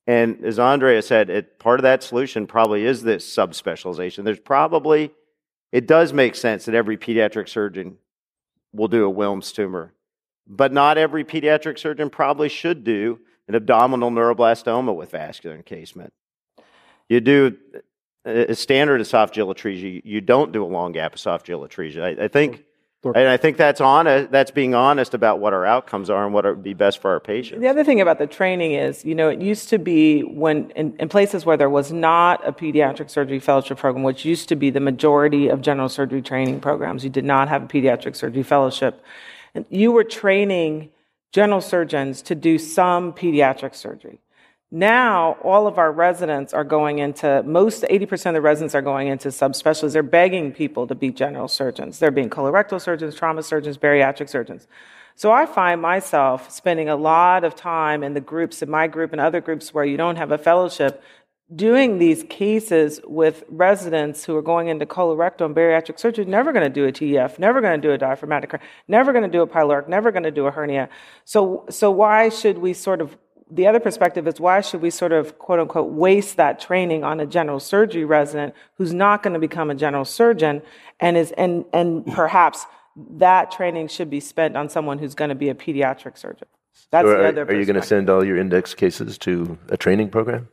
and 0.09 0.45
as 0.45 0.59
Andrea 0.59 1.03
said, 1.03 1.31
it, 1.31 1.61
part 1.61 1.79
of 1.79 1.85
that 1.85 2.03
solution 2.03 2.49
probably 2.49 2.85
is 2.85 3.05
this 3.05 3.25
subspecialization. 3.25 4.25
There's 4.25 4.41
probably 4.41 5.13
it 5.71 5.87
does 5.87 6.13
make 6.13 6.35
sense 6.35 6.65
that 6.65 6.75
every 6.75 6.97
pediatric 6.97 7.49
surgeon 7.49 7.99
will 8.73 8.89
do 8.89 9.09
a 9.09 9.13
Wilms 9.13 9.55
tumor, 9.55 9.93
but 10.47 10.73
not 10.73 10.99
every 10.99 11.25
pediatric 11.25 11.79
surgeon 11.79 12.11
probably 12.11 12.49
should 12.49 12.85
do 12.85 13.19
an 13.49 13.55
abdominal 13.55 14.11
neuroblastoma 14.11 14.95
with 14.95 15.11
vascular 15.11 15.57
encasement. 15.57 16.13
You 17.09 17.21
do 17.21 17.57
a 17.75 17.79
a 18.27 18.55
standard 18.55 19.01
esophageal 19.01 19.55
atresia. 19.55 20.03
You 20.05 20.21
don't 20.21 20.53
do 20.53 20.65
a 20.65 20.67
long 20.67 20.93
gap 20.93 21.15
esophageal 21.15 21.67
atresia. 21.67 22.03
I, 22.19 22.25
I 22.25 22.29
think, 22.29 22.65
and 23.05 23.29
I 23.29 23.37
think 23.37 23.57
that's 23.57 23.81
honest. 23.81 24.33
That's 24.33 24.51
being 24.51 24.75
honest 24.75 25.15
about 25.15 25.39
what 25.39 25.53
our 25.53 25.65
outcomes 25.65 26.11
are 26.11 26.25
and 26.25 26.35
what 26.35 26.45
would 26.45 26.65
be 26.65 26.75
best 26.75 27.01
for 27.01 27.13
our 27.13 27.21
patients. 27.21 27.61
The 27.61 27.69
other 27.69 27.85
thing 27.85 28.01
about 28.01 28.19
the 28.19 28.27
training 28.27 28.73
is, 28.73 29.05
you 29.05 29.15
know, 29.15 29.29
it 29.29 29.41
used 29.41 29.69
to 29.69 29.79
be 29.79 30.23
when 30.23 30.71
in, 30.71 30.97
in 30.99 31.09
places 31.09 31.47
where 31.47 31.57
there 31.57 31.71
was 31.71 31.93
not 31.93 32.47
a 32.47 32.53
pediatric 32.53 33.11
surgery 33.11 33.39
fellowship 33.39 33.79
program, 33.79 34.03
which 34.03 34.25
used 34.25 34.49
to 34.49 34.57
be 34.57 34.71
the 34.71 34.81
majority 34.81 35.49
of 35.49 35.61
general 35.61 35.89
surgery 35.89 36.23
training 36.23 36.59
programs, 36.59 37.05
you 37.05 37.11
did 37.11 37.25
not 37.25 37.49
have 37.49 37.63
a 37.63 37.67
pediatric 37.67 38.17
surgery 38.17 38.43
fellowship. 38.43 39.05
You 39.69 39.93
were 39.93 40.05
training 40.05 40.91
general 41.33 41.61
surgeons 41.61 42.23
to 42.23 42.35
do 42.35 42.59
some 42.59 43.13
pediatric 43.13 43.75
surgery. 43.75 44.21
Now, 44.71 45.37
all 45.45 45.67
of 45.67 45.79
our 45.79 45.93
residents 45.93 46.53
are 46.53 46.65
going 46.65 46.99
into, 46.99 47.43
most 47.45 47.85
80% 47.85 48.27
of 48.27 48.35
the 48.35 48.41
residents 48.41 48.75
are 48.75 48.83
going 48.83 49.07
into 49.07 49.29
subspecialties. 49.29 49.93
They're 49.93 50.03
begging 50.03 50.53
people 50.53 50.89
to 50.89 50.95
be 50.95 51.11
general 51.11 51.47
surgeons. 51.47 51.99
They're 51.99 52.11
being 52.11 52.31
colorectal 52.31 52.81
surgeons, 52.81 53.15
trauma 53.15 53.43
surgeons, 53.43 53.79
bariatric 53.79 54.29
surgeons. 54.29 54.67
So 55.15 55.33
I 55.33 55.47
find 55.47 55.81
myself 55.81 56.51
spending 56.51 56.89
a 56.89 56.97
lot 56.97 57.45
of 57.45 57.55
time 57.55 58.03
in 58.03 58.13
the 58.13 58.21
groups, 58.21 58.61
in 58.61 58.69
my 58.69 58.87
group 58.87 59.13
and 59.13 59.21
other 59.21 59.41
groups 59.41 59.73
where 59.73 59.85
you 59.85 59.97
don't 59.97 60.17
have 60.17 60.33
a 60.33 60.37
fellowship, 60.37 61.03
doing 61.55 61.99
these 61.99 62.25
cases 62.25 63.01
with 63.05 63.45
residents 63.49 64.25
who 64.25 64.37
are 64.37 64.43
going 64.43 64.69
into 64.69 64.85
colorectal 64.85 65.47
and 65.47 65.55
bariatric 65.55 65.99
surgery, 65.99 66.25
never 66.25 66.53
going 66.53 66.65
to 66.65 66.71
do 66.71 66.87
a 66.87 66.93
TEF, 66.93 67.39
never 67.39 67.61
going 67.61 67.81
to 67.81 67.89
do 67.89 67.93
a 67.93 67.99
diaphragmatic, 67.99 68.61
never 68.89 69.13
going 69.13 69.23
to 69.23 69.31
do 69.31 69.43
a 69.43 69.47
pyloric, 69.47 69.89
never 69.89 70.11
going 70.11 70.25
to 70.25 70.33
do 70.33 70.47
a 70.47 70.51
hernia. 70.51 70.89
So, 71.25 71.65
so 71.71 71.91
why 71.91 72.31
should 72.31 72.59
we 72.59 72.73
sort 72.73 73.01
of 73.01 73.17
the 73.49 73.69
other 73.69 73.79
perspective 73.79 74.27
is 74.27 74.41
why 74.41 74.61
should 74.61 74.83
we 74.83 74.91
sort 74.91 75.13
of 75.13 75.39
quote 75.39 75.61
unquote 75.61 75.93
waste 75.93 76.37
that 76.37 76.59
training 76.59 77.05
on 77.05 77.21
a 77.21 77.27
general 77.27 77.61
surgery 77.61 78.05
resident 78.05 78.55
who's 78.75 78.93
not 78.93 79.23
going 79.23 79.35
to 79.35 79.39
become 79.39 79.71
a 79.71 79.75
general 79.77 80.05
surgeon 80.05 80.61
and 80.99 81.17
is 81.17 81.31
and 81.33 81.65
and 81.73 82.05
perhaps 82.07 82.67
that 82.97 83.53
training 83.53 83.87
should 83.87 84.11
be 84.11 84.19
spent 84.19 84.57
on 84.57 84.69
someone 84.69 84.99
who's 84.99 85.15
going 85.15 85.29
to 85.29 85.37
be 85.37 85.49
a 85.49 85.55
pediatric 85.55 86.19
surgeon. 86.19 86.49
That's 86.91 87.07
the 87.07 87.15
are, 87.15 87.27
other 87.27 87.43
are 87.45 87.55
you 87.55 87.65
going 87.65 87.81
to 87.81 87.87
send 87.87 88.11
all 88.11 88.25
your 88.25 88.37
index 88.37 88.75
cases 88.75 89.17
to 89.19 89.57
a 89.69 89.77
training 89.77 90.09
program? 90.09 90.49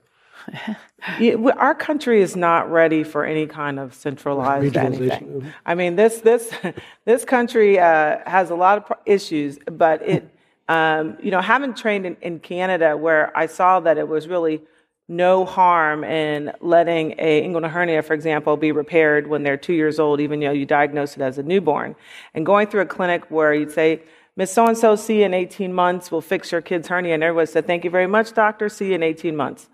Yeah, 1.20 1.36
our 1.58 1.76
country 1.76 2.22
is 2.22 2.36
not 2.36 2.72
ready 2.72 3.04
for 3.04 3.26
any 3.26 3.46
kind 3.46 3.78
of 3.78 3.94
centralized 3.94 4.78
anything. 4.78 5.52
I 5.66 5.76
mean, 5.76 5.96
this 5.96 6.22
this 6.22 6.54
this 7.06 7.26
country 7.26 7.80
uh, 7.80 8.20
has 8.26 8.50
a 8.50 8.56
lot 8.56 8.78
of 8.78 8.98
issues, 9.06 9.60
but 9.70 10.02
it, 10.02 10.30
um, 10.70 11.18
you 11.22 11.32
know, 11.32 11.42
having 11.42 11.74
trained 11.74 12.06
in, 12.06 12.18
in 12.22 12.40
Canada, 12.40 12.96
where 12.96 13.38
I 13.38 13.48
saw 13.48 13.82
that 13.82 13.98
it 13.98 14.08
was 14.08 14.28
really 14.28 14.62
no 15.10 15.44
harm 15.44 16.06
in 16.06 16.54
letting 16.62 17.16
a 17.20 17.44
inguinal 17.44 17.70
hernia, 17.70 18.02
for 18.02 18.14
example, 18.14 18.56
be 18.56 18.72
repaired 18.72 19.28
when 19.28 19.44
they're 19.44 19.58
two 19.58 19.74
years 19.74 20.00
old, 20.00 20.22
even 20.22 20.40
though 20.40 20.52
you 20.52 20.66
diagnose 20.66 21.18
it 21.18 21.22
as 21.22 21.38
a 21.38 21.44
newborn, 21.44 21.96
and 22.34 22.46
going 22.46 22.68
through 22.68 22.82
a 22.82 22.86
clinic 22.86 23.30
where 23.30 23.54
you'd 23.54 23.72
say. 23.72 24.02
Miss 24.36 24.52
So 24.52 24.66
and 24.66 24.76
so, 24.76 24.96
see 24.96 25.20
you 25.20 25.26
in 25.26 25.34
18 25.36 25.72
months. 25.72 26.12
We'll 26.12 26.20
fix 26.20 26.52
your 26.52 26.62
kid's 26.62 26.88
hernia. 26.88 27.14
And 27.14 27.22
everyone 27.22 27.46
said, 27.46 27.68
Thank 27.68 27.84
you 27.84 27.92
very 27.92 28.08
much, 28.08 28.34
doctor. 28.34 28.68
See 28.68 28.88
you 28.88 28.96
in 28.96 29.04
18 29.04 29.36
months. 29.36 29.70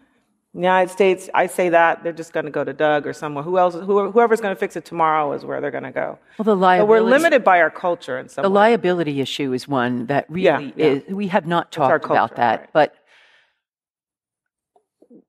United 0.54 0.92
States, 0.92 1.30
I 1.34 1.46
say 1.46 1.70
that 1.70 2.04
they're 2.04 2.12
just 2.12 2.34
going 2.34 2.46
to 2.46 2.52
go 2.52 2.64
to 2.64 2.74
Doug 2.74 3.06
or 3.06 3.14
someone 3.14 3.44
who 3.44 3.60
else, 3.60 3.76
who, 3.76 4.12
whoever's 4.12 4.42
going 4.42 4.56
to 4.56 4.60
fix 4.60 4.76
it 4.76 4.84
tomorrow 4.84 5.32
is 5.34 5.46
where 5.46 5.62
they're 5.62 5.70
going 5.70 5.84
to 5.84 5.92
go. 5.92 6.18
Well, 6.38 6.44
the 6.44 6.56
But 6.56 6.88
we're 6.88 7.00
liability, 7.02 7.06
limited 7.12 7.44
by 7.44 7.62
our 7.62 7.70
culture 7.70 8.18
in 8.18 8.30
some 8.30 8.42
the 8.42 8.50
ways. 8.50 8.56
liability 8.56 9.22
issue 9.22 9.54
is 9.54 9.68
one 9.68 10.08
that 10.08 10.26
really 10.30 10.46
Yeah, 10.46 10.60
yeah. 10.76 10.86
is. 10.86 11.04
We 11.08 11.28
have 11.28 11.46
not 11.46 11.72
talked 11.72 12.04
about 12.06 12.36
that, 12.38 12.60
right. 12.62 12.70
but 12.74 12.96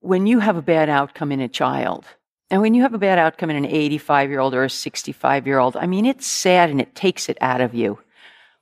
when 0.01 0.27
you 0.27 0.39
have 0.39 0.57
a 0.57 0.63
bad 0.63 0.89
outcome 0.89 1.33
in 1.33 1.41
a 1.41 1.49
child, 1.49 2.07
and 2.51 2.63
when 2.63 2.73
you 2.75 2.83
have 2.83 2.95
a 2.95 2.99
bad 2.99 3.19
outcome 3.19 3.51
in 3.51 3.57
an 3.57 3.67
85 3.67 4.31
year 4.31 4.41
old 4.41 4.55
or 4.55 4.65
a 4.65 4.71
65 4.71 5.47
year 5.47 5.59
old, 5.59 5.77
I 5.77 5.87
mean, 5.87 6.07
it's 6.07 6.27
sad 6.27 6.71
and 6.71 6.81
it 6.81 6.95
takes 6.95 7.29
it 7.29 7.37
out 7.43 7.61
of 7.61 7.75
you. 7.75 7.99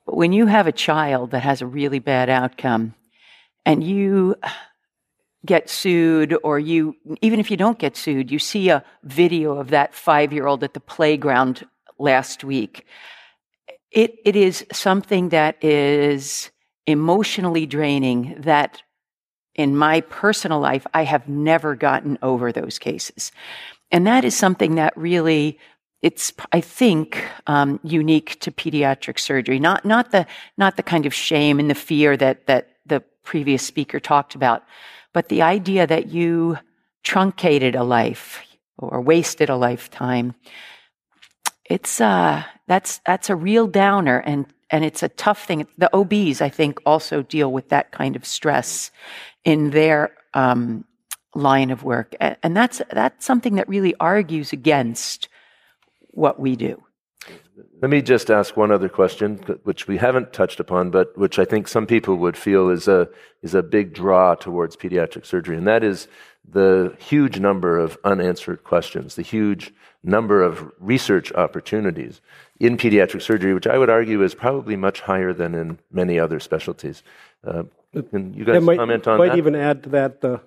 But 0.07 0.17
when 0.17 0.33
you 0.33 0.47
have 0.47 0.67
a 0.67 0.73
child 0.73 1.31
that 1.31 1.41
has 1.41 1.63
a 1.63 1.67
really 1.67 1.99
bad 2.01 2.29
outcome 2.29 2.95
and 3.65 3.83
you 3.85 4.35
get 5.49 5.71
sued, 5.71 6.37
or 6.45 6.59
you, 6.59 6.95
even 7.23 7.41
if 7.41 7.51
you 7.51 7.57
don't 7.57 7.79
get 7.79 7.97
sued, 7.97 8.31
you 8.31 8.39
see 8.39 8.69
a 8.69 8.85
video 9.03 9.59
of 9.59 9.71
that 9.71 9.95
five 9.95 10.31
year 10.31 10.47
old 10.47 10.63
at 10.63 10.75
the 10.75 10.81
playground 10.81 11.67
last 11.99 12.45
week. 12.45 12.85
It, 13.91 14.17
it 14.27 14.37
is 14.37 14.67
something 14.73 15.31
that 15.31 15.57
is 15.65 16.51
emotionally 16.87 17.65
draining 17.65 18.37
that 18.41 18.83
in 19.55 19.75
my 19.75 20.03
personal 20.03 20.61
life, 20.61 20.87
I 20.93 21.05
have 21.05 21.29
never 21.29 21.75
gotten 21.75 22.19
over 22.23 22.53
those 22.53 22.79
cases. 22.79 23.33
And 23.91 24.07
that 24.07 24.27
is 24.27 24.37
something 24.37 24.75
that 24.75 24.95
really, 24.97 25.59
it's, 26.03 26.31
I 26.53 26.61
think, 26.61 27.25
um, 27.47 27.81
unique 27.83 28.39
to 28.41 28.51
pediatric 28.51 29.19
surgery. 29.19 29.59
Not, 29.59 29.87
not 29.87 30.13
the, 30.13 30.27
not 30.59 30.77
the 30.77 30.83
kind 30.83 31.07
of 31.07 31.15
shame 31.15 31.59
and 31.59 31.71
the 31.71 31.75
fear 31.75 32.19
that, 32.19 32.47
that 32.47 32.69
previous 33.29 33.63
speaker 33.63 34.01
talked 34.01 34.35
about, 34.35 34.65
but 35.13 35.29
the 35.29 35.43
idea 35.43 35.87
that 35.87 36.09
you 36.09 36.57
truncated 37.05 37.75
a 37.77 37.85
life 37.85 38.41
or 38.79 39.03
wasted 39.03 39.51
a 39.51 39.57
lifetime. 39.57 40.35
It's, 41.67 42.01
uh, 42.01 42.43
that's, 42.67 43.01
that's 43.05 43.29
a 43.29 43.37
real 43.37 43.67
downer 43.67 44.19
and, 44.21 44.47
and 44.71 44.83
it's 44.83 45.03
a 45.03 45.11
tough 45.11 45.45
thing. 45.47 45.67
The 45.77 45.95
OBs, 45.95 46.41
I 46.41 46.49
think, 46.49 46.81
also 46.87 47.23
deal 47.23 47.53
with 47.53 47.69
that 47.69 47.93
kind 47.93 48.17
of 48.17 48.25
stress 48.25 48.91
in 49.45 49.71
their, 49.71 50.13
um, 50.33 50.87
line 51.35 51.71
of 51.71 51.85
work. 51.85 52.15
A- 52.21 52.39
And 52.43 52.57
that's, 52.57 52.81
that's 52.91 53.27
something 53.27 53.57
that 53.57 53.69
really 53.69 53.95
argues 54.01 54.55
against 54.55 55.29
what 56.13 56.41
we 56.41 56.57
do. 56.57 56.83
Let 57.81 57.91
me 57.91 58.03
just 58.03 58.31
ask 58.31 58.57
one 58.57 58.71
other 58.71 58.89
question, 58.89 59.37
which 59.65 59.89
we 59.89 59.97
haven't 59.97 60.33
touched 60.33 60.61
upon, 60.61 60.91
but 60.91 61.17
which 61.17 61.39
I 61.39 61.45
think 61.45 61.69
some 61.69 61.87
people 61.87 62.17
would 62.17 62.37
feel 62.37 62.69
is 62.69 62.89
a 62.89 63.09
is 63.43 63.55
a 63.55 63.63
big 63.63 63.95
draw 63.95 64.35
towards 64.35 64.77
pediatric 64.77 65.25
surgery, 65.25 65.57
and 65.57 65.67
that 65.67 65.85
is 65.85 66.09
the 66.51 66.97
huge 66.99 67.39
number 67.39 67.79
of 67.79 67.99
unanswered 68.05 68.65
questions, 68.65 69.15
the 69.15 69.23
huge 69.23 69.73
number 70.03 70.43
of 70.43 70.71
research 70.79 71.33
opportunities 71.33 72.21
in 72.59 72.77
pediatric 72.77 73.23
surgery, 73.23 73.55
which 73.55 73.67
I 73.67 73.79
would 73.79 73.91
argue 73.91 74.23
is 74.23 74.35
probably 74.35 74.77
much 74.77 75.01
higher 75.01 75.33
than 75.33 75.55
in 75.55 75.79
many 75.91 76.19
other 76.19 76.41
specialties. 76.41 77.03
Uh, 77.45 77.65
can 78.11 78.35
you 78.35 78.45
guys 78.45 78.63
might, 78.63 78.79
comment 78.79 79.07
on 79.07 79.19
might 79.19 79.31
that? 79.31 79.39
even 79.39 79.55
add 79.55 79.83
to 79.85 79.89
that 79.91 80.21
the, 80.21 80.41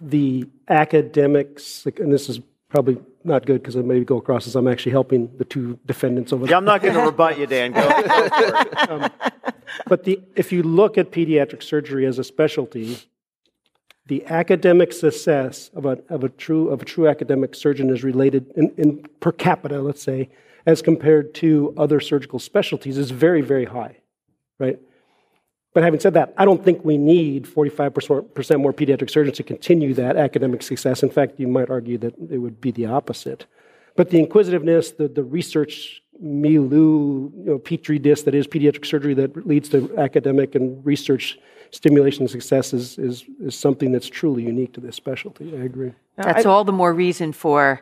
the 0.00 0.48
academics, 0.68 1.86
and 1.86 2.12
this 2.12 2.28
is 2.28 2.40
probably 2.72 2.96
not 3.22 3.44
good 3.44 3.60
because 3.62 3.76
I 3.76 3.82
maybe 3.82 4.04
go 4.04 4.16
across 4.16 4.46
as 4.46 4.56
I'm 4.56 4.66
actually 4.66 4.92
helping 4.92 5.30
the 5.36 5.44
two 5.44 5.78
defendants 5.86 6.32
over 6.32 6.44
Yeah, 6.44 6.48
there. 6.48 6.56
I'm 6.56 6.64
not 6.64 6.80
going 6.82 6.94
to 6.94 7.02
rebut 7.02 7.38
you, 7.38 7.46
Dan. 7.46 7.72
Go, 7.72 7.86
go 7.86 7.98
it. 7.98 8.68
Um, 8.90 9.10
but 9.86 10.04
the, 10.04 10.20
if 10.36 10.52
you 10.52 10.62
look 10.62 10.98
at 10.98 11.12
pediatric 11.12 11.62
surgery 11.62 12.06
as 12.06 12.18
a 12.18 12.24
specialty, 12.24 12.98
the 14.06 14.24
academic 14.26 14.92
success 14.92 15.70
of 15.74 15.84
a, 15.84 15.98
of 16.08 16.24
a, 16.24 16.30
true, 16.30 16.70
of 16.70 16.82
a 16.82 16.84
true 16.84 17.06
academic 17.08 17.54
surgeon 17.54 17.90
is 17.90 18.02
related 18.02 18.50
in, 18.56 18.72
in 18.76 19.06
per 19.20 19.32
capita, 19.32 19.80
let's 19.80 20.02
say, 20.02 20.30
as 20.66 20.80
compared 20.80 21.34
to 21.34 21.74
other 21.76 22.00
surgical 22.00 22.38
specialties 22.38 22.96
is 22.96 23.10
very, 23.10 23.42
very 23.42 23.66
high, 23.66 23.96
right? 24.58 24.78
But 25.74 25.84
having 25.84 26.00
said 26.00 26.14
that, 26.14 26.34
I 26.36 26.44
don't 26.44 26.62
think 26.62 26.84
we 26.84 26.98
need 26.98 27.44
45% 27.44 28.60
more 28.60 28.72
pediatric 28.72 29.10
surgeons 29.10 29.38
to 29.38 29.42
continue 29.42 29.94
that 29.94 30.16
academic 30.16 30.62
success. 30.62 31.02
In 31.02 31.10
fact, 31.10 31.40
you 31.40 31.48
might 31.48 31.70
argue 31.70 31.96
that 31.98 32.14
it 32.30 32.38
would 32.38 32.60
be 32.60 32.70
the 32.70 32.86
opposite. 32.86 33.46
But 33.96 34.10
the 34.10 34.18
inquisitiveness, 34.18 34.92
the, 34.92 35.08
the 35.08 35.22
research 35.22 36.02
milieu, 36.20 37.30
you 37.34 37.44
know, 37.44 37.58
petri 37.58 37.98
dish 37.98 38.22
that 38.22 38.34
is 38.34 38.46
pediatric 38.46 38.86
surgery 38.86 39.14
that 39.14 39.46
leads 39.46 39.68
to 39.70 39.96
academic 39.98 40.54
and 40.54 40.84
research 40.84 41.38
stimulation 41.70 42.22
and 42.22 42.30
success 42.30 42.74
is, 42.74 42.98
is, 42.98 43.24
is 43.40 43.54
something 43.54 43.92
that's 43.92 44.08
truly 44.08 44.42
unique 44.42 44.74
to 44.74 44.80
this 44.80 44.94
specialty. 44.94 45.56
I 45.56 45.64
agree. 45.64 45.92
That's 46.16 46.46
all 46.46 46.64
the 46.64 46.72
more 46.72 46.92
reason 46.92 47.32
for 47.32 47.80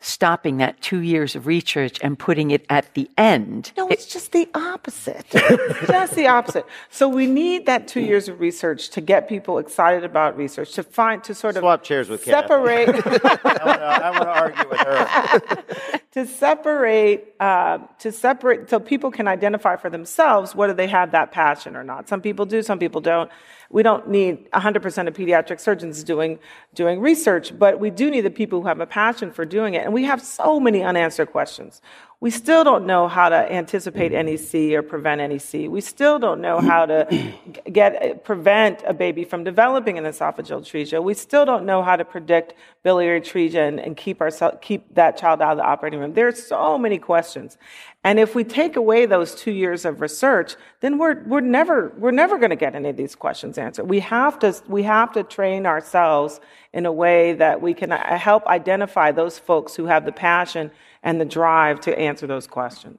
stopping 0.00 0.58
that 0.58 0.80
two 0.82 1.00
years 1.00 1.34
of 1.34 1.46
research 1.46 1.98
and 2.02 2.18
putting 2.18 2.50
it 2.50 2.66
at 2.68 2.92
the 2.94 3.10
end. 3.16 3.72
No, 3.76 3.88
it's 3.88 4.06
just 4.06 4.32
the 4.32 4.48
opposite. 4.54 5.24
just 5.86 6.14
the 6.14 6.26
opposite. 6.26 6.66
So 6.90 7.08
we 7.08 7.26
need 7.26 7.66
that 7.66 7.88
two 7.88 8.00
years 8.00 8.28
of 8.28 8.38
research 8.38 8.90
to 8.90 9.00
get 9.00 9.28
people 9.28 9.58
excited 9.58 10.04
about 10.04 10.36
research, 10.36 10.72
to 10.72 10.82
find, 10.82 11.24
to 11.24 11.34
sort 11.34 11.56
of 11.56 11.62
Swap 11.62 11.82
chairs 11.82 12.10
with 12.10 12.22
separate. 12.22 12.88
I 12.90 14.10
want 14.10 14.22
to 14.22 14.28
argue 14.28 14.68
with 14.68 14.80
her. 14.80 16.00
to 16.12 16.26
separate, 16.26 17.34
uh, 17.40 17.78
to 18.00 18.12
separate, 18.12 18.68
so 18.68 18.78
people 18.78 19.10
can 19.10 19.26
identify 19.26 19.76
for 19.76 19.88
themselves 19.88 20.54
whether 20.54 20.74
they 20.74 20.86
have 20.86 21.12
that 21.12 21.32
passion 21.32 21.76
or 21.76 21.82
not. 21.82 22.08
Some 22.08 22.20
people 22.20 22.44
do, 22.44 22.62
some 22.62 22.78
people 22.78 23.00
don't. 23.00 23.30
We 23.74 23.82
don't 23.82 24.08
need 24.08 24.48
100% 24.52 25.08
of 25.08 25.14
pediatric 25.14 25.58
surgeons 25.58 26.04
doing, 26.04 26.38
doing 26.74 27.00
research, 27.00 27.58
but 27.58 27.80
we 27.80 27.90
do 27.90 28.08
need 28.08 28.20
the 28.20 28.30
people 28.30 28.62
who 28.62 28.68
have 28.68 28.78
a 28.78 28.86
passion 28.86 29.32
for 29.32 29.44
doing 29.44 29.74
it. 29.74 29.84
And 29.84 29.92
we 29.92 30.04
have 30.04 30.22
so 30.22 30.60
many 30.60 30.84
unanswered 30.84 31.32
questions. 31.32 31.82
We 32.24 32.30
still 32.30 32.64
don't 32.64 32.86
know 32.86 33.06
how 33.06 33.28
to 33.28 33.52
anticipate 33.52 34.12
NEC 34.12 34.72
or 34.72 34.80
prevent 34.80 35.20
NEC. 35.20 35.68
We 35.70 35.82
still 35.82 36.18
don't 36.18 36.40
know 36.40 36.58
how 36.58 36.86
to 36.86 37.34
get 37.70 38.24
prevent 38.24 38.82
a 38.86 38.94
baby 38.94 39.24
from 39.24 39.44
developing 39.44 39.98
an 39.98 40.04
esophageal 40.04 40.62
atresia. 40.62 41.04
We 41.04 41.12
still 41.12 41.44
don't 41.44 41.66
know 41.66 41.82
how 41.82 41.96
to 41.96 42.04
predict 42.06 42.54
biliary 42.82 43.20
atresia 43.20 43.68
and, 43.68 43.78
and 43.78 43.94
keep, 43.94 44.22
our, 44.22 44.30
keep 44.62 44.94
that 44.94 45.18
child 45.18 45.42
out 45.42 45.52
of 45.52 45.58
the 45.58 45.64
operating 45.64 46.00
room. 46.00 46.14
There 46.14 46.26
are 46.26 46.32
so 46.32 46.78
many 46.78 46.96
questions. 46.96 47.58
And 48.04 48.18
if 48.18 48.34
we 48.34 48.42
take 48.42 48.76
away 48.76 49.04
those 49.04 49.34
two 49.34 49.52
years 49.52 49.84
of 49.84 50.00
research, 50.00 50.56
then 50.80 50.96
we're, 50.96 51.22
we're 51.24 51.42
never, 51.42 51.92
we're 51.98 52.10
never 52.10 52.38
going 52.38 52.50
to 52.50 52.56
get 52.56 52.74
any 52.74 52.88
of 52.88 52.96
these 52.96 53.14
questions 53.14 53.58
answered. 53.58 53.84
We 53.84 54.00
have, 54.00 54.38
to, 54.38 54.54
we 54.66 54.84
have 54.84 55.12
to 55.12 55.24
train 55.24 55.66
ourselves 55.66 56.40
in 56.72 56.86
a 56.86 56.92
way 56.92 57.34
that 57.34 57.60
we 57.60 57.74
can 57.74 57.92
uh, 57.92 58.18
help 58.18 58.46
identify 58.46 59.12
those 59.12 59.38
folks 59.38 59.74
who 59.74 59.84
have 59.86 60.06
the 60.06 60.12
passion 60.12 60.70
and 61.04 61.20
the 61.20 61.24
drive 61.24 61.78
to 61.82 61.96
answer 61.96 62.26
those 62.26 62.48
questions. 62.48 62.98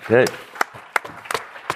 Okay. 0.00 0.24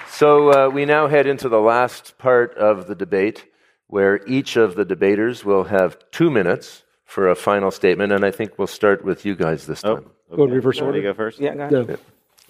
So 0.09 0.49
uh, 0.49 0.69
we 0.69 0.85
now 0.85 1.07
head 1.07 1.27
into 1.27 1.49
the 1.49 1.59
last 1.61 2.17
part 2.17 2.55
of 2.57 2.87
the 2.87 2.95
debate 2.95 3.45
where 3.87 4.25
each 4.27 4.55
of 4.55 4.75
the 4.75 4.85
debaters 4.85 5.45
will 5.45 5.65
have 5.65 5.97
two 6.09 6.31
minutes 6.31 6.83
for 7.03 7.29
a 7.29 7.35
final 7.35 7.69
statement, 7.69 8.11
and 8.11 8.25
I 8.25 8.31
think 8.31 8.57
we'll 8.57 8.65
start 8.67 9.05
with 9.05 9.25
you 9.25 9.35
guys 9.35 9.67
this 9.67 9.83
Oh, 9.85 9.97
time. 9.97 10.05
okay. 10.31 10.37
Go 10.37 10.43
in 10.45 10.51
reverse 10.51 10.81
order. 10.81 10.97
You 10.97 11.03
go 11.03 11.13
first. 11.13 11.39
Yeah, 11.39 11.53
go 11.53 11.63
ahead. 11.81 11.87
No, 11.89 11.95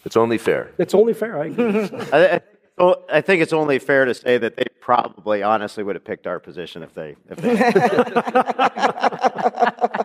It's 0.05 0.15
only 0.15 0.37
fair. 0.37 0.69
it's 0.77 0.93
only 0.93 1.13
fair. 1.13 1.41
I 1.41 1.45
agree. 1.47 1.89
I, 2.13 2.35
I, 2.35 2.39
well, 2.77 3.03
I 3.11 3.19
think 3.21 3.41
it's 3.41 3.51
only 3.53 3.79
fair 3.79 4.05
to 4.05 4.13
say 4.13 4.37
that 4.37 4.55
they 4.55 4.65
probably, 4.79 5.43
honestly, 5.43 5.83
would 5.83 5.95
have 5.95 6.05
picked 6.05 6.25
our 6.27 6.39
position 6.39 6.83
if 6.83 6.93
they. 6.93 7.15
If 7.29 7.37
they 7.37 7.55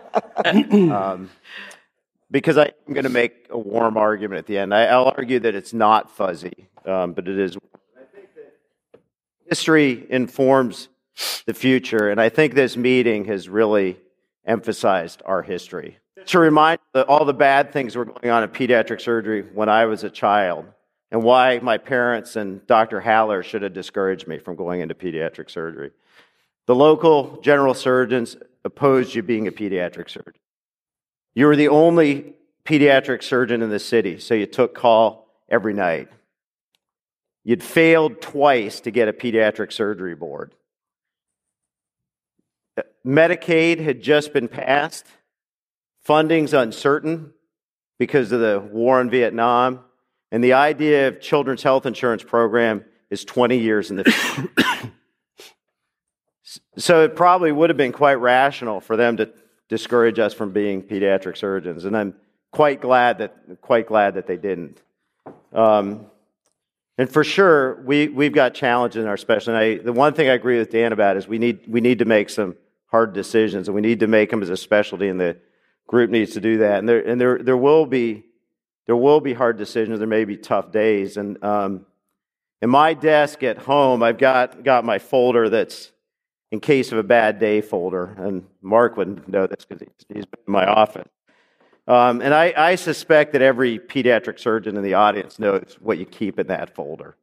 um, 0.45 1.29
because 2.29 2.57
I'm 2.57 2.71
going 2.87 3.03
to 3.03 3.09
make 3.09 3.47
a 3.49 3.57
warm 3.57 3.97
argument 3.97 4.39
at 4.39 4.45
the 4.45 4.57
end. 4.57 4.73
I, 4.73 4.97
will 4.97 5.13
argue 5.15 5.39
that 5.39 5.53
it's 5.55 5.73
not 5.73 6.09
fuzzy, 6.15 6.69
um, 6.85 7.13
but 7.13 7.27
it 7.27 7.37
is. 7.37 7.57
I 7.57 8.03
think 8.15 8.33
that 8.35 8.53
history 9.47 10.05
informs 10.09 10.87
the 11.45 11.53
future, 11.53 12.09
and 12.09 12.19
I 12.19 12.29
think 12.29 12.53
this 12.53 12.77
meeting 12.77 13.25
has 13.25 13.49
really 13.49 13.97
emphasized 14.45 15.21
our 15.25 15.41
history. 15.41 15.97
To 16.27 16.39
remind 16.39 16.79
that 16.93 17.07
all 17.07 17.25
the 17.25 17.33
bad 17.33 17.73
things 17.73 17.95
were 17.95 18.05
going 18.05 18.29
on 18.29 18.43
in 18.43 18.49
pediatric 18.49 19.01
surgery 19.01 19.41
when 19.41 19.69
I 19.69 19.85
was 19.85 20.03
a 20.03 20.09
child, 20.09 20.65
and 21.11 21.23
why 21.23 21.59
my 21.59 21.77
parents 21.77 22.35
and 22.35 22.65
Dr. 22.67 23.01
Haller 23.01 23.43
should 23.43 23.63
have 23.63 23.73
discouraged 23.73 24.27
me 24.27 24.37
from 24.37 24.55
going 24.55 24.81
into 24.81 24.95
pediatric 24.95 25.49
surgery. 25.49 25.91
The 26.67 26.75
local 26.75 27.41
general 27.41 27.73
surgeons 27.73 28.37
opposed 28.63 29.15
you 29.15 29.23
being 29.23 29.47
a 29.47 29.51
pediatric 29.51 30.09
surgeon. 30.09 30.39
You 31.33 31.47
were 31.47 31.55
the 31.55 31.69
only 31.69 32.35
pediatric 32.65 33.23
surgeon 33.23 33.61
in 33.61 33.69
the 33.69 33.79
city, 33.79 34.19
so 34.19 34.33
you 34.33 34.45
took 34.45 34.75
call 34.75 35.27
every 35.49 35.73
night. 35.73 36.09
You'd 37.43 37.63
failed 37.63 38.21
twice 38.21 38.81
to 38.81 38.91
get 38.91 39.07
a 39.07 39.13
pediatric 39.13 39.71
surgery 39.71 40.15
board. 40.15 40.53
Uh, 42.77 42.83
Medicaid 43.05 43.79
had 43.79 44.01
just 44.01 44.31
been 44.33 44.47
passed. 44.47 45.05
Funding's 46.03 46.53
uncertain 46.53 47.33
because 47.97 48.31
of 48.31 48.39
the 48.39 48.59
war 48.59 49.01
in 49.01 49.09
Vietnam. 49.09 49.79
And 50.31 50.43
the 50.43 50.53
idea 50.53 51.07
of 51.07 51.19
children's 51.19 51.63
health 51.63 51.85
insurance 51.85 52.23
program 52.23 52.85
is 53.09 53.25
20 53.25 53.57
years 53.57 53.89
in 53.89 53.97
the 53.97 54.03
future. 54.05 54.91
so 56.77 57.03
it 57.03 57.15
probably 57.15 57.51
would 57.51 57.69
have 57.69 57.77
been 57.77 57.91
quite 57.91 58.15
rational 58.15 58.79
for 58.79 58.95
them 58.95 59.17
to 59.17 59.29
discourage 59.69 60.19
us 60.19 60.33
from 60.33 60.51
being 60.51 60.81
pediatric 60.81 61.37
surgeons. 61.37 61.85
And 61.85 61.95
I'm 61.95 62.13
quite 62.51 62.81
glad 62.81 63.19
that, 63.19 63.61
quite 63.61 63.87
glad 63.87 64.15
that 64.15 64.27
they 64.27 64.37
didn't. 64.37 64.81
Um, 65.53 66.05
and 66.97 67.09
for 67.09 67.23
sure, 67.23 67.81
we, 67.83 68.07
we've 68.07 68.33
got 68.33 68.53
challenges 68.53 69.01
in 69.01 69.07
our 69.07 69.17
specialty. 69.17 69.57
I, 69.57 69.83
the 69.83 69.93
one 69.93 70.13
thing 70.13 70.29
I 70.29 70.33
agree 70.33 70.59
with 70.59 70.71
Dan 70.71 70.93
about 70.93 71.17
is 71.17 71.27
we 71.27 71.39
need, 71.39 71.61
we 71.67 71.81
need 71.81 71.99
to 71.99 72.05
make 72.05 72.29
some 72.29 72.55
hard 72.87 73.13
decisions, 73.13 73.67
and 73.67 73.75
we 73.75 73.81
need 73.81 74.01
to 74.01 74.07
make 74.07 74.29
them 74.29 74.41
as 74.43 74.49
a 74.49 74.57
specialty, 74.57 75.07
and 75.07 75.19
the 75.19 75.37
group 75.87 76.09
needs 76.09 76.33
to 76.33 76.41
do 76.41 76.59
that. 76.59 76.79
And 76.79 76.87
there, 76.87 76.99
and 76.99 77.19
there, 77.19 77.39
there 77.39 77.57
will 77.57 77.85
be 77.85 78.25
there 78.87 78.95
will 78.95 79.21
be 79.21 79.33
hard 79.33 79.57
decisions. 79.57 79.99
There 79.99 80.07
may 80.07 80.25
be 80.25 80.37
tough 80.37 80.71
days. 80.71 81.15
And 81.15 81.41
um, 81.43 81.85
in 82.61 82.69
my 82.69 82.93
desk 82.93 83.43
at 83.43 83.57
home, 83.57 84.03
I've 84.03 84.17
got 84.17 84.63
got 84.63 84.83
my 84.83 84.99
folder 84.99 85.49
that's 85.49 85.91
in 86.51 86.59
case 86.59 86.91
of 86.91 86.97
a 86.97 87.03
bad 87.03 87.39
day 87.39 87.61
folder. 87.61 88.13
And 88.17 88.45
Mark 88.61 88.97
would 88.97 89.27
know 89.27 89.47
this 89.47 89.65
because 89.65 89.87
he's 90.09 90.25
been 90.25 90.39
in 90.45 90.53
my 90.53 90.65
office. 90.65 91.07
Um, 91.87 92.21
and 92.21 92.33
I, 92.33 92.53
I 92.55 92.75
suspect 92.75 93.33
that 93.33 93.41
every 93.41 93.79
pediatric 93.79 94.39
surgeon 94.39 94.77
in 94.77 94.83
the 94.83 94.93
audience 94.93 95.39
knows 95.39 95.77
what 95.79 95.97
you 95.97 96.05
keep 96.05 96.39
in 96.39 96.47
that 96.47 96.75
folder. 96.75 97.15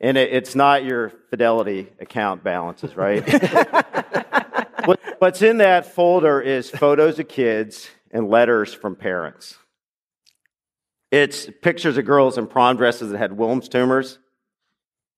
And 0.00 0.16
it, 0.18 0.32
it's 0.32 0.54
not 0.54 0.84
your 0.84 1.10
fidelity 1.30 1.88
account 2.00 2.42
balances, 2.42 2.96
right? 2.96 3.22
what, 4.84 5.00
what's 5.18 5.42
in 5.42 5.58
that 5.58 5.86
folder 5.86 6.40
is 6.40 6.70
photos 6.70 7.18
of 7.18 7.28
kids 7.28 7.88
and 8.10 8.28
letters 8.28 8.74
from 8.74 8.96
parents. 8.96 9.58
It's 11.10 11.48
pictures 11.62 11.96
of 11.96 12.04
girls 12.04 12.38
in 12.38 12.48
prom 12.48 12.76
dresses 12.76 13.12
that 13.12 13.18
had 13.18 13.32
Wilms 13.32 13.68
tumors. 13.68 14.18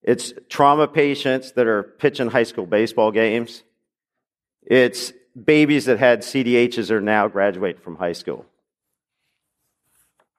It's 0.07 0.33
trauma 0.49 0.87
patients 0.87 1.53
that 1.53 1.67
are 1.67 1.83
pitching 1.83 2.29
high 2.29 2.45
school 2.45 2.65
baseball 2.65 3.11
games. 3.11 3.65
It's 4.63 5.13
babies 5.45 5.87
that 5.87 5.99
had 5.99 6.21
CDHs 6.21 6.91
are 6.91 7.01
now 7.01 7.27
graduating 7.27 7.83
from 7.83 7.97
high 7.97 8.13
school. 8.13 8.47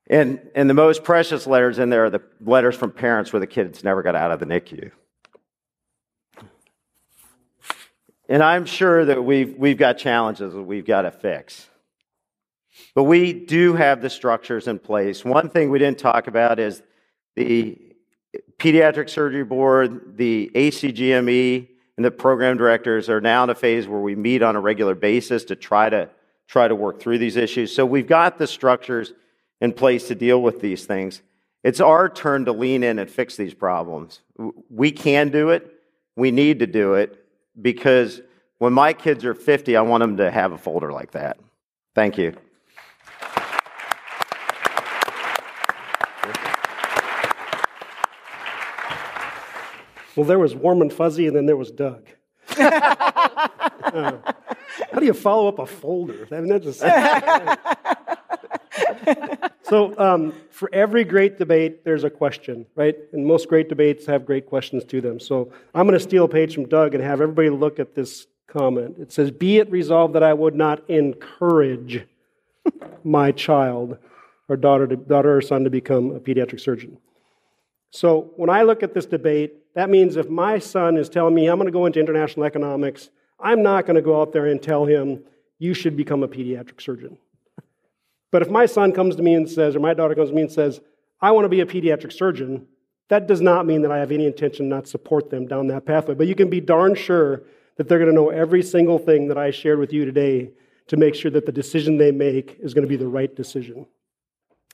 And, 0.10 0.40
and 0.56 0.70
the 0.70 0.74
most 0.74 1.04
precious 1.04 1.46
letters 1.46 1.80
in 1.80 1.90
there 1.90 2.06
are 2.06 2.10
the 2.10 2.22
letters 2.40 2.78
from 2.78 2.92
parents 2.92 3.34
where 3.34 3.42
the 3.42 3.48
kids 3.48 3.84
never 3.84 4.02
got 4.02 4.16
out 4.16 4.32
of 4.32 4.40
the 4.40 4.46
NICU. 4.46 4.92
And 8.30 8.42
I'm 8.42 8.66
sure 8.66 9.04
that 9.04 9.24
we've, 9.24 9.54
we've 9.58 9.78
got 9.78 9.98
challenges 9.98 10.54
that 10.54 10.62
we've 10.62 10.86
got 10.86 11.02
to 11.02 11.12
fix. 11.12 11.68
But 12.96 13.04
we 13.04 13.34
do 13.34 13.74
have 13.74 14.02
the 14.02 14.10
structures 14.10 14.68
in 14.68 14.80
place. 14.80 15.26
One 15.26 15.50
thing 15.50 15.70
we 15.70 15.80
didn't 15.80 16.00
talk 16.00 16.28
about 16.28 16.58
is 16.60 16.82
the 17.36 17.87
Pediatric 18.60 19.10
Surgery 19.10 19.44
Board, 19.44 20.18
the 20.18 20.52
ACGME, 20.56 21.68
and 21.96 22.06
the 22.06 22.12
program 22.12 22.58
directors 22.58 23.10
are 23.10 23.22
now 23.22 23.44
in 23.44 23.50
a 23.50 23.56
phase 23.56 23.88
where 23.88 24.00
we 24.00 24.16
meet 24.16 24.42
on 24.42 24.56
a 24.56 24.60
regular 24.60 24.96
basis 24.96 25.44
to 25.46 25.56
try 25.56 25.90
to 25.90 26.10
try 26.48 26.68
to 26.68 26.76
work 26.76 27.00
through 27.00 27.18
these 27.18 27.36
issues. 27.36 27.76
So 27.76 27.86
we've 27.86 28.08
got 28.08 28.38
the 28.38 28.48
structures 28.48 29.14
in 29.60 29.74
place 29.74 30.08
to 30.08 30.16
deal 30.16 30.42
with 30.42 30.62
these 30.62 30.86
things. 30.86 31.22
It's 31.64 31.82
our 31.82 32.08
turn 32.08 32.46
to 32.46 32.52
lean 32.54 32.84
in 32.84 33.00
and 33.00 33.10
fix 33.10 33.36
these 33.36 33.54
problems. 33.54 34.22
We 34.70 34.92
can 34.92 35.30
do 35.30 35.50
it. 35.50 35.74
We 36.16 36.32
need 36.32 36.60
to 36.60 36.68
do 36.68 36.94
it 36.94 37.26
because 37.62 38.22
when 38.60 38.74
my 38.74 38.94
kids 38.94 39.26
are 39.26 39.36
50, 39.36 39.76
I 39.76 39.82
want 39.82 40.02
them 40.02 40.18
to 40.18 40.32
have 40.32 40.52
a 40.52 40.58
folder 40.58 40.92
like 40.94 41.12
that. 41.12 41.38
Thank 41.94 42.18
you. 42.18 42.36
Well, 50.18 50.26
there 50.26 50.40
was 50.40 50.56
warm 50.56 50.82
and 50.82 50.92
fuzzy, 50.92 51.28
and 51.28 51.36
then 51.36 51.46
there 51.46 51.56
was 51.56 51.72
Doug. 51.72 52.06
Uh, 53.88 54.18
how 54.92 55.00
do 55.00 55.06
you 55.06 55.14
follow 55.14 55.48
up 55.48 55.60
a 55.60 55.66
folder? 55.66 56.28
I 56.30 56.42
mean, 56.42 56.50
that 56.50 56.62
just. 56.62 56.82
so, 59.64 59.98
um, 59.98 60.34
for 60.52 60.70
every 60.74 61.06
great 61.06 61.38
debate, 61.38 61.86
there's 61.86 62.04
a 62.04 62.10
question, 62.10 62.66
right? 62.76 62.98
And 63.14 63.26
most 63.26 63.48
great 63.48 63.70
debates 63.70 64.06
have 64.06 64.26
great 64.26 64.46
questions 64.46 64.84
to 64.86 65.00
them. 65.00 65.22
So, 65.22 65.54
I'm 65.74 65.88
going 65.88 65.98
to 65.98 66.04
steal 66.04 66.26
a 66.26 66.28
page 66.28 66.54
from 66.54 66.68
Doug 66.68 66.96
and 66.96 67.04
have 67.04 67.22
everybody 67.22 67.50
look 67.50 67.80
at 67.80 67.96
this 67.96 68.28
comment. 68.48 68.98
It 69.00 69.14
says, 69.14 69.32
Be 69.32 69.58
it 69.58 69.72
resolved 69.72 70.14
that 70.16 70.24
I 70.24 70.34
would 70.34 70.54
not 70.56 70.88
encourage 70.90 72.06
my 73.06 73.32
child 73.32 73.98
or 74.50 74.58
daughter, 74.58 74.86
to, 74.88 74.98
daughter 74.98 75.38
or 75.38 75.42
son 75.42 75.64
to 75.64 75.70
become 75.70 76.12
a 76.12 76.20
pediatric 76.20 76.60
surgeon. 76.60 76.98
So, 77.92 78.32
when 78.36 78.50
I 78.50 78.64
look 78.64 78.84
at 78.84 78.94
this 78.94 79.06
debate, 79.06 79.74
that 79.76 79.90
means 79.90 80.16
if 80.16 80.30
my 80.30 80.60
son 80.60 80.98
is 80.98 81.10
telling 81.10 81.34
me 81.34 81.48
I'm 81.48 81.58
going 81.58 81.68
to 81.68 81.72
go 81.72 81.86
into 81.86 82.00
international 82.00 82.46
economics, 82.46 83.10
I'm 83.40 83.64
not 83.64 83.86
going 83.86 83.96
to 83.96 84.02
go 84.02 84.20
out 84.20 84.34
there 84.34 84.48
and 84.48 84.62
tell 84.62 84.86
him, 84.86 85.24
you 85.60 85.74
should 85.74 85.96
become 85.96 86.24
a 86.24 86.28
pediatric 86.28 86.82
surgeon. 86.82 87.18
But 88.32 88.42
if 88.42 88.50
my 88.50 88.66
son 88.66 88.92
comes 88.92 89.16
to 89.16 89.24
me 89.24 89.34
and 89.34 89.50
says, 89.50 89.76
or 89.76 89.80
my 89.80 89.94
daughter 89.94 90.16
comes 90.16 90.30
to 90.30 90.36
me 90.36 90.42
and 90.42 90.52
says, 90.52 90.82
I 91.22 91.32
want 91.32 91.46
to 91.46 91.50
be 91.50 91.62
a 91.62 91.66
pediatric 91.66 92.12
surgeon, 92.12 92.68
that 93.10 93.28
does 93.28 93.42
not 93.42 93.66
mean 93.66 93.82
that 93.84 93.92
I 93.92 94.00
have 94.00 94.12
any 94.12 94.26
intention 94.26 94.68
not 94.68 94.88
support 94.88 95.30
them 95.30 95.48
down 95.48 95.68
that 95.68 95.86
pathway. 95.86 96.14
But 96.14 96.28
you 96.28 96.36
can 96.36 96.50
be 96.50 96.60
darn 96.60 96.94
sure 96.94 97.44
that 97.78 97.88
they're 97.88 98.00
going 98.00 98.10
to 98.10 98.16
know 98.16 98.30
every 98.30 98.62
single 98.62 99.00
thing 99.00 99.28
that 99.30 99.38
I 99.38 99.52
shared 99.52 99.80
with 99.80 99.94
you 99.94 100.04
today 100.06 100.52
to 100.88 100.98
make 100.98 101.16
sure 101.16 101.32
that 101.32 101.46
the 101.46 101.52
decision 101.52 101.98
they 101.98 102.12
make 102.12 102.58
is 102.60 102.74
going 102.74 102.84
to 102.84 102.90
be 102.90 102.98
the 102.98 103.08
right 103.08 103.34
decision. 103.34 103.86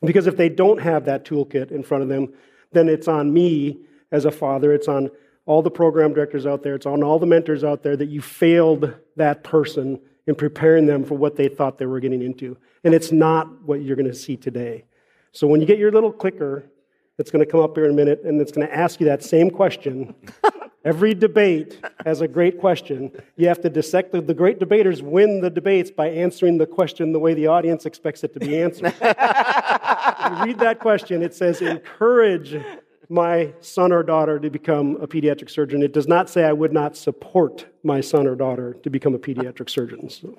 Because 0.01 0.27
if 0.27 0.35
they 0.35 0.49
don't 0.49 0.81
have 0.81 1.05
that 1.05 1.25
toolkit 1.25 1.71
in 1.71 1.83
front 1.83 2.03
of 2.03 2.09
them, 2.09 2.33
then 2.73 2.89
it's 2.89 3.07
on 3.07 3.33
me 3.33 3.79
as 4.11 4.25
a 4.25 4.31
father, 4.31 4.73
it's 4.73 4.87
on 4.87 5.09
all 5.45 5.61
the 5.61 5.71
program 5.71 6.13
directors 6.13 6.45
out 6.45 6.63
there, 6.63 6.75
it's 6.75 6.85
on 6.85 7.03
all 7.03 7.19
the 7.19 7.25
mentors 7.25 7.63
out 7.63 7.83
there 7.83 7.97
that 7.97 8.09
you 8.09 8.21
failed 8.21 8.93
that 9.15 9.43
person 9.43 9.99
in 10.27 10.35
preparing 10.35 10.85
them 10.85 11.03
for 11.03 11.15
what 11.15 11.35
they 11.35 11.47
thought 11.47 11.77
they 11.77 11.85
were 11.85 11.99
getting 11.99 12.21
into. 12.21 12.57
And 12.83 12.93
it's 12.93 13.11
not 13.11 13.61
what 13.63 13.81
you're 13.81 13.95
going 13.95 14.07
to 14.07 14.13
see 14.13 14.37
today. 14.37 14.85
So 15.31 15.47
when 15.47 15.59
you 15.59 15.67
get 15.67 15.79
your 15.79 15.91
little 15.91 16.11
clicker, 16.11 16.69
it's 17.17 17.29
going 17.29 17.45
to 17.45 17.51
come 17.51 17.59
up 17.59 17.75
here 17.75 17.85
in 17.85 17.91
a 17.91 17.95
minute 17.95 18.21
and 18.23 18.39
it's 18.39 18.51
going 18.51 18.67
to 18.67 18.73
ask 18.73 18.99
you 18.99 19.05
that 19.07 19.23
same 19.23 19.49
question. 19.49 20.15
Every 20.85 21.13
debate 21.13 21.79
has 22.05 22.19
a 22.19 22.27
great 22.27 22.59
question. 22.59 23.11
You 23.37 23.47
have 23.47 23.61
to 23.61 23.69
dissect 23.69 24.11
the, 24.11 24.19
the 24.19 24.33
great 24.33 24.59
debaters 24.59 25.01
win 25.01 25.39
the 25.39 25.49
debates 25.49 25.89
by 25.89 26.09
answering 26.09 26.57
the 26.57 26.65
question 26.65 27.13
the 27.13 27.19
way 27.19 27.33
the 27.33 27.47
audience 27.47 27.85
expects 27.85 28.23
it 28.23 28.33
to 28.33 28.39
be 28.39 28.61
answered. 28.61 28.93
you 29.01 30.43
read 30.43 30.59
that 30.59 30.79
question, 30.79 31.23
it 31.23 31.33
says, 31.33 31.61
encourage 31.61 32.61
my 33.07 33.53
son 33.61 33.93
or 33.93 34.03
daughter 34.03 34.39
to 34.39 34.49
become 34.49 34.97
a 35.01 35.07
pediatric 35.07 35.49
surgeon. 35.49 35.83
It 35.83 35.93
does 35.93 36.07
not 36.07 36.29
say 36.29 36.43
I 36.43 36.53
would 36.53 36.73
not 36.73 36.97
support 36.97 37.65
my 37.83 38.01
son 38.01 38.27
or 38.27 38.35
daughter 38.35 38.73
to 38.83 38.89
become 38.89 39.13
a 39.13 39.19
pediatric 39.19 39.69
surgeon. 39.69 40.09
So, 40.09 40.37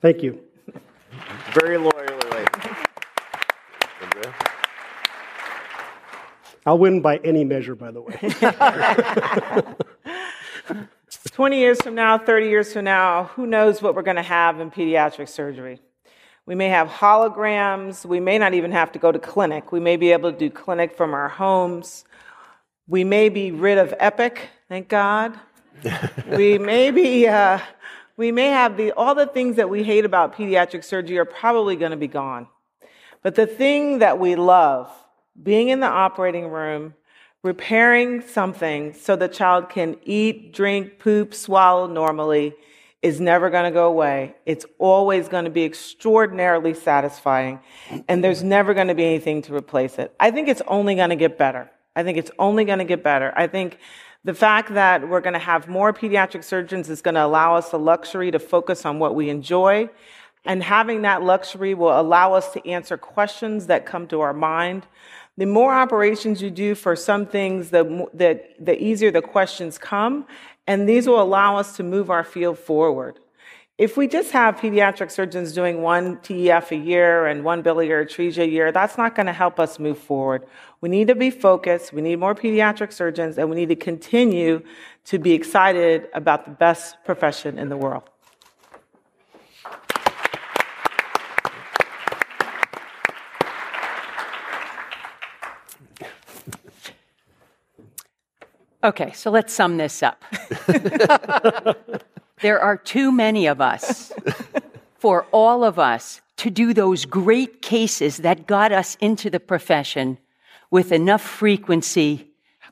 thank 0.00 0.22
you. 0.22 0.40
Very 1.52 1.76
loyally. 1.76 2.21
I'll 6.64 6.78
win 6.78 7.00
by 7.00 7.16
any 7.18 7.44
measure, 7.44 7.74
by 7.74 7.90
the 7.90 8.00
way. 8.00 8.16
20 11.32 11.58
years 11.58 11.80
from 11.82 11.94
now, 11.94 12.18
30 12.18 12.46
years 12.46 12.72
from 12.72 12.84
now, 12.84 13.24
who 13.34 13.46
knows 13.46 13.82
what 13.82 13.94
we're 13.94 14.02
going 14.02 14.16
to 14.16 14.22
have 14.22 14.60
in 14.60 14.70
pediatric 14.70 15.28
surgery? 15.28 15.80
We 16.46 16.54
may 16.54 16.68
have 16.68 16.88
holograms. 16.88 18.04
We 18.04 18.20
may 18.20 18.38
not 18.38 18.54
even 18.54 18.72
have 18.72 18.92
to 18.92 18.98
go 18.98 19.12
to 19.12 19.18
clinic. 19.18 19.72
We 19.72 19.80
may 19.80 19.96
be 19.96 20.12
able 20.12 20.32
to 20.32 20.38
do 20.38 20.50
clinic 20.50 20.96
from 20.96 21.14
our 21.14 21.28
homes. 21.28 22.04
We 22.88 23.04
may 23.04 23.28
be 23.28 23.52
rid 23.52 23.78
of 23.78 23.94
Epic, 23.98 24.48
thank 24.68 24.88
God. 24.88 25.38
we 26.36 26.58
may 26.58 26.90
be, 26.90 27.28
uh, 27.28 27.60
we 28.16 28.32
may 28.32 28.48
have 28.48 28.76
the, 28.76 28.92
all 28.92 29.14
the 29.14 29.26
things 29.26 29.56
that 29.56 29.70
we 29.70 29.82
hate 29.82 30.04
about 30.04 30.34
pediatric 30.34 30.84
surgery 30.84 31.18
are 31.18 31.24
probably 31.24 31.76
going 31.76 31.92
to 31.92 31.96
be 31.96 32.08
gone. 32.08 32.48
But 33.22 33.36
the 33.36 33.46
thing 33.46 34.00
that 34.00 34.18
we 34.18 34.34
love, 34.34 34.90
being 35.40 35.68
in 35.68 35.80
the 35.80 35.86
operating 35.86 36.48
room, 36.48 36.94
repairing 37.42 38.20
something 38.20 38.92
so 38.92 39.16
the 39.16 39.28
child 39.28 39.68
can 39.68 39.96
eat, 40.04 40.52
drink, 40.52 40.98
poop, 40.98 41.34
swallow 41.34 41.86
normally, 41.86 42.54
is 43.02 43.20
never 43.20 43.50
going 43.50 43.64
to 43.64 43.70
go 43.70 43.88
away. 43.88 44.34
It's 44.46 44.64
always 44.78 45.28
going 45.28 45.44
to 45.44 45.50
be 45.50 45.64
extraordinarily 45.64 46.72
satisfying, 46.72 47.58
and 48.08 48.22
there's 48.22 48.44
never 48.44 48.74
going 48.74 48.88
to 48.88 48.94
be 48.94 49.04
anything 49.04 49.42
to 49.42 49.54
replace 49.54 49.98
it. 49.98 50.14
I 50.20 50.30
think 50.30 50.48
it's 50.48 50.62
only 50.68 50.94
going 50.94 51.10
to 51.10 51.16
get 51.16 51.36
better. 51.36 51.68
I 51.96 52.04
think 52.04 52.16
it's 52.16 52.30
only 52.38 52.64
going 52.64 52.78
to 52.78 52.84
get 52.84 53.02
better. 53.02 53.32
I 53.36 53.48
think 53.48 53.78
the 54.24 54.34
fact 54.34 54.74
that 54.74 55.08
we're 55.08 55.20
going 55.20 55.32
to 55.32 55.40
have 55.40 55.66
more 55.66 55.92
pediatric 55.92 56.44
surgeons 56.44 56.88
is 56.88 57.02
going 57.02 57.16
to 57.16 57.24
allow 57.24 57.56
us 57.56 57.70
the 57.70 57.78
luxury 57.78 58.30
to 58.30 58.38
focus 58.38 58.86
on 58.86 59.00
what 59.00 59.16
we 59.16 59.28
enjoy. 59.28 59.90
And 60.44 60.62
having 60.62 61.02
that 61.02 61.22
luxury 61.22 61.74
will 61.74 62.00
allow 62.00 62.34
us 62.34 62.52
to 62.52 62.68
answer 62.68 62.96
questions 62.96 63.66
that 63.66 63.84
come 63.84 64.06
to 64.08 64.20
our 64.20 64.32
mind. 64.32 64.86
The 65.42 65.48
more 65.48 65.74
operations 65.74 66.40
you 66.40 66.50
do 66.50 66.76
for 66.76 66.94
some 66.94 67.26
things, 67.26 67.70
the, 67.70 68.06
the, 68.14 68.40
the 68.60 68.80
easier 68.80 69.10
the 69.10 69.20
questions 69.20 69.76
come. 69.76 70.24
And 70.68 70.88
these 70.88 71.08
will 71.08 71.20
allow 71.20 71.56
us 71.56 71.74
to 71.78 71.82
move 71.82 72.10
our 72.10 72.22
field 72.22 72.60
forward. 72.60 73.18
If 73.76 73.96
we 73.96 74.06
just 74.06 74.30
have 74.30 74.54
pediatric 74.54 75.10
surgeons 75.10 75.52
doing 75.52 75.82
one 75.82 76.18
TEF 76.18 76.70
a 76.70 76.76
year 76.76 77.26
and 77.26 77.42
one 77.42 77.60
biliary 77.60 78.06
atresia 78.06 78.44
a 78.44 78.48
year, 78.48 78.70
that's 78.70 78.96
not 78.96 79.16
going 79.16 79.26
to 79.26 79.32
help 79.32 79.58
us 79.58 79.80
move 79.80 79.98
forward. 79.98 80.46
We 80.80 80.88
need 80.88 81.08
to 81.08 81.16
be 81.16 81.30
focused. 81.30 81.92
We 81.92 82.02
need 82.02 82.20
more 82.20 82.36
pediatric 82.36 82.92
surgeons, 82.92 83.36
and 83.36 83.50
we 83.50 83.56
need 83.56 83.70
to 83.70 83.74
continue 83.74 84.62
to 85.06 85.18
be 85.18 85.32
excited 85.32 86.06
about 86.14 86.44
the 86.44 86.52
best 86.52 86.98
profession 87.04 87.58
in 87.58 87.68
the 87.68 87.76
world. 87.76 88.11
Okay, 98.84 99.12
so 99.12 99.30
let's 99.30 99.52
sum 99.52 99.76
this 99.76 100.02
up. 100.02 100.24
there 102.40 102.60
are 102.60 102.76
too 102.76 103.12
many 103.12 103.46
of 103.46 103.60
us 103.60 104.12
for 104.98 105.26
all 105.30 105.62
of 105.62 105.78
us 105.78 106.20
to 106.38 106.50
do 106.50 106.74
those 106.74 107.04
great 107.04 107.62
cases 107.62 108.18
that 108.18 108.46
got 108.48 108.72
us 108.72 108.96
into 109.00 109.30
the 109.30 109.38
profession 109.38 110.18
with 110.70 110.90
enough 110.90 111.22
frequency 111.22 112.28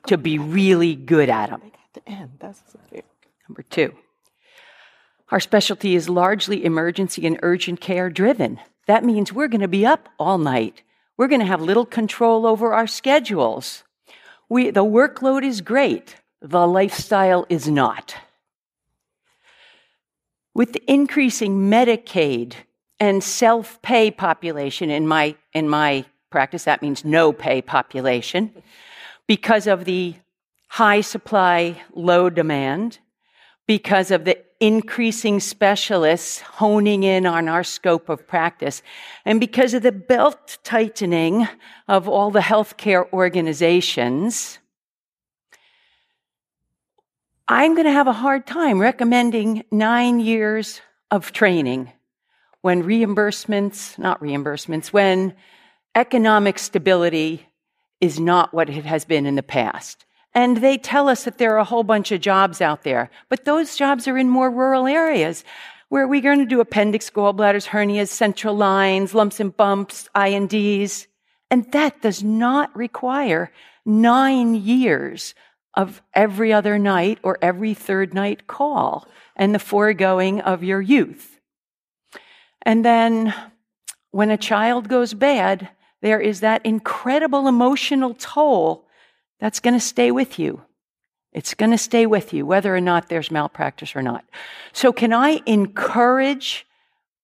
to 0.07 0.17
be 0.17 0.37
really 0.37 0.95
good 0.95 1.29
at 1.29 1.49
them. 1.49 1.61
Number 3.47 3.63
two, 3.69 3.93
our 5.29 5.39
specialty 5.39 5.95
is 5.95 6.09
largely 6.09 6.65
emergency 6.65 7.25
and 7.25 7.39
urgent 7.41 7.79
care 7.79 8.09
driven. 8.09 8.59
That 8.87 9.05
means 9.05 9.31
we're 9.31 9.47
going 9.47 9.61
to 9.61 9.67
be 9.69 9.85
up 9.85 10.09
all 10.19 10.37
night. 10.37 10.81
We're 11.15 11.29
going 11.29 11.39
to 11.39 11.47
have 11.47 11.61
little 11.61 11.85
control 11.85 12.45
over 12.45 12.73
our 12.73 12.87
schedules. 12.87 13.83
We, 14.51 14.69
the 14.69 14.83
workload 14.83 15.45
is 15.45 15.61
great, 15.61 16.17
the 16.41 16.67
lifestyle 16.67 17.45
is 17.47 17.69
not. 17.69 18.17
With 20.53 20.73
the 20.73 20.83
increasing 20.91 21.71
Medicaid 21.71 22.55
and 22.99 23.23
self 23.23 23.81
pay 23.81 24.11
population 24.11 24.89
in 24.89 25.07
my, 25.07 25.37
in 25.53 25.69
my 25.69 26.03
practice, 26.31 26.65
that 26.65 26.81
means 26.81 27.05
no 27.05 27.31
pay 27.31 27.61
population, 27.61 28.51
because 29.25 29.67
of 29.67 29.85
the 29.85 30.15
high 30.67 30.99
supply, 30.99 31.81
low 31.93 32.29
demand, 32.29 32.99
because 33.67 34.11
of 34.11 34.25
the 34.25 34.37
increasing 34.59 35.39
specialists 35.39 36.39
honing 36.41 37.03
in 37.03 37.25
on 37.25 37.47
our 37.47 37.63
scope 37.63 38.09
of 38.09 38.27
practice, 38.27 38.83
and 39.25 39.39
because 39.39 39.73
of 39.73 39.81
the 39.81 39.91
belt 39.91 40.57
tightening 40.63 41.47
of 41.87 42.07
all 42.07 42.31
the 42.31 42.39
healthcare 42.39 43.11
organizations, 43.11 44.59
I'm 47.47 47.73
going 47.73 47.85
to 47.85 47.91
have 47.91 48.07
a 48.07 48.13
hard 48.13 48.47
time 48.47 48.79
recommending 48.79 49.63
nine 49.71 50.19
years 50.19 50.79
of 51.09 51.31
training 51.31 51.91
when 52.61 52.83
reimbursements, 52.83 53.97
not 53.97 54.21
reimbursements, 54.21 54.87
when 54.87 55.35
economic 55.95 56.59
stability 56.59 57.47
is 57.99 58.19
not 58.19 58.53
what 58.53 58.69
it 58.69 58.85
has 58.85 59.05
been 59.05 59.25
in 59.25 59.35
the 59.35 59.43
past. 59.43 60.05
And 60.33 60.57
they 60.57 60.77
tell 60.77 61.09
us 61.09 61.25
that 61.25 61.37
there 61.37 61.53
are 61.55 61.59
a 61.59 61.65
whole 61.65 61.83
bunch 61.83 62.11
of 62.11 62.21
jobs 62.21 62.61
out 62.61 62.83
there, 62.83 63.09
but 63.29 63.45
those 63.45 63.75
jobs 63.75 64.07
are 64.07 64.17
in 64.17 64.29
more 64.29 64.49
rural 64.49 64.87
areas 64.87 65.43
where 65.89 66.07
we're 66.07 66.21
going 66.21 66.39
to 66.39 66.45
do 66.45 66.61
appendix, 66.61 67.09
gallbladders, 67.09 67.67
hernias, 67.67 68.07
central 68.07 68.55
lines, 68.55 69.13
lumps 69.13 69.41
and 69.41 69.55
bumps, 69.57 70.07
I&Ds. 70.15 71.07
And 71.49 71.69
that 71.73 72.01
does 72.01 72.23
not 72.23 72.73
require 72.73 73.51
nine 73.85 74.55
years 74.55 75.35
of 75.73 76.01
every 76.13 76.53
other 76.53 76.79
night 76.79 77.19
or 77.23 77.37
every 77.41 77.73
third 77.73 78.13
night 78.13 78.47
call 78.47 79.05
and 79.35 79.53
the 79.53 79.59
foregoing 79.59 80.39
of 80.39 80.63
your 80.63 80.81
youth. 80.81 81.41
And 82.61 82.85
then 82.85 83.33
when 84.11 84.31
a 84.31 84.37
child 84.37 84.87
goes 84.87 85.13
bad, 85.13 85.69
there 86.01 86.21
is 86.21 86.39
that 86.39 86.65
incredible 86.65 87.47
emotional 87.47 88.13
toll 88.13 88.87
that's 89.41 89.59
going 89.59 89.73
to 89.73 89.85
stay 89.85 90.11
with 90.11 90.39
you. 90.39 90.61
It's 91.33 91.53
going 91.53 91.71
to 91.71 91.77
stay 91.77 92.05
with 92.05 92.31
you, 92.31 92.45
whether 92.45 92.73
or 92.73 92.79
not 92.79 93.09
there's 93.09 93.31
malpractice 93.31 93.95
or 93.95 94.01
not. 94.01 94.23
So, 94.71 94.93
can 94.93 95.11
I 95.11 95.41
encourage 95.45 96.67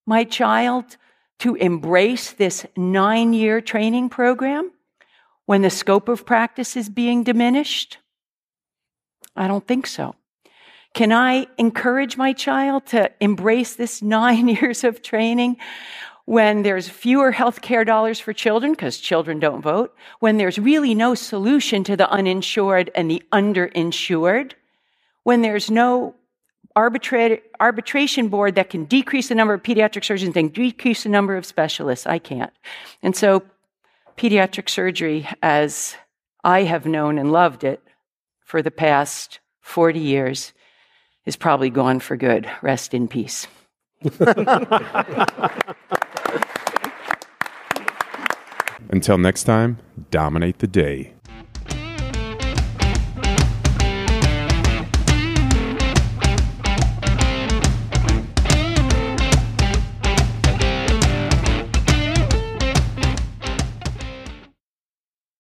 my 0.05 0.23
child 0.23 0.97
to 1.39 1.55
embrace 1.55 2.31
this 2.31 2.65
nine 2.75 3.33
year 3.33 3.61
training 3.61 4.09
program 4.09 4.71
when 5.45 5.61
the 5.61 5.69
scope 5.69 6.09
of 6.09 6.25
practice 6.25 6.75
is 6.75 6.89
being 6.89 7.23
diminished? 7.23 7.99
I 9.35 9.47
don't 9.47 9.67
think 9.67 9.85
so. 9.85 10.15
Can 10.93 11.11
I 11.11 11.45
encourage 11.59 12.17
my 12.17 12.33
child 12.33 12.87
to 12.87 13.11
embrace 13.19 13.75
this 13.75 14.01
nine 14.17 14.47
years 14.47 14.83
of 14.83 15.03
training 15.03 15.57
when 16.27 16.61
there's 16.63 16.89
fewer 16.89 17.31
healthcare 17.31 17.85
dollars 17.85 18.19
for 18.19 18.33
children 18.33 18.73
because 18.73 18.97
children 18.97 19.39
don't 19.39 19.61
vote, 19.61 19.95
when 20.19 20.35
there's 20.35 20.59
really 20.59 20.93
no 20.93 21.15
solution 21.15 21.85
to 21.85 21.95
the 21.95 22.09
uninsured 22.09 22.91
and 22.95 23.09
the 23.09 23.23
underinsured, 23.31 24.51
when 25.23 25.41
there's 25.41 25.71
no 25.71 26.13
arbitra- 26.75 27.39
arbitration 27.61 28.27
board 28.27 28.55
that 28.55 28.69
can 28.69 28.83
decrease 28.83 29.29
the 29.29 29.35
number 29.35 29.53
of 29.53 29.63
pediatric 29.63 30.03
surgeons 30.03 30.35
and 30.35 30.51
decrease 30.51 31.03
the 31.03 31.09
number 31.09 31.37
of 31.37 31.45
specialists. 31.45 32.05
I 32.05 32.19
can't. 32.19 32.51
And 33.01 33.15
so, 33.15 33.43
pediatric 34.17 34.67
surgery, 34.67 35.29
as 35.41 35.95
I 36.43 36.63
have 36.63 36.85
known 36.85 37.17
and 37.17 37.31
loved 37.31 37.63
it 37.63 37.81
for 38.41 38.61
the 38.61 38.69
past 38.69 39.39
40 39.61 39.97
years, 39.97 40.51
is 41.25 41.37
probably 41.37 41.69
gone 41.69 42.01
for 42.01 42.17
good. 42.17 42.51
Rest 42.61 42.93
in 42.93 43.07
peace. 43.07 43.47
Until 48.89 49.17
next 49.17 49.43
time, 49.43 49.77
dominate 50.11 50.59
the 50.59 50.67
day. 50.67 51.13